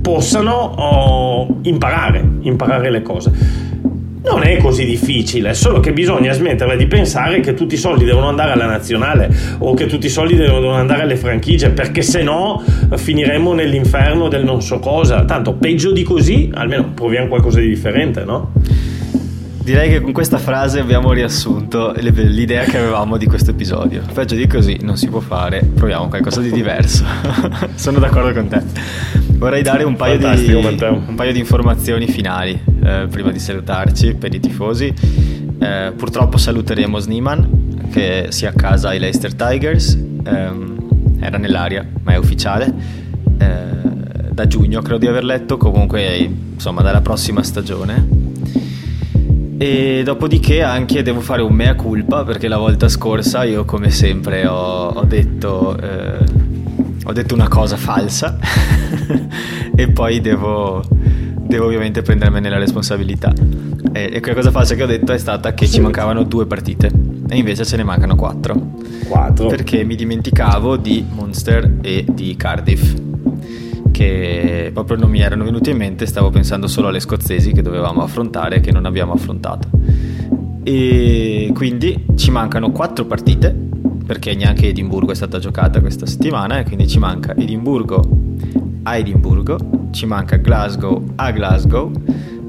possano 0.00 0.52
oh, 0.52 1.58
imparare, 1.62 2.26
imparare 2.40 2.90
le 2.90 3.02
cose. 3.02 3.32
Non 4.22 4.42
è 4.42 4.58
così 4.58 4.84
difficile, 4.84 5.54
solo 5.54 5.80
che 5.80 5.92
bisogna 5.94 6.32
smetterla 6.32 6.76
di 6.76 6.86
pensare 6.86 7.40
che 7.40 7.54
tutti 7.54 7.74
i 7.74 7.78
soldi 7.78 8.04
devono 8.04 8.28
andare 8.28 8.52
alla 8.52 8.66
nazionale 8.66 9.34
o 9.58 9.72
che 9.72 9.86
tutti 9.86 10.06
i 10.06 10.10
soldi 10.10 10.36
devono 10.36 10.72
andare 10.72 11.02
alle 11.02 11.16
franchigie, 11.16 11.70
perché 11.70 12.02
se 12.02 12.22
no 12.22 12.62
finiremo 12.94 13.54
nell'inferno 13.54 14.28
del 14.28 14.44
non 14.44 14.60
so 14.60 14.78
cosa. 14.78 15.24
Tanto 15.24 15.54
peggio 15.54 15.90
di 15.92 16.02
così, 16.02 16.50
almeno 16.52 16.90
proviamo 16.92 17.28
qualcosa 17.28 17.60
di 17.60 17.68
differente, 17.68 18.24
no? 18.24 18.52
Direi 19.62 19.88
che 19.88 20.00
con 20.00 20.12
questa 20.12 20.38
frase 20.38 20.80
abbiamo 20.80 21.12
riassunto 21.12 21.94
l'idea 21.96 22.64
che 22.64 22.76
avevamo 22.76 23.16
di 23.16 23.26
questo 23.26 23.52
episodio. 23.52 24.02
Peggio 24.12 24.34
di 24.34 24.46
così 24.46 24.78
non 24.82 24.96
si 24.96 25.08
può 25.08 25.20
fare, 25.20 25.62
proviamo 25.62 26.08
qualcosa 26.08 26.40
di 26.40 26.50
diverso. 26.50 27.04
Sono 27.74 27.98
d'accordo 27.98 28.32
con 28.32 28.48
te. 28.48 29.19
Vorrei 29.40 29.62
dare 29.62 29.84
un 29.84 29.96
paio, 29.96 30.18
di, 30.18 30.52
un 30.52 31.14
paio 31.16 31.32
di 31.32 31.38
informazioni 31.38 32.06
finali 32.06 32.62
eh, 32.84 33.06
prima 33.10 33.32
di 33.32 33.38
salutarci 33.38 34.14
per 34.14 34.34
i 34.34 34.38
tifosi. 34.38 34.92
Eh, 35.58 35.94
purtroppo 35.96 36.36
saluteremo 36.36 36.98
Sneeman 36.98 37.88
che 37.90 38.26
si 38.28 38.44
a 38.44 38.52
casa 38.52 38.90
ai 38.90 38.98
Leicester 38.98 39.32
Tigers, 39.32 39.94
eh, 39.94 40.50
era 41.20 41.38
nell'aria 41.38 41.88
ma 42.02 42.12
è 42.12 42.16
ufficiale. 42.18 42.70
Eh, 43.38 44.30
da 44.30 44.46
giugno 44.46 44.82
credo 44.82 44.98
di 44.98 45.06
aver 45.06 45.24
letto, 45.24 45.56
comunque 45.56 46.18
insomma 46.18 46.82
dalla 46.82 47.00
prossima 47.00 47.42
stagione. 47.42 48.08
E 49.56 50.02
dopodiché 50.04 50.62
anche 50.62 51.02
devo 51.02 51.20
fare 51.20 51.40
un 51.40 51.54
mea 51.54 51.76
culpa 51.76 52.24
perché 52.24 52.46
la 52.46 52.58
volta 52.58 52.90
scorsa 52.90 53.44
io 53.44 53.64
come 53.64 53.88
sempre 53.88 54.46
ho, 54.46 54.88
ho 54.88 55.04
detto 55.04 55.78
eh, 55.78 56.49
ho 57.04 57.12
detto 57.12 57.34
una 57.34 57.48
cosa 57.48 57.76
falsa 57.76 58.38
e 59.74 59.88
poi 59.88 60.20
devo 60.20 60.82
devo 61.50 61.66
ovviamente 61.66 62.02
prendermene 62.02 62.48
la 62.48 62.58
responsabilità. 62.58 63.32
E, 63.92 64.10
e 64.12 64.20
quella 64.20 64.36
cosa 64.36 64.50
falsa 64.52 64.76
che 64.76 64.84
ho 64.84 64.86
detto 64.86 65.12
è 65.12 65.18
stata 65.18 65.52
che 65.52 65.66
ci 65.66 65.80
mancavano 65.80 66.22
due 66.22 66.46
partite 66.46 66.90
e 67.28 67.36
invece 67.36 67.64
ce 67.64 67.76
ne 67.76 67.82
mancano 67.82 68.14
quattro. 68.14 68.78
Quattro? 69.08 69.48
Perché 69.48 69.82
mi 69.82 69.96
dimenticavo 69.96 70.76
di 70.76 71.04
Munster 71.10 71.78
e 71.80 72.04
di 72.08 72.36
Cardiff 72.36 72.94
che 73.90 74.70
proprio 74.72 74.96
non 74.96 75.10
mi 75.10 75.20
erano 75.20 75.44
venuti 75.44 75.70
in 75.70 75.76
mente, 75.76 76.06
stavo 76.06 76.30
pensando 76.30 76.68
solo 76.68 76.88
alle 76.88 77.00
scozzesi 77.00 77.52
che 77.52 77.60
dovevamo 77.60 78.02
affrontare 78.02 78.56
e 78.56 78.60
che 78.60 78.72
non 78.72 78.86
abbiamo 78.86 79.12
affrontato. 79.12 79.68
E 80.62 81.50
quindi 81.52 82.06
ci 82.14 82.30
mancano 82.30 82.70
quattro 82.70 83.04
partite, 83.04 83.54
perché 84.10 84.34
neanche 84.34 84.66
Edimburgo 84.66 85.12
è 85.12 85.14
stata 85.14 85.38
giocata 85.38 85.78
questa 85.78 86.04
settimana, 86.04 86.58
e 86.58 86.64
quindi 86.64 86.88
ci 86.88 86.98
manca 86.98 87.32
Edimburgo 87.36 88.02
a 88.82 88.96
Edimburgo 88.96 89.86
ci 89.92 90.04
manca 90.04 90.34
Glasgow 90.34 91.12
a 91.14 91.30
Glasgow 91.30 91.92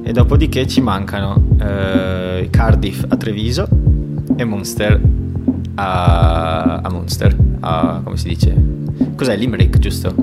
e 0.02 0.12
dopodiché 0.12 0.66
ci 0.66 0.82
mancano 0.82 1.50
eh, 1.62 2.48
Cardiff 2.50 3.06
a 3.08 3.16
Treviso 3.16 3.68
e 4.36 4.44
Munster 4.44 5.00
a, 5.76 6.80
a 6.82 6.90
Munster, 6.90 7.38
a, 7.60 8.02
come 8.04 8.18
si 8.18 8.30
dice? 8.30 8.56
Cos'è 9.16 9.38
Limerick, 9.38 9.78
giusto? 9.78 10.16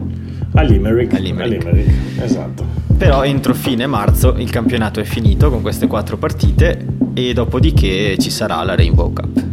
A 0.54 0.62
Limerick. 0.62 1.14
A 1.14 1.18
Limerick. 1.18 1.64
A 1.64 1.70
Limerick. 1.70 2.20
esatto. 2.20 2.64
Però 2.96 3.22
entro 3.22 3.54
fine 3.54 3.86
marzo 3.86 4.34
il 4.36 4.50
campionato 4.50 4.98
è 4.98 5.04
finito 5.04 5.50
con 5.50 5.62
queste 5.62 5.86
quattro 5.86 6.16
partite 6.16 6.84
e 7.14 7.32
dopodiché 7.32 8.18
ci 8.18 8.30
sarà 8.30 8.60
la 8.64 8.74
Rainbow 8.74 9.12
Cup. 9.12 9.47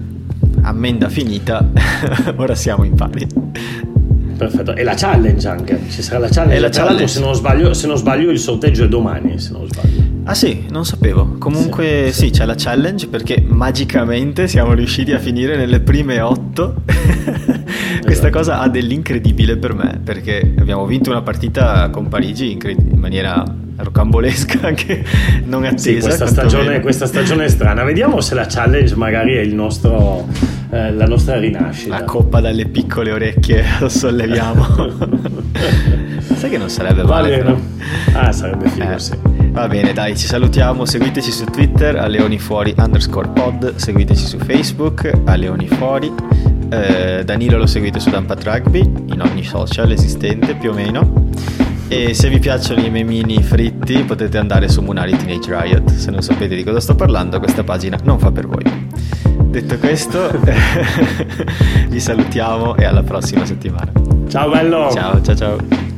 Ammenda 0.65 1.09
finita, 1.09 1.63
ora 2.37 2.55
siamo 2.55 2.83
in 2.85 2.95
pari. 2.95 3.27
Perfetto, 4.35 4.75
e 4.75 4.83
la 4.83 4.95
challenge 4.95 5.47
anche, 5.47 5.79
ci 5.89 6.01
sarà 6.01 6.19
la 6.19 6.27
challenge. 6.27 6.55
E 6.55 6.59
la 6.59 6.69
challenge. 6.69 7.07
Se, 7.07 7.19
non 7.19 7.35
sbaglio, 7.35 7.73
se 7.75 7.85
non 7.85 7.97
sbaglio 7.97 8.31
il 8.31 8.39
sorteggio 8.39 8.83
è 8.83 8.87
domani, 8.87 9.39
se 9.39 9.51
non 9.51 9.67
sbaglio. 9.67 10.03
Ah 10.23 10.33
sì, 10.33 10.65
non 10.71 10.83
sapevo. 10.83 11.35
Comunque 11.37 12.09
sì, 12.11 12.25
sì, 12.25 12.29
c'è 12.31 12.45
la 12.45 12.55
challenge 12.57 13.07
perché 13.07 13.43
magicamente 13.45 14.47
siamo 14.47 14.73
riusciti 14.73 15.11
a 15.11 15.19
finire 15.19 15.55
nelle 15.55 15.81
prime 15.81 16.19
otto. 16.19 16.81
Questa 16.85 18.09
esatto. 18.09 18.29
cosa 18.29 18.59
ha 18.59 18.67
dell'incredibile 18.67 19.57
per 19.57 19.75
me 19.75 19.99
perché 20.03 20.55
abbiamo 20.57 20.87
vinto 20.87 21.11
una 21.11 21.21
partita 21.21 21.89
con 21.91 22.07
Parigi 22.07 22.51
in, 22.51 22.57
cre- 22.57 22.71
in 22.71 22.97
maniera 22.99 23.43
rocambolesca 23.77 24.71
che 24.73 25.03
non 25.45 25.63
attesa. 25.65 25.81
Sì, 25.81 25.99
questa 25.99 26.27
stagione, 26.27 26.79
questa 26.79 27.05
stagione, 27.05 27.45
è 27.45 27.49
strana. 27.49 27.83
Vediamo 27.83 28.21
se 28.21 28.35
la 28.35 28.45
challenge 28.47 28.95
magari 28.95 29.35
è 29.35 29.41
il 29.41 29.53
nostro, 29.53 30.27
eh, 30.71 30.91
la 30.91 31.05
nostra 31.05 31.37
rinascita. 31.37 31.99
La 31.99 32.03
coppa 32.03 32.39
dalle 32.41 32.65
piccole 32.67 33.11
orecchie 33.11 33.63
lo 33.79 33.89
solleviamo. 33.89 35.13
Sai 36.35 36.49
che 36.49 36.57
non 36.57 36.69
sarebbe 36.69 37.03
male. 37.03 37.41
Vale, 37.41 37.73
Ah, 38.13 38.31
sarebbe 38.31 38.69
figo, 38.69 38.91
eh. 38.91 38.99
sì. 38.99 39.13
Va 39.51 39.67
bene, 39.67 39.93
dai, 39.93 40.17
ci 40.17 40.25
salutiamo. 40.25 40.85
Seguiteci 40.85 41.31
su 41.31 41.45
Twitter 41.45 41.97
a 41.97 42.07
leonifuori 42.07 42.73
underscore 42.77 43.29
pod. 43.29 43.75
Seguiteci 43.75 44.25
su 44.25 44.37
Facebook 44.37 45.11
a 45.25 45.35
leonifuori. 45.35 46.11
Eh, 46.69 47.23
Danilo 47.23 47.57
lo 47.57 47.67
seguite 47.67 47.99
su 47.99 48.09
Dampat 48.09 48.43
Rugby 48.43 48.79
in 48.79 49.21
ogni 49.21 49.43
social 49.43 49.91
esistente 49.91 50.55
più 50.55 50.71
o 50.71 50.73
meno. 50.73 51.29
E 51.87 52.13
se 52.13 52.29
vi 52.29 52.39
piacciono 52.39 52.81
i 52.81 52.89
memini 52.89 53.41
fritti 53.43 54.03
potete 54.03 54.37
andare 54.37 54.67
su 54.69 54.81
Munari 54.81 55.15
Teenage 55.15 55.55
Riot. 55.55 55.91
Se 55.91 56.09
non 56.11 56.21
sapete 56.21 56.55
di 56.55 56.63
cosa 56.63 56.79
sto 56.79 56.95
parlando, 56.95 57.39
questa 57.39 57.63
pagina 57.63 57.97
non 58.03 58.17
fa 58.19 58.31
per 58.31 58.47
voi. 58.47 58.63
Detto 59.55 59.77
questo, 59.77 60.31
vi 61.87 61.99
salutiamo 61.99 62.75
e 62.75 62.85
alla 62.85 63.03
prossima 63.03 63.45
settimana. 63.45 63.91
Ciao 64.27 64.49
bello! 64.49 64.89
Ciao, 64.91 65.21
ciao, 65.21 65.35
ciao. 65.35 65.94